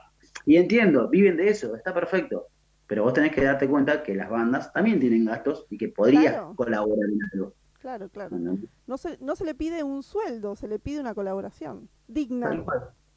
Y 0.47 0.57
entiendo, 0.57 1.09
viven 1.09 1.37
de 1.37 1.49
eso, 1.49 1.77
está 1.77 1.93
perfecto. 1.93 2.47
Pero 2.87 3.05
vos 3.05 3.13
tenés 3.13 3.33
que 3.33 3.45
darte 3.45 3.69
cuenta 3.69 4.03
que 4.03 4.15
las 4.15 4.31
bandas 4.31 4.73
también 4.73 4.99
tienen 4.99 5.27
gastos 5.27 5.67
y 5.69 5.77
que 5.77 5.89
podrías 5.89 6.33
Claro. 6.33 6.55
colaborar 6.57 7.09
en 7.11 7.19
algo. 7.33 7.55
Claro, 7.79 8.09
claro. 8.09 8.39
No 8.87 8.97
se, 8.97 9.19
no 9.21 9.37
se 9.37 9.45
le 9.45 9.55
pide 9.55 9.83
un 9.83 10.03
sueldo, 10.03 10.57
se 10.57 10.69
le 10.69 10.79
pide 10.79 11.01
una 11.01 11.15
colaboración. 11.15 11.89
Digna, 12.09 12.65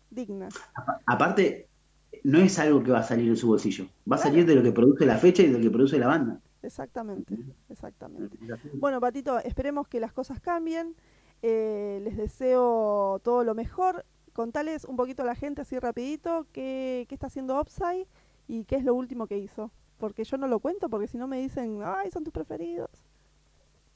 digna. 0.09 0.49
Aparte, 1.05 1.69
no 2.23 2.39
es 2.39 2.57
algo 2.59 2.83
que 2.83 2.91
va 2.91 2.99
a 2.99 3.03
salir 3.03 3.29
de 3.29 3.35
su 3.35 3.47
bolsillo. 3.47 3.87
Va 4.11 4.15
a 4.15 4.19
salir 4.19 4.45
de 4.45 4.55
lo 4.55 4.63
que 4.63 4.71
produce 4.71 5.05
la 5.05 5.17
fecha 5.17 5.43
y 5.43 5.47
de 5.47 5.53
lo 5.53 5.59
que 5.59 5.69
produce 5.69 5.97
la 5.99 6.07
banda. 6.07 6.39
Exactamente, 6.61 7.37
exactamente. 7.69 8.37
Bueno, 8.73 8.99
Patito, 8.99 9.39
esperemos 9.39 9.87
que 9.87 9.99
las 9.99 10.13
cosas 10.13 10.39
cambien. 10.39 10.95
Eh, 11.41 11.99
les 12.03 12.17
deseo 12.17 13.19
todo 13.23 13.43
lo 13.43 13.53
mejor. 13.53 14.05
Contales 14.33 14.83
un 14.85 14.95
poquito 14.97 15.23
a 15.23 15.25
la 15.25 15.35
gente 15.35 15.61
así 15.61 15.77
rapidito 15.79 16.47
qué, 16.51 17.05
qué 17.07 17.15
está 17.15 17.27
haciendo 17.27 17.59
Upside 17.61 18.07
y 18.47 18.65
qué 18.65 18.75
es 18.77 18.83
lo 18.83 18.95
último 18.95 19.27
que 19.27 19.37
hizo. 19.37 19.71
Porque 19.97 20.23
yo 20.23 20.37
no 20.37 20.47
lo 20.47 20.59
cuento, 20.59 20.89
porque 20.89 21.07
si 21.07 21.17
no 21.17 21.27
me 21.27 21.39
dicen, 21.39 21.81
ay, 21.83 22.09
son 22.11 22.23
tus 22.23 22.33
preferidos. 22.33 22.89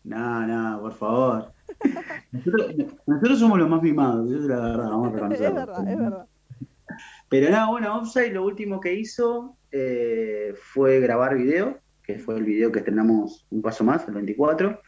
No, 0.03 0.45
no, 0.47 0.79
por 0.81 0.93
favor. 0.93 1.53
Nosotros, 2.31 2.75
nosotros 3.05 3.39
somos 3.39 3.59
los 3.59 3.69
más 3.69 3.81
mimados, 3.81 4.31
es 4.31 4.41
la 4.41 4.59
verdad, 4.59 4.89
vamos 4.89 5.07
a 5.07 5.09
es 5.09 5.13
reconocerlo. 5.15 5.55
verdad, 5.55 5.87
es 5.87 5.97
verdad. 5.97 6.27
Pero 7.29 7.49
nada, 7.49 7.69
bueno, 7.69 7.97
Offside 7.97 8.33
lo 8.33 8.43
último 8.45 8.79
que 8.79 8.93
hizo 8.93 9.57
eh, 9.71 10.53
fue 10.55 10.99
grabar 10.99 11.35
video, 11.37 11.79
que 12.03 12.17
fue 12.19 12.37
el 12.37 12.43
video 12.43 12.71
que 12.71 12.79
estrenamos 12.79 13.45
un 13.51 13.61
paso 13.61 13.83
más, 13.83 14.07
el 14.07 14.13
24 14.15 14.81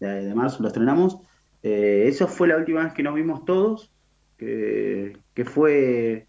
de, 0.00 0.24
de 0.24 0.34
marzo 0.34 0.62
lo 0.62 0.68
estrenamos. 0.68 1.18
Eh, 1.62 2.04
eso 2.08 2.26
fue 2.26 2.48
la 2.48 2.56
última 2.56 2.84
vez 2.84 2.92
que 2.92 3.02
nos 3.02 3.14
vimos 3.14 3.44
todos, 3.44 3.92
que, 4.36 5.16
que 5.34 5.44
fue 5.44 6.26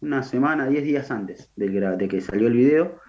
una 0.00 0.22
semana, 0.22 0.68
10 0.68 0.84
días 0.84 1.10
antes 1.10 1.50
gra- 1.56 1.96
de 1.96 2.08
que 2.08 2.20
salió 2.20 2.46
el 2.46 2.54
video, 2.54 3.00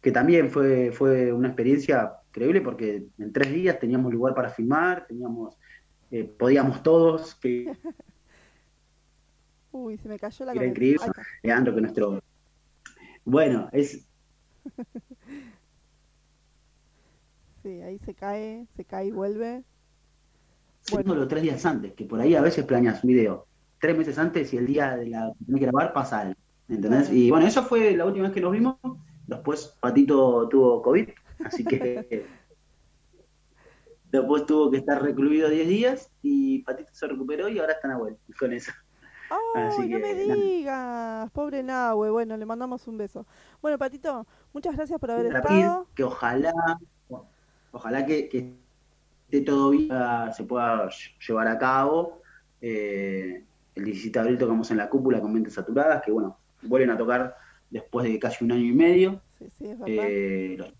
que 0.00 0.12
también 0.12 0.50
fue, 0.50 0.92
fue 0.92 1.32
una 1.32 1.48
experiencia 1.48 2.12
increíble 2.28 2.60
porque 2.60 3.04
en 3.18 3.32
tres 3.32 3.52
días 3.52 3.78
teníamos 3.78 4.12
lugar 4.12 4.34
para 4.34 4.48
filmar, 4.48 5.06
teníamos, 5.06 5.56
eh, 6.10 6.24
podíamos 6.24 6.82
todos, 6.82 7.34
que 7.36 7.70
Uy, 9.74 9.98
se 9.98 10.08
me 10.08 10.18
cayó 10.18 10.44
la 10.44 10.52
Era 10.52 10.66
increíble. 10.66 11.04
Leandro, 11.42 11.74
que 11.74 11.80
nuestro... 11.80 12.22
Bueno, 13.24 13.68
es, 13.72 14.06
Sí, 17.64 17.80
ahí 17.82 17.98
se 17.98 18.14
cae, 18.14 18.66
se 18.76 18.84
cae 18.84 19.06
y 19.06 19.10
vuelve. 19.10 19.64
Bueno. 20.92 21.14
los 21.14 21.26
tres 21.28 21.42
días 21.42 21.66
antes, 21.66 21.94
que 21.94 22.04
por 22.04 22.20
ahí 22.20 22.34
a 22.34 22.42
veces 22.42 22.64
planeas 22.64 23.02
un 23.02 23.08
video 23.08 23.46
tres 23.80 23.98
meses 23.98 24.16
antes 24.18 24.52
y 24.52 24.58
el 24.58 24.66
día 24.66 24.96
de 24.96 25.06
la 25.06 25.32
que 25.38 25.44
tenés 25.46 25.60
que 25.60 25.66
grabar 25.66 25.92
pasa 25.92 26.20
algo. 26.20 26.34
¿Entendés? 26.68 27.10
Y 27.10 27.30
bueno, 27.30 27.46
eso 27.46 27.64
fue 27.64 27.96
la 27.96 28.04
última 28.04 28.26
vez 28.26 28.34
que 28.34 28.40
nos 28.40 28.52
vimos. 28.52 28.76
Después 29.26 29.76
Patito 29.80 30.48
tuvo 30.48 30.82
COVID, 30.82 31.08
así 31.44 31.64
que 31.64 32.26
después 34.12 34.46
tuvo 34.46 34.70
que 34.70 34.76
estar 34.76 35.02
recluido 35.02 35.48
10 35.48 35.68
días 35.68 36.12
y 36.22 36.60
Patito 36.60 36.90
se 36.92 37.08
recuperó 37.08 37.48
y 37.48 37.58
ahora 37.58 37.72
está 37.72 37.88
Nahuel 37.88 38.16
con 38.38 38.52
eso. 38.52 38.70
¡Ay, 39.30 39.88
no 39.88 39.98
me 39.98 40.14
digas! 40.14 41.30
Pobre 41.30 41.62
Nahue. 41.62 42.10
Bueno, 42.10 42.36
le 42.36 42.46
mandamos 42.46 42.86
un 42.88 42.98
beso. 42.98 43.26
Bueno, 43.62 43.78
Patito, 43.78 44.26
muchas 44.52 44.76
gracias 44.76 44.98
por 45.00 45.10
haber 45.10 45.26
estado. 45.26 45.86
que 45.94 46.04
ojalá, 46.04 46.52
ojalá 47.72 48.06
que, 48.06 48.28
que 48.28 48.54
esté 49.24 49.40
todo 49.40 49.70
bien, 49.70 49.90
se 50.32 50.44
pueda 50.44 50.88
llevar 51.26 51.48
a 51.48 51.58
cabo. 51.58 52.20
Eh, 52.60 53.44
el 53.74 53.84
17 53.84 54.12
de 54.12 54.20
abril 54.20 54.38
tocamos 54.38 54.70
en 54.70 54.76
la 54.76 54.88
cúpula 54.88 55.20
con 55.20 55.32
mentes 55.32 55.54
saturadas, 55.54 56.02
que 56.02 56.12
bueno, 56.12 56.38
vuelven 56.62 56.90
a 56.90 56.96
tocar 56.96 57.36
después 57.70 58.06
de 58.06 58.18
casi 58.18 58.44
un 58.44 58.52
año 58.52 58.64
y 58.64 58.72
medio. 58.72 59.20
Sí, 59.38 59.46
sí, 59.58 59.66
es 59.66 59.78
verdad. 59.78 60.04
Eh, 60.08 60.72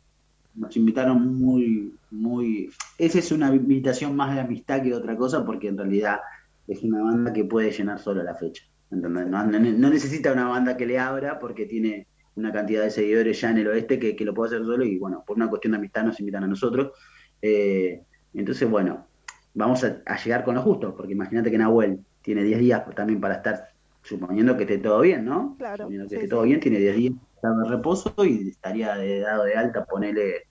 nos 0.55 0.76
invitaron 0.76 1.34
muy, 1.34 1.95
muy. 2.11 2.70
Esa 2.99 3.18
es 3.18 3.32
una 3.32 3.53
invitación 3.55 4.14
más 4.14 4.34
de 4.34 4.40
amistad 4.40 4.82
que 4.82 4.90
de 4.90 4.95
otra 4.95 5.16
cosa, 5.16 5.45
porque 5.45 5.68
en 5.68 5.76
realidad 5.76 6.20
es 6.67 6.83
una 6.83 7.03
banda 7.03 7.33
que 7.33 7.45
puede 7.45 7.71
llenar 7.71 7.99
solo 7.99 8.23
la 8.23 8.35
fecha. 8.35 8.65
¿entendés? 8.91 9.27
No, 9.27 9.45
no- 9.47 9.59
no 9.61 9.91
necesita 9.91 10.33
una 10.33 10.49
banda 10.49 10.77
que 10.77 10.87
le 10.87 10.99
abra 10.99 11.39
porque 11.39 11.67
tiene 11.67 12.09
una 12.37 12.53
cantidad 12.53 12.83
de 12.83 12.91
seguidores 12.91 13.41
ya 13.41 13.51
en 13.51 13.59
el 13.59 13.69
oeste 13.69 13.99
que, 13.99 14.17
que 14.17 14.25
lo 14.25 14.35
puede 14.35 14.55
hacer 14.57 14.67
solo 14.67 14.85
y 14.85 14.99
bueno, 14.99 15.23
por 15.27 15.37
una 15.37 15.49
cuestión 15.49 15.73
de 15.73 15.79
amistad 15.79 16.05
nos 16.05 16.19
invitan 16.21 16.45
a 16.45 16.49
nosotros. 16.49 16.93
Eh, 17.41 18.03
entonces, 18.33 18.69
bueno, 18.69 19.09
vamos 19.55 19.85
a, 19.85 20.03
a 20.07 20.17
llegar 20.23 20.45
con 20.45 20.55
lo 20.57 20.62
justo, 20.62 20.95
porque 20.97 21.12
imagínate 21.12 21.51
que 21.51 21.59
Nahuel 21.59 22.01
tiene 22.23 22.43
10 22.43 22.59
días 22.59 22.85
también 22.95 23.21
para 23.21 23.35
estar 23.37 23.65
suponiendo 24.03 24.57
que 24.57 24.65
esté 24.65 24.79
todo 24.79 25.01
bien, 25.01 25.25
¿no? 25.25 25.55
Claro, 25.59 25.85
Suponiendo 25.85 26.05
que 26.09 26.09
sí, 26.11 26.15
esté 26.17 26.27
sí. 26.27 26.31
todo 26.31 26.43
bien, 26.43 26.61
tiene 26.61 26.79
10 26.79 26.97
días 26.97 27.12
de 27.43 27.69
reposo 27.71 28.15
y 28.25 28.49
estaría 28.49 28.97
de 28.97 29.21
dado 29.21 29.45
de 29.45 29.55
alta, 29.55 29.85
ponele 29.85 30.43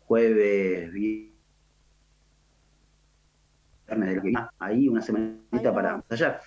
jueves, 0.00 0.92
viernes, 0.92 1.27
de 3.88 4.14
lo 4.16 4.22
que 4.22 4.30
más. 4.30 4.50
Ahí 4.58 4.88
una 4.88 5.02
semanita 5.02 5.74
para 5.74 5.96
ensayar. 5.96 6.40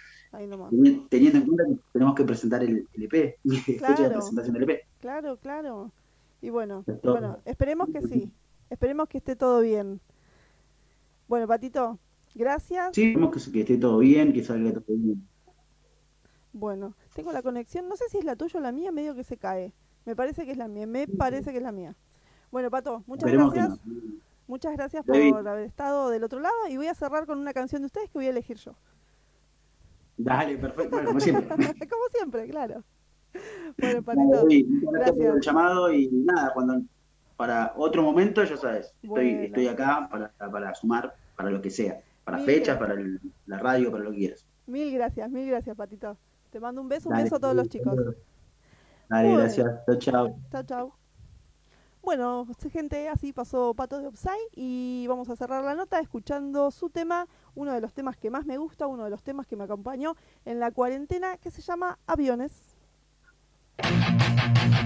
Teniendo 1.10 1.38
en 1.40 1.46
cuenta 1.46 1.64
que 1.66 1.80
tenemos 1.92 2.16
que 2.16 2.24
presentar 2.24 2.64
el, 2.64 2.88
el 2.94 3.04
EP, 3.04 3.38
fecha 3.64 3.72
de 3.72 3.78
Claro. 3.96 4.14
presentación 4.14 4.54
del 4.54 4.70
E 4.70 4.74
EP. 4.74 4.82
Claro, 5.00 5.38
claro. 5.38 5.92
Y 6.42 6.50
bueno, 6.50 6.84
bueno, 7.04 7.40
esperemos 7.46 7.90
que 7.90 8.02
sí. 8.02 8.32
Esperemos 8.70 9.10
que 9.10 9.18
esté 9.18 9.36
todo 9.36 9.60
bien. 9.62 10.00
Bueno, 11.28 11.48
Patito, 11.48 12.00
gracias. 12.34 12.96
Sí, 12.96 13.02
queremos 13.14 13.32
que, 13.32 13.60
esté 13.60 13.78
todo 13.78 14.00
bien, 14.00 14.34
que 14.34 14.44
salga 14.44 14.72
todo 14.72 14.84
bien. 14.88 15.28
Bueno, 16.54 16.96
tengo 17.14 17.32
la 17.32 17.42
conexión, 17.42 17.88
no 17.88 17.96
sé 17.96 18.06
si 18.10 18.18
es 18.18 18.26
la 18.26 18.36
tuya 18.36 18.60
o 18.60 18.64
la 18.64 18.72
mía, 18.72 18.92
medio 18.92 19.16
que 19.16 19.24
se 19.24 19.38
cae. 19.38 19.74
Me 20.06 20.16
parece 20.16 20.46
que 20.46 20.52
es 20.52 20.58
la 20.58 20.68
mía, 20.68 20.88
me 20.88 21.08
parece 21.08 21.52
que 21.52 21.58
es 21.58 21.64
la 21.64 21.72
mía. 21.72 21.96
Bueno, 22.52 22.70
Pato, 22.70 23.04
muchas 23.08 23.26
Esperemos 23.26 23.54
gracias. 23.54 23.80
Muchas 24.52 24.74
gracias 24.76 25.06
David. 25.06 25.32
por 25.32 25.48
haber 25.48 25.64
estado 25.66 26.10
del 26.10 26.26
otro 26.26 26.42
lado 26.42 26.54
y 26.70 26.76
voy 26.76 26.88
a 26.88 26.94
cerrar 26.94 27.26
con 27.26 27.40
una 27.40 27.54
canción 27.54 27.82
de 27.84 27.86
ustedes 27.86 28.10
que 28.10 28.18
voy 28.18 28.26
a 28.26 28.32
elegir 28.32 28.58
yo. 28.58 28.74
Dale, 30.18 30.58
perfecto, 30.58 30.90
bueno, 30.98 31.08
como 31.08 31.20
siempre. 31.22 31.48
Como 31.90 32.04
siempre, 32.12 32.50
claro. 32.50 32.84
Bueno, 33.80 34.04
Patito, 34.04 34.46
gracias 34.92 35.16
por 35.28 35.36
el 35.38 35.42
llamado 35.42 35.94
y 35.94 36.10
nada, 36.12 36.52
cuando 36.54 36.82
para 37.38 37.72
otro 37.78 38.04
momento, 38.04 38.44
ya 38.44 38.58
sabes, 38.58 38.88
estoy, 39.02 39.08
Bueno. 39.08 39.42
estoy 39.44 39.68
acá 39.70 40.10
para, 40.12 40.34
para 40.52 40.76
sumar, 40.76 41.16
para 41.38 41.50
lo 41.50 41.62
que 41.62 41.70
sea, 41.70 42.02
para 42.26 42.36
Mil 42.38 42.46
fechas, 42.46 42.78
gracias. 42.78 42.80
para 42.90 42.94
el- 43.02 43.22
la 43.46 43.58
radio, 43.58 43.90
para 43.90 44.04
lo 44.04 44.12
que 44.12 44.18
quieras. 44.18 44.46
Mil 44.68 44.92
gracias, 44.94 45.30
mil 45.32 45.48
gracias, 45.50 45.78
Patito. 45.78 46.18
Te 46.50 46.60
mando 46.60 46.82
un 46.82 46.90
beso, 46.90 47.08
un 47.08 47.16
beso 47.16 47.38
a 47.38 47.40
todos 47.40 47.56
los 47.56 47.70
chicos. 47.70 47.96
Dale, 49.08 49.30
Bueno. 49.30 49.38
gracias, 49.44 49.68
chao, 49.86 49.96
chao. 49.98 50.36
Chao, 50.52 50.64
chao. 50.64 51.01
Bueno, 52.04 52.48
gente, 52.72 53.10
así 53.10 53.32
pasó 53.32 53.74
Pato 53.76 54.00
de 54.00 54.08
Upside 54.08 54.34
y 54.56 55.06
vamos 55.08 55.30
a 55.30 55.36
cerrar 55.36 55.64
la 55.64 55.76
nota 55.76 56.00
escuchando 56.00 56.72
su 56.72 56.90
tema, 56.90 57.28
uno 57.54 57.74
de 57.74 57.82
los 57.82 57.94
temas 57.94 58.18
que 58.18 58.32
más 58.32 58.46
me 58.46 58.58
gusta, 58.58 58.88
uno 58.88 59.04
de 59.04 59.12
los 59.12 59.24
temas 59.24 59.46
que 59.46 59.56
me 59.56 59.66
acompañó 59.66 60.16
en 60.46 60.60
la 60.60 60.72
cuarentena, 60.72 61.38
que 61.38 61.52
se 61.52 61.62
llama 61.62 62.00
Aviones. 62.08 62.52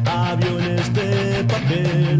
aviones 0.06 0.94
de 0.94 1.44
papel. 1.46 2.20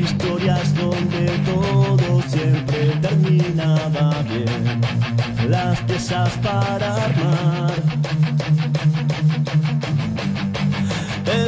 Historias 0.00 0.74
donde 0.74 1.26
todo 1.44 2.22
siempre 2.22 2.96
terminaba 3.02 4.22
bien. 4.22 4.80
Las 5.48 5.80
piezas 5.82 6.36
para 6.38 6.94
armar. 7.04 7.74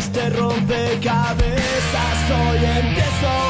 Este 0.01 0.31
rompecabezas. 0.31 2.31
Hoy 2.31 2.65
empiezo 2.65 3.50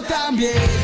lo 0.00 0.79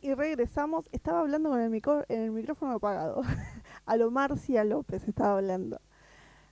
y 0.02 0.14
regresamos. 0.14 0.88
Estaba 0.92 1.20
hablando 1.20 1.50
con 1.50 1.60
el, 1.60 1.70
micro- 1.70 2.04
el 2.08 2.30
micrófono 2.32 2.72
apagado. 2.74 3.22
a 3.86 3.96
lo 3.96 4.10
Marcia 4.10 4.64
López 4.64 5.06
estaba 5.08 5.36
hablando. 5.38 5.80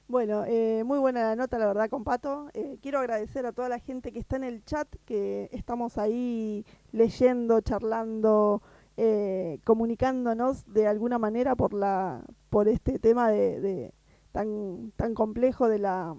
Bueno, 0.08 0.44
eh, 0.46 0.82
muy 0.84 0.98
buena 0.98 1.22
la 1.22 1.36
nota, 1.36 1.58
la 1.58 1.66
verdad, 1.66 1.88
con 1.88 2.02
Pato. 2.04 2.48
Eh, 2.54 2.78
quiero 2.82 2.98
agradecer 2.98 3.46
a 3.46 3.52
toda 3.52 3.68
la 3.68 3.78
gente 3.78 4.12
que 4.12 4.18
está 4.18 4.36
en 4.36 4.44
el 4.44 4.64
chat, 4.64 4.88
que 5.04 5.48
estamos 5.52 5.98
ahí 5.98 6.66
leyendo, 6.92 7.60
charlando, 7.60 8.62
eh, 8.96 9.60
comunicándonos 9.64 10.64
de 10.72 10.86
alguna 10.88 11.18
manera 11.18 11.54
por 11.56 11.74
la 11.74 12.22
por 12.50 12.66
este 12.68 12.98
tema 12.98 13.30
de, 13.30 13.60
de 13.60 13.94
tan 14.32 14.92
tan 14.96 15.14
complejo 15.14 15.68
de 15.68 15.78
la 15.78 16.16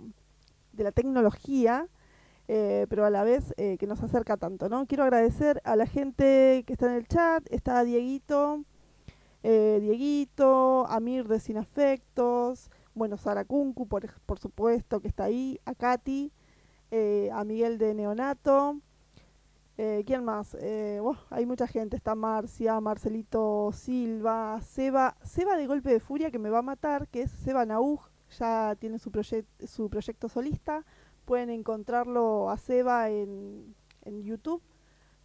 de 0.73 0.83
la 0.85 0.91
tecnología 0.93 1.87
eh, 2.53 2.85
pero 2.89 3.05
a 3.05 3.09
la 3.09 3.23
vez 3.23 3.53
eh, 3.55 3.77
que 3.77 3.87
nos 3.87 4.03
acerca 4.03 4.35
tanto, 4.35 4.67
¿no? 4.67 4.85
Quiero 4.85 5.05
agradecer 5.05 5.61
a 5.63 5.77
la 5.77 5.85
gente 5.85 6.65
que 6.67 6.73
está 6.73 6.87
en 6.87 6.97
el 6.97 7.07
chat, 7.07 7.45
está 7.49 7.81
Dieguito, 7.85 8.65
eh, 9.41 9.77
Dieguito, 9.79 10.85
Amir 10.87 11.29
de 11.29 11.39
Sin 11.39 11.55
Afectos, 11.55 12.69
bueno, 12.93 13.15
Sara 13.15 13.45
Kunku, 13.45 13.87
por, 13.87 14.03
por 14.25 14.37
supuesto, 14.37 14.99
que 14.99 15.07
está 15.07 15.23
ahí, 15.23 15.61
a 15.63 15.73
Katy, 15.75 16.33
eh, 16.91 17.29
a 17.31 17.45
Miguel 17.45 17.77
de 17.77 17.93
Neonato, 17.93 18.81
eh, 19.77 20.03
¿quién 20.05 20.25
más? 20.25 20.57
Buah, 20.99 21.19
hay 21.29 21.45
mucha 21.45 21.67
gente, 21.67 21.95
está 21.95 22.15
Marcia, 22.15 22.81
Marcelito 22.81 23.71
Silva, 23.71 24.59
Seba, 24.61 25.15
Seba 25.23 25.55
de 25.55 25.67
Golpe 25.67 25.89
de 25.89 26.01
Furia 26.01 26.31
que 26.31 26.37
me 26.37 26.49
va 26.49 26.59
a 26.59 26.63
matar, 26.63 27.07
que 27.07 27.21
es 27.21 27.31
Seba 27.31 27.65
Nauj, 27.65 28.09
ya 28.37 28.75
tiene 28.77 28.99
su, 28.99 29.09
proyec- 29.09 29.45
su 29.65 29.89
proyecto 29.89 30.27
solista, 30.27 30.83
pueden 31.31 31.49
encontrarlo 31.49 32.49
a 32.49 32.57
Seba 32.57 33.09
en, 33.09 33.73
YouTube, 34.03 34.61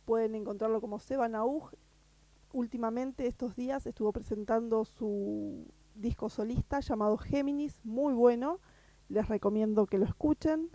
pueden 0.04 0.36
encontrarlo 0.36 0.80
como 0.80 1.00
Seba 1.00 1.26
Nauj. 1.26 1.72
Últimamente, 2.52 3.26
estos 3.26 3.56
días, 3.56 3.86
estuvo 3.86 4.12
presentando 4.12 4.84
su 4.84 5.66
disco 5.96 6.28
solista 6.28 6.78
llamado 6.78 7.18
Géminis, 7.18 7.80
muy 7.82 8.14
bueno, 8.14 8.60
les 9.08 9.26
recomiendo 9.28 9.86
que 9.86 9.98
lo 9.98 10.04
escuchen. 10.04 10.70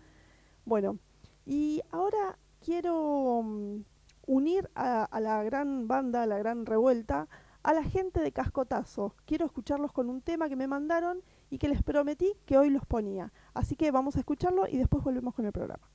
Bueno, 0.66 0.98
y 1.46 1.80
ahora 1.92 2.38
quiero 2.60 3.42
mm, 3.42 3.86
unir 4.28 4.70
a 4.76 5.18
la 5.22 5.44
gran 5.44 5.88
banda, 5.88 6.24
a 6.24 6.26
la 6.26 6.40
gran 6.40 6.66
revuelta, 6.66 7.30
a 7.64 7.72
la 7.72 7.86
gente 7.86 8.20
de 8.20 8.34
Cascotazo. 8.34 9.16
Quiero 9.24 9.46
escucharlos 9.46 9.94
con 9.94 10.10
un 10.10 10.22
tema 10.22 10.50
que 10.50 10.58
me 10.58 10.68
mandaron 10.68 11.24
y 11.52 11.60
que 11.60 11.68
les 11.68 11.84
prometí 11.84 12.34
que 12.48 12.58
hoy 12.58 12.72
los 12.72 12.86
ponía. 12.88 13.32
Así 13.54 13.76
que 13.76 13.92
vamos 13.92 14.16
a 14.16 14.20
escucharlo 14.20 14.68
y 14.68 14.78
después 14.78 15.04
volvemos 15.04 15.36
con 15.36 15.46
el 15.46 15.52
programa. 15.52 15.88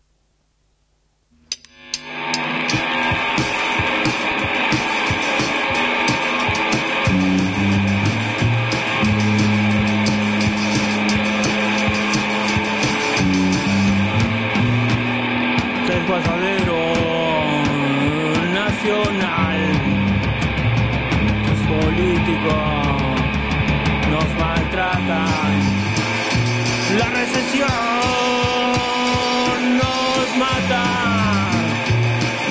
La 26.99 27.09
recesión 27.11 27.68
nos 29.78 30.28
mata, 30.38 30.84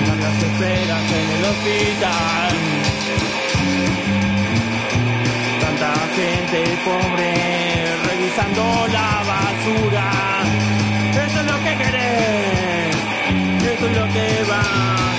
largas 0.06 0.42
esperas 0.42 1.12
en 1.20 1.26
el 1.36 1.44
hospital, 1.52 2.54
tanta 5.60 5.92
gente 6.16 6.60
pobre 6.84 7.30
revisando 8.08 8.62
la 8.92 9.10
basura. 9.32 10.08
Eso 11.26 11.38
es 11.40 11.46
lo 11.46 11.58
que 11.64 11.72
querés, 11.82 12.96
eso 13.74 13.84
es 13.88 13.96
lo 13.96 14.06
que 14.12 14.26
vas 14.48 15.15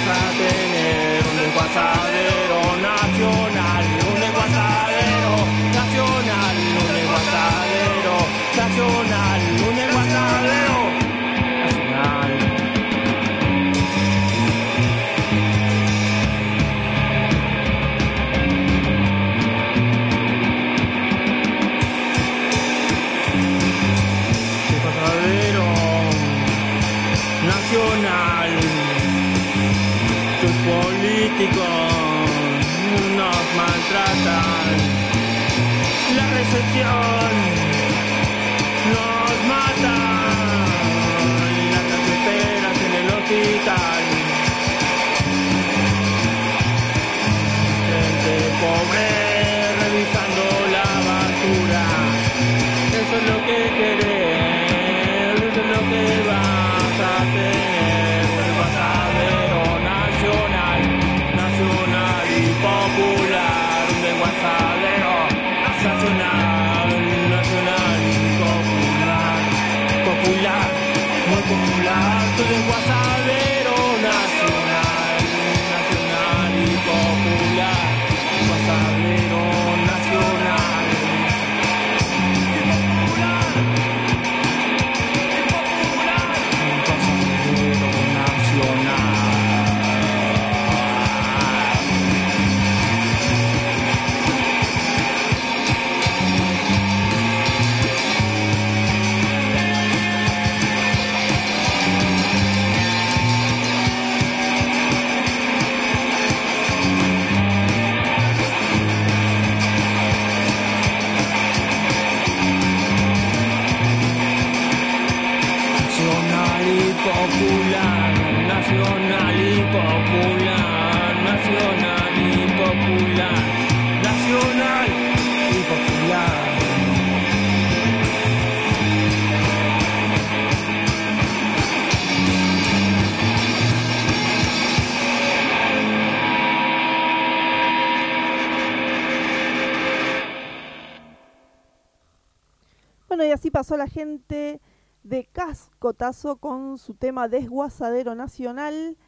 pasó 143.58 143.76
la 143.76 143.88
gente 143.88 144.62
de 145.02 145.26
Cascotazo 145.26 146.36
con 146.36 146.78
su 146.78 146.94
tema 146.94 147.28
Desguazadero 147.28 148.14
Nacional. 148.14 149.00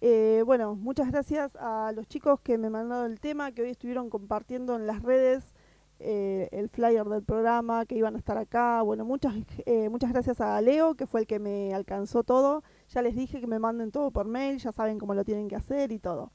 Eh, 0.00 0.44
bueno, 0.46 0.76
muchas 0.76 1.10
gracias 1.10 1.56
a 1.56 1.90
los 1.92 2.06
chicos 2.06 2.38
que 2.42 2.58
me 2.58 2.70
mandaron 2.70 3.10
el 3.10 3.18
tema, 3.18 3.50
que 3.50 3.62
hoy 3.62 3.70
estuvieron 3.70 4.08
compartiendo 4.08 4.76
en 4.76 4.86
las 4.86 5.02
redes 5.02 5.52
eh, 5.98 6.48
el 6.52 6.68
flyer 6.68 7.06
del 7.06 7.24
programa, 7.24 7.86
que 7.86 7.96
iban 7.96 8.14
a 8.14 8.18
estar 8.18 8.38
acá. 8.38 8.82
Bueno, 8.82 9.04
muchas, 9.04 9.34
eh, 9.64 9.88
muchas 9.88 10.12
gracias 10.12 10.40
a 10.40 10.60
Leo, 10.60 10.94
que 10.94 11.08
fue 11.08 11.22
el 11.22 11.26
que 11.26 11.40
me 11.40 11.74
alcanzó 11.74 12.22
todo. 12.22 12.62
Ya 12.90 13.02
les 13.02 13.16
dije 13.16 13.40
que 13.40 13.48
me 13.48 13.58
manden 13.58 13.90
todo 13.90 14.12
por 14.12 14.28
mail, 14.28 14.58
ya 14.60 14.70
saben 14.70 15.00
cómo 15.00 15.12
lo 15.12 15.24
tienen 15.24 15.48
que 15.48 15.56
hacer 15.56 15.90
y 15.90 15.98
todo. 15.98 16.30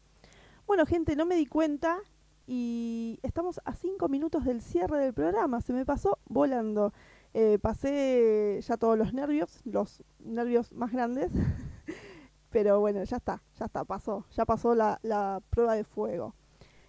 Bueno, 0.68 0.86
gente, 0.86 1.16
no 1.16 1.26
me 1.26 1.38
di 1.38 1.46
cuenta 1.46 2.00
y 2.46 3.20
estamos 3.24 3.62
a 3.64 3.74
cinco 3.74 4.10
minutos 4.10 4.44
del 4.44 4.62
cierre 4.62 4.98
del 4.98 5.14
programa. 5.14 5.62
Se 5.62 5.72
me 5.72 5.86
pasó 5.86 6.20
volando. 6.26 6.92
Eh, 7.34 7.60
pasé 7.62 8.60
ya 8.62 8.76
todos 8.78 8.98
los 8.98 9.14
nervios, 9.14 9.62
los 9.66 10.04
nervios 10.20 10.72
más 10.74 10.92
grandes. 10.92 11.32
Pero 12.50 12.80
bueno, 12.82 13.04
ya 13.04 13.18
está, 13.18 13.42
ya 13.58 13.66
está, 13.66 13.86
pasó. 13.86 14.26
Ya 14.36 14.46
pasó 14.46 14.76
la, 14.76 15.42
prueba 15.50 15.76
de 15.76 15.84
fuego. 15.84 16.36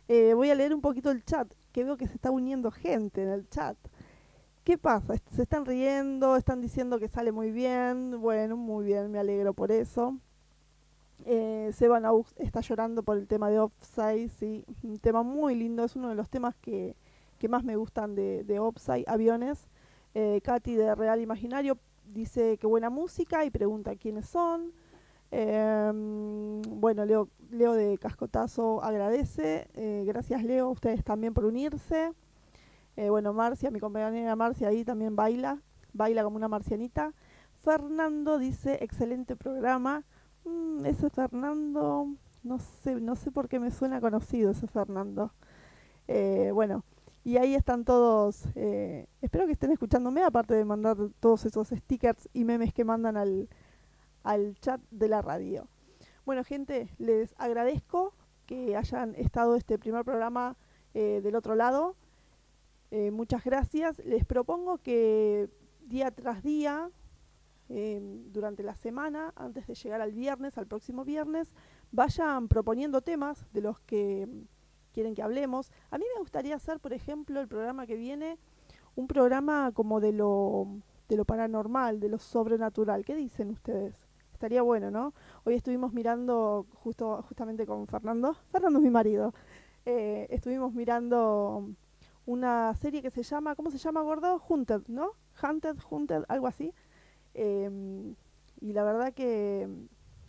Eh, 0.09 0.35
voy 0.35 0.51
a 0.51 0.55
leer 0.55 0.75
un 0.75 0.81
poquito 0.81 1.11
el 1.11 1.25
chat, 1.25 1.53
que 1.73 1.85
veo 1.85 1.97
que 1.97 2.09
se 2.09 2.15
está 2.15 2.31
uniendo 2.31 2.71
gente 2.71 3.23
en 3.23 3.29
el 3.29 3.49
chat. 3.49 3.77
¿Qué 4.65 4.79
pasa? 4.79 5.15
¿Se 5.31 5.43
están 5.43 5.65
riendo? 5.65 6.37
¿Están 6.37 6.61
diciendo 6.61 6.99
que 6.99 7.09
sale 7.09 7.33
muy 7.33 7.51
bien? 7.53 8.21
Bueno, 8.21 8.57
muy 8.57 8.85
bien, 8.85 9.11
me 9.11 9.19
alegro 9.19 9.55
por 9.55 9.73
eso. 9.73 10.19
Eh, 11.25 11.71
Seban 11.73 12.05
Aux 12.05 12.35
está 12.37 12.61
llorando 12.61 13.03
por 13.05 13.17
el 13.17 13.29
tema 13.29 13.49
de 13.49 13.61
Offside, 13.61 14.29
sí, 14.29 14.65
un 14.83 14.99
tema 14.99 15.23
muy 15.23 15.55
lindo, 15.55 15.85
es 15.85 15.95
uno 15.95 16.09
de 16.09 16.17
los 16.17 16.29
temas 16.29 16.57
que, 16.57 16.97
que 17.39 17.49
más 17.49 17.63
me 17.63 17.77
gustan 17.77 18.17
de, 18.17 18.43
de 18.45 18.59
Offside, 18.59 19.05
aviones. 19.07 19.69
Eh, 20.15 20.41
Katy 20.43 20.75
de 20.75 20.95
Real 20.95 21.21
Imaginario 21.21 21.79
dice 22.05 22.59
que 22.59 22.67
buena 22.67 22.91
música 22.91 23.45
y 23.45 23.51
pregunta 23.51 23.97
quiénes 23.97 24.29
son. 24.29 24.73
Em, 25.31 26.61
bueno, 26.63 27.07
Leo, 27.07 27.29
Leo 27.51 27.73
de 27.73 27.97
Cascotazo 27.99 28.83
agradece. 28.83 29.69
Eh, 29.75 30.05
gracias 30.07 30.45
Leo, 30.45 30.67
a 30.67 30.71
ustedes 30.71 31.03
también 31.05 31.33
por 31.33 31.47
unirse. 31.47 32.13
Eh, 32.97 33.09
bueno, 33.09 33.33
Marcia, 33.33 33.71
mi 33.71 33.81
compañera 33.81 34.37
Marcia 34.37 34.69
ahí 34.69 34.85
también 34.85 35.17
baila, 35.17 35.63
baila 35.95 36.23
como 36.25 36.37
una 36.37 36.49
marcianita. 36.49 37.15
Fernando 37.63 38.39
dice, 38.39 38.79
excelente 38.83 39.37
programa. 39.37 40.05
Mm, 40.45 40.85
ese 40.87 41.09
Fernando, 41.11 42.09
no 42.43 42.59
sé, 42.59 42.97
no 43.01 43.17
sé 43.17 43.31
por 43.31 43.49
qué 43.49 43.59
me 43.61 43.71
suena 43.71 44.01
conocido 44.01 44.51
ese 44.51 44.67
Fernando. 44.67 45.33
Eh, 46.09 46.51
bueno, 46.53 46.85
y 47.25 47.37
ahí 47.37 47.55
están 47.55 47.85
todos, 47.85 48.47
eh, 48.55 49.07
espero 49.21 49.47
que 49.47 49.53
estén 49.53 49.71
escuchándome, 49.71 50.23
aparte 50.23 50.55
de 50.55 50.65
mandar 50.65 50.97
todos 51.21 51.45
esos 51.47 51.69
stickers 51.69 52.29
y 52.33 52.45
memes 52.45 52.75
que 52.75 52.85
mandan 52.85 53.17
al, 53.17 53.49
al 54.25 54.57
chat 54.61 54.81
de 54.91 55.09
la 55.09 55.23
radio. 55.23 55.69
Bueno, 56.25 56.45
gente, 56.45 56.89
les 56.99 57.35
agradezco 57.39 58.15
que 58.47 58.77
hayan 58.77 59.15
estado 59.15 59.57
este 59.57 59.79
primer 59.79 60.05
programa 60.05 60.57
eh, 60.95 61.21
del 61.23 61.37
otro 61.37 61.55
lado. 61.55 61.97
Eh, 62.91 63.11
muchas 63.11 63.45
gracias. 63.45 63.99
Les 64.05 64.25
propongo 64.25 64.79
que 64.79 65.49
día 65.87 66.11
tras 66.11 66.43
día, 66.43 66.91
eh, 67.69 68.01
durante 68.33 68.63
la 68.63 68.75
semana, 68.75 69.33
antes 69.37 69.67
de 69.67 69.75
llegar 69.75 70.01
al 70.01 70.13
viernes, 70.13 70.59
al 70.59 70.67
próximo 70.67 71.05
viernes, 71.05 71.53
vayan 71.91 72.49
proponiendo 72.49 73.01
temas 73.01 73.47
de 73.53 73.61
los 73.63 73.81
que 73.81 74.29
quieren 74.93 75.15
que 75.15 75.23
hablemos. 75.23 75.71
A 75.91 75.99
mí 75.99 76.05
me 76.15 76.21
gustaría 76.21 76.55
hacer, 76.55 76.81
por 76.81 76.93
ejemplo, 76.93 77.41
el 77.41 77.49
programa 77.49 77.87
que 77.87 77.97
viene, 77.97 78.39
un 78.95 79.07
programa 79.07 79.73
como 79.73 80.01
de 80.01 80.13
lo, 80.13 80.67
de 81.09 81.17
lo 81.17 81.25
paranormal, 81.25 82.01
de 82.01 82.09
lo 82.09 82.19
sobrenatural. 82.19 83.05
¿Qué 83.05 83.15
dicen 83.15 83.51
ustedes? 83.51 83.95
Estaría 84.33 84.63
bueno, 84.63 84.91
¿no? 84.91 85.15
Hoy 85.45 85.55
estuvimos 85.55 85.93
mirando 85.93 86.67
justo 86.75 87.23
justamente 87.29 87.67
con 87.67 87.87
Fernando. 87.87 88.35
Fernando 88.51 88.79
es 88.79 88.83
mi 88.83 88.91
marido. 88.91 89.35
Eh, 89.85 90.27
estuvimos 90.31 90.73
mirando 90.75 91.69
una 92.27 92.75
serie 92.75 93.03
que 93.03 93.11
se 93.11 93.23
llama, 93.23 93.55
¿cómo 93.57 93.71
se 93.71 93.79
llama, 93.79 94.03
gordo? 94.03 94.43
Hunted, 94.49 94.83
¿no? 94.89 95.13
Hunted, 95.43 95.77
Hunted, 95.91 96.25
algo 96.29 96.47
así. 96.47 96.73
Em, 97.35 98.15
y 98.61 98.73
la 98.73 98.85
verdad 98.85 99.13
que, 99.13 99.69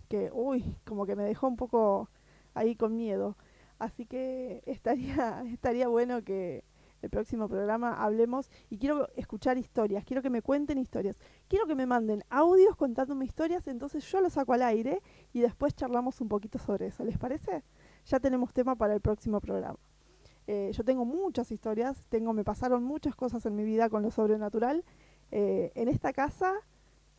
que, 0.10 0.32
uy, 0.34 0.78
como 0.86 1.06
que 1.06 1.16
me 1.16 1.24
dejó 1.24 1.48
un 1.48 1.56
poco 1.58 2.10
ahí 2.54 2.76
con 2.76 2.96
miedo. 2.98 3.36
Así 3.84 4.06
que 4.06 4.64
estaría, 4.66 5.44
estaría 5.54 5.90
bueno 5.90 6.24
que 6.24 6.64
el 7.02 7.10
próximo 7.10 7.50
programa 7.50 8.02
hablemos 8.02 8.50
y 8.70 8.78
quiero 8.78 9.10
escuchar 9.18 9.58
historias, 9.58 10.06
quiero 10.06 10.22
que 10.22 10.30
me 10.30 10.42
cuenten 10.42 10.78
historias, 10.78 11.18
quiero 11.50 11.68
que 11.68 11.76
me 11.76 11.86
manden 11.86 12.24
audios 12.30 12.78
contándome 12.78 13.26
historias, 13.26 13.68
entonces 13.68 14.10
yo 14.10 14.22
los 14.22 14.32
saco 14.32 14.54
al 14.54 14.62
aire 14.62 15.02
y 15.34 15.42
después 15.42 15.76
charlamos 15.76 16.22
un 16.22 16.30
poquito 16.30 16.60
sobre 16.60 16.88
eso. 16.88 17.04
¿Les 17.04 17.18
parece? 17.18 17.62
Ya 18.06 18.22
tenemos 18.22 18.54
tema 18.54 18.78
para 18.78 18.94
el 18.94 19.02
próximo 19.02 19.42
programa. 19.42 19.80
Eh, 20.48 20.72
yo 20.74 20.86
tengo 20.86 21.04
muchas 21.04 21.52
historias, 21.52 22.06
tengo, 22.08 22.32
me 22.32 22.46
pasaron 22.46 22.86
muchas 22.86 23.18
cosas 23.18 23.46
en 23.46 23.54
mi 23.54 23.66
vida 23.66 23.90
con 23.90 24.02
lo 24.02 24.12
sobrenatural. 24.12 24.86
Eh, 25.32 25.74
en 25.76 25.90
esta 25.90 26.14
casa 26.14 26.54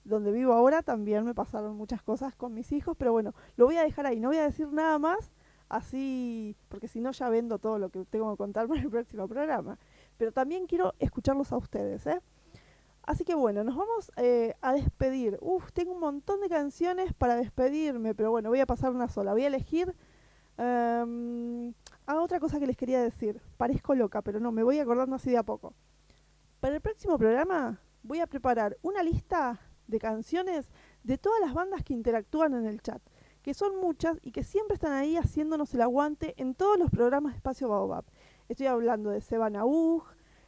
donde 0.05 0.33
vivo 0.33 0.55
ahora 0.55 0.83
también 0.83 1.25
me 1.25 1.35
pasaron 1.35 1.77
muchas 1.77 2.03
cosas 2.03 2.35
con 2.35 2.55
mis 2.55 2.73
hijos, 2.73 2.97
pero 2.97 3.13
bueno, 3.13 3.35
lo 3.57 3.67
voy 3.67 3.77
a 3.77 3.83
dejar 3.83 4.07
ahí, 4.07 4.19
no 4.19 4.29
voy 4.29 4.39
a 4.39 4.45
decir 4.45 4.69
nada 4.73 4.99
más, 4.99 5.31
así, 5.69 6.57
porque 6.69 6.89
si 6.89 7.01
no 7.01 7.13
ya 7.13 7.29
vendo 7.29 7.59
todo 7.59 7.79
lo 7.79 7.91
que 7.91 8.05
tengo 8.05 8.31
que 8.33 8.37
contar 8.37 8.69
para 8.69 8.81
el 8.81 8.91
próximo 8.91 9.29
programa. 9.29 9.79
Pero 10.17 10.33
también 10.33 10.67
quiero 10.67 10.95
escucharlos 10.99 11.53
a 11.53 11.57
ustedes, 11.57 12.07
¿eh? 12.07 12.21
Así 13.03 13.25
que 13.25 13.35
bueno, 13.35 13.65
nos 13.65 13.77
vamos 13.77 14.11
eh, 14.17 14.55
a 14.63 14.73
despedir. 14.73 15.39
Tengo 15.75 15.93
un 15.93 16.01
montón 16.01 16.41
de 16.41 16.49
canciones 16.49 17.13
para 17.13 17.37
despedirme, 17.37 18.15
pero 18.15 18.31
bueno, 18.31 18.49
voy 18.49 18.61
a 18.61 18.67
pasar 18.67 18.93
una 18.93 19.09
sola. 19.09 19.33
Voy 19.33 19.45
a 19.45 19.49
elegir... 19.49 19.95
ah, 20.57 21.05
otra 22.07 22.41
cosa 22.41 22.59
que 22.59 22.67
les 22.67 22.77
quería 22.77 23.03
decir. 23.03 23.43
Parezco 23.59 23.95
loca, 23.95 24.23
pero 24.23 24.41
no, 24.41 24.53
me 24.53 24.63
voy 24.63 24.79
acordando 24.79 25.17
así 25.17 25.31
de 25.31 25.37
a 25.37 25.43
poco. 25.43 25.75
Para 26.61 26.77
el 26.77 26.81
próximo 26.81 27.19
programa 27.19 27.79
voy 28.03 28.21
a 28.21 28.27
preparar 28.27 28.79
una 28.81 29.03
lista 29.03 29.61
de 29.87 29.99
canciones 29.99 30.71
de 31.03 31.19
todas 31.19 31.41
las 31.41 31.53
bandas 31.53 31.83
que 31.83 31.93
interactúan 31.93 32.55
en 32.55 32.67
el 32.67 32.81
chat, 32.81 33.03
que 33.45 33.53
son 33.53 33.79
muchas 33.79 34.19
y 34.23 34.33
que 34.33 34.43
siempre 34.43 34.75
están 34.75 34.95
ahí 34.95 35.19
haciéndonos 35.19 35.75
el 35.75 35.83
aguante 35.83 36.33
en 36.39 36.55
todos 36.55 36.79
los 36.79 36.91
programas 36.91 37.35
de 37.35 37.37
Espacio 37.37 37.69
Baobab. 37.69 38.05
Estoy 38.49 38.69
hablando 38.69 39.11
de 39.11 39.21
Seba 39.21 39.51
Naug, 39.51 40.03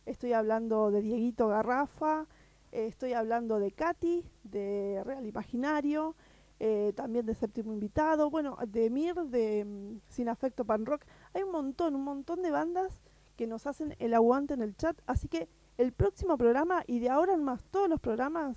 estoy 0.06 0.32
hablando 0.32 0.90
de 0.90 1.02
Dieguito 1.02 1.46
Garrafa, 1.48 2.26
eh, 2.72 2.86
estoy 2.86 3.12
hablando 3.12 3.58
de 3.58 3.70
Katy, 3.70 4.24
de 4.44 5.02
Real 5.04 5.26
Imaginario, 5.26 6.14
eh, 6.58 6.94
también 6.96 7.26
de 7.26 7.34
Séptimo 7.34 7.74
Invitado, 7.74 8.30
bueno, 8.30 8.56
de 8.66 8.88
Mir, 8.88 9.14
de 9.14 9.66
mm, 9.66 10.00
Sin 10.08 10.30
Afecto 10.30 10.64
Pan 10.64 10.86
Rock. 10.86 11.02
Hay 11.34 11.42
un 11.42 11.52
montón, 11.52 11.96
un 11.96 12.04
montón 12.04 12.40
de 12.40 12.50
bandas 12.50 13.02
que 13.36 13.46
nos 13.46 13.66
hacen 13.66 13.94
el 13.98 14.14
aguante 14.14 14.54
en 14.54 14.62
el 14.62 14.74
chat, 14.74 14.98
así 15.06 15.28
que 15.28 15.50
el 15.76 15.92
próximo 15.92 16.38
programa 16.38 16.82
y 16.86 17.00
de 17.00 17.10
ahora 17.10 17.34
en 17.34 17.44
más 17.44 17.62
todos 17.70 17.90
los 17.90 18.00
programas 18.00 18.56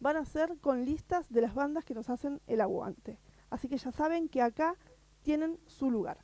van 0.00 0.16
a 0.16 0.24
ser 0.24 0.58
con 0.60 0.84
listas 0.84 1.30
de 1.30 1.40
las 1.40 1.54
bandas 1.54 1.84
que 1.84 1.94
nos 1.94 2.10
hacen 2.10 2.40
el 2.48 2.60
aguante. 2.60 3.20
Así 3.56 3.68
que 3.68 3.78
ya 3.78 3.90
saben 3.90 4.28
que 4.28 4.42
acá 4.42 4.76
tienen 5.22 5.58
su 5.66 5.90
lugar. 5.90 6.18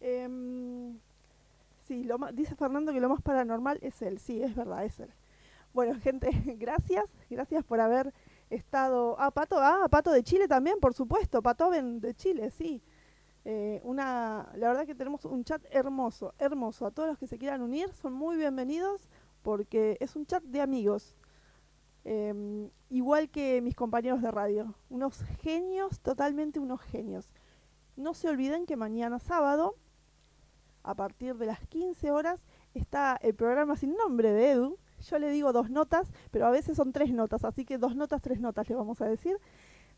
Em, 0.00 0.98
sí, 1.86 2.04
lo 2.04 2.16
dice 2.32 2.54
Fernando 2.54 2.90
que 2.90 3.00
lo 3.00 3.10
más 3.10 3.20
paranormal 3.20 3.78
es 3.82 4.00
él. 4.00 4.18
Sí, 4.18 4.42
es 4.42 4.54
verdad, 4.56 4.86
es 4.86 4.98
él. 4.98 5.10
Bueno, 5.74 5.94
gente, 6.00 6.30
gracias. 6.58 7.04
Gracias 7.28 7.62
por 7.64 7.80
haber 7.80 8.14
estado. 8.48 9.14
Ah, 9.18 9.30
Pato, 9.30 9.58
ah, 9.58 9.88
Pato 9.90 10.10
de 10.10 10.22
Chile 10.22 10.48
también, 10.48 10.80
por 10.80 10.94
supuesto. 10.94 11.42
Patoven 11.42 12.00
de 12.00 12.14
Chile, 12.14 12.50
sí. 12.50 12.82
Eh, 13.44 13.82
una, 13.84 14.50
la 14.56 14.68
verdad 14.68 14.86
que 14.86 14.94
tenemos 14.94 15.26
un 15.26 15.44
chat 15.44 15.62
hermoso, 15.70 16.32
hermoso. 16.38 16.86
A 16.86 16.92
todos 16.92 17.10
los 17.10 17.18
que 17.18 17.26
se 17.26 17.36
quieran 17.36 17.60
unir 17.60 17.92
son 17.92 18.14
muy 18.14 18.38
bienvenidos 18.38 19.06
porque 19.42 19.98
es 20.00 20.16
un 20.16 20.24
chat 20.24 20.42
de 20.44 20.62
amigos. 20.62 21.14
Em, 22.08 22.70
igual 22.88 23.28
que 23.30 23.60
mis 23.60 23.74
compañeros 23.74 24.22
de 24.22 24.30
radio. 24.30 24.76
Unos 24.90 25.24
genios, 25.40 25.98
totalmente 25.98 26.60
unos 26.60 26.80
genios. 26.80 27.28
No 27.96 28.14
se 28.14 28.28
olviden 28.28 28.64
que 28.64 28.76
mañana 28.76 29.18
sábado, 29.18 29.74
a 30.84 30.94
partir 30.94 31.34
de 31.34 31.46
las 31.46 31.58
15 31.66 32.12
horas, 32.12 32.40
está 32.74 33.18
el 33.22 33.34
programa 33.34 33.74
sin 33.74 33.96
nombre 33.96 34.30
de 34.30 34.52
Edu. 34.52 34.78
Yo 35.00 35.18
le 35.18 35.30
digo 35.30 35.52
dos 35.52 35.68
notas, 35.68 36.12
pero 36.30 36.46
a 36.46 36.50
veces 36.50 36.76
son 36.76 36.92
tres 36.92 37.12
notas, 37.12 37.44
así 37.44 37.64
que 37.64 37.76
dos 37.76 37.96
notas, 37.96 38.22
tres 38.22 38.38
notas 38.38 38.68
le 38.68 38.76
vamos 38.76 39.00
a 39.00 39.06
decir. 39.06 39.36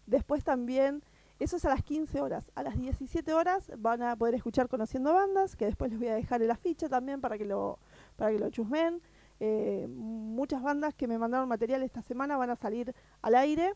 Después 0.06 0.44
también, 0.44 1.02
eso 1.38 1.58
es 1.58 1.64
a 1.66 1.68
las 1.68 1.82
15 1.82 2.22
horas. 2.22 2.50
A 2.54 2.62
las 2.62 2.78
17 2.78 3.34
horas 3.34 3.70
van 3.76 4.02
a 4.02 4.16
poder 4.16 4.34
escuchar 4.34 4.70
Conociendo 4.70 5.12
Bandas, 5.12 5.56
que 5.56 5.66
después 5.66 5.90
les 5.90 6.00
voy 6.00 6.08
a 6.08 6.14
dejar 6.14 6.40
el 6.40 6.50
afiche 6.50 6.88
también 6.88 7.20
para 7.20 7.36
que 7.36 7.44
lo, 7.44 7.78
para 8.16 8.32
que 8.32 8.38
lo 8.38 8.48
chusmen. 8.48 9.02
Eh, 9.40 9.86
muchas 9.88 10.62
bandas 10.62 10.94
que 10.94 11.06
me 11.06 11.18
mandaron 11.18 11.48
material 11.48 11.82
esta 11.82 12.02
semana 12.02 12.36
van 12.36 12.50
a 12.50 12.56
salir 12.56 12.94
al 13.22 13.34
aire. 13.34 13.74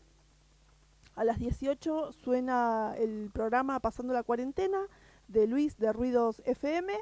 A 1.15 1.23
las 1.23 1.39
18 1.39 2.11
suena 2.11 2.95
el 2.97 3.29
programa 3.31 3.79
Pasando 3.79 4.13
la 4.13 4.23
Cuarentena 4.23 4.87
de 5.27 5.47
Luis 5.47 5.77
de 5.77 5.93
Ruidos 5.93 6.41
FM. 6.45 6.93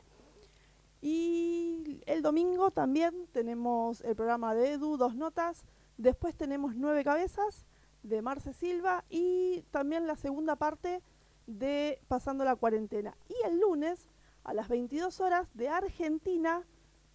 Y 1.01 2.01
el 2.05 2.21
domingo 2.21 2.71
también 2.71 3.27
tenemos 3.31 4.01
el 4.01 4.15
programa 4.15 4.53
de 4.53 4.73
Edu, 4.73 4.97
dos 4.97 5.15
notas. 5.15 5.63
Después 5.97 6.35
tenemos 6.35 6.75
nueve 6.75 7.03
cabezas 7.03 7.65
de 8.03 8.21
Marce 8.21 8.53
Silva 8.53 9.03
y 9.09 9.63
también 9.71 10.07
la 10.07 10.15
segunda 10.15 10.55
parte 10.55 11.01
de 11.47 11.99
Pasando 12.07 12.43
la 12.43 12.55
cuarentena. 12.55 13.15
Y 13.29 13.47
el 13.47 13.59
lunes 13.59 14.07
a 14.43 14.53
las 14.53 14.69
22 14.69 15.19
horas 15.21 15.47
de 15.53 15.69
Argentina, 15.69 16.63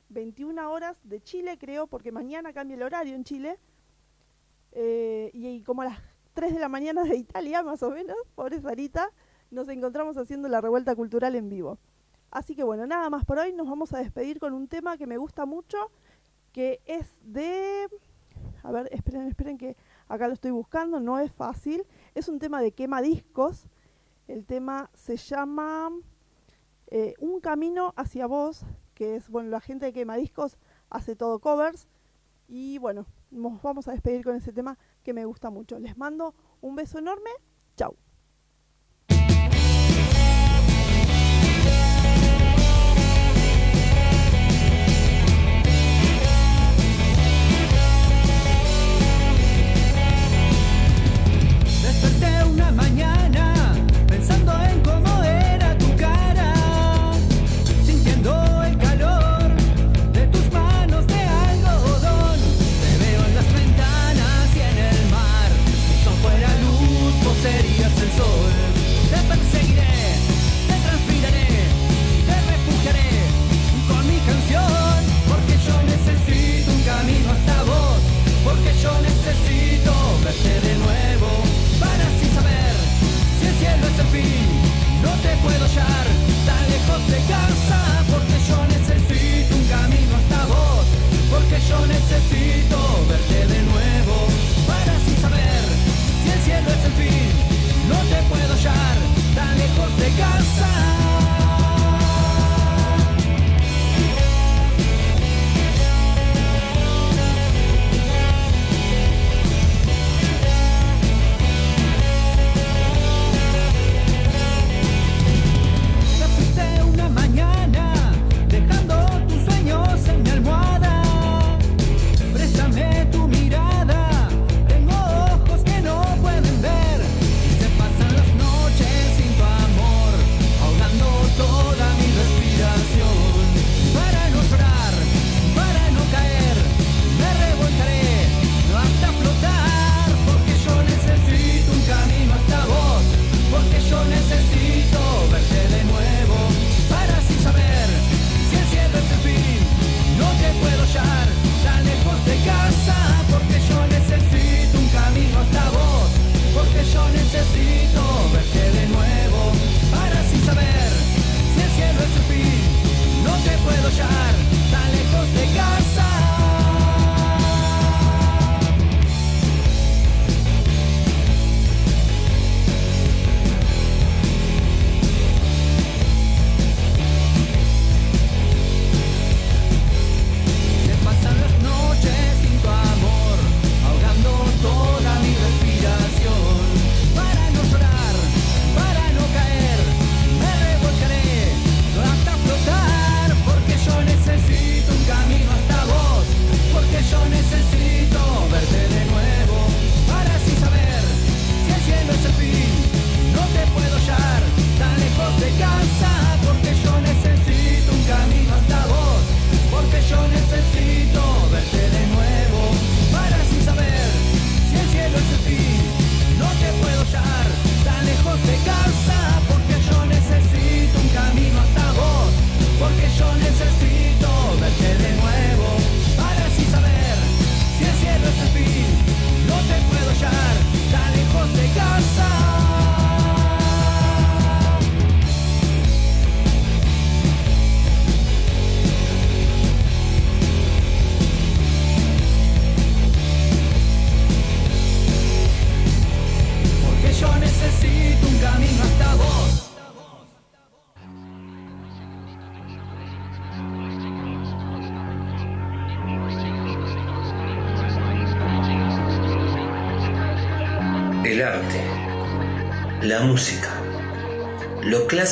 21 0.08 0.70
horas 0.70 0.96
de 1.04 1.20
Chile 1.20 1.58
creo, 1.58 1.86
porque 1.86 2.12
mañana 2.12 2.52
cambia 2.52 2.76
el 2.76 2.82
horario 2.82 3.14
en 3.14 3.24
Chile. 3.24 3.58
Eh, 4.72 5.30
y, 5.32 5.62
como 5.62 5.82
a 5.82 5.86
las 5.86 5.98
3 6.34 6.54
de 6.54 6.60
la 6.60 6.68
mañana 6.68 7.02
de 7.04 7.16
Italia, 7.16 7.62
más 7.62 7.82
o 7.82 7.90
menos, 7.90 8.16
pobre 8.34 8.60
Sarita, 8.60 9.10
nos 9.50 9.68
encontramos 9.68 10.16
haciendo 10.16 10.48
la 10.48 10.60
revuelta 10.60 10.94
cultural 10.94 11.34
en 11.34 11.48
vivo. 11.48 11.78
Así 12.30 12.54
que 12.54 12.64
bueno, 12.64 12.86
nada 12.86 13.08
más 13.08 13.24
por 13.24 13.38
hoy, 13.38 13.52
nos 13.52 13.68
vamos 13.68 13.92
a 13.92 13.98
despedir 13.98 14.38
con 14.38 14.52
un 14.52 14.68
tema 14.68 14.98
que 14.98 15.06
me 15.06 15.16
gusta 15.16 15.46
mucho, 15.46 15.90
que 16.52 16.80
es 16.84 17.06
de... 17.22 17.88
A 18.62 18.72
ver, 18.72 18.88
esperen, 18.92 19.22
esperen 19.28 19.56
que 19.56 19.76
acá 20.08 20.26
lo 20.26 20.34
estoy 20.34 20.50
buscando, 20.50 21.00
no 21.00 21.18
es 21.18 21.32
fácil. 21.32 21.86
Es 22.14 22.28
un 22.28 22.38
tema 22.38 22.60
de 22.60 22.72
quema 22.72 23.00
discos. 23.00 23.68
El 24.28 24.44
tema 24.44 24.90
se 24.92 25.16
llama 25.16 25.90
eh, 26.88 27.14
Un 27.20 27.40
camino 27.40 27.94
hacia 27.96 28.26
vos, 28.26 28.64
que 28.96 29.14
es, 29.14 29.28
bueno, 29.28 29.50
la 29.50 29.60
gente 29.60 29.84
de 29.84 29.92
quema 29.92 30.16
discos 30.16 30.56
hace 30.90 31.14
todo 31.14 31.38
covers. 31.38 31.86
Y 32.48 32.78
bueno, 32.78 33.06
nos 33.30 33.62
vamos 33.62 33.86
a 33.86 33.92
despedir 33.92 34.24
con 34.24 34.34
ese 34.34 34.52
tema 34.52 34.78
que 35.04 35.12
me 35.12 35.24
gusta 35.24 35.50
mucho. 35.50 35.78
Les 35.78 35.96
mando 35.96 36.34
un 36.60 36.74
beso 36.74 36.98
enorme. 36.98 37.30
Chau. 37.76 37.96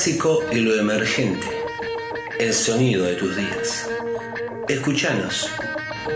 Y 0.07 0.61
lo 0.61 0.79
emergente, 0.79 1.47
el 2.39 2.53
sonido 2.53 3.07
de 3.07 3.15
tus 3.15 3.35
días. 3.37 3.89
Escuchanos. 4.69 5.49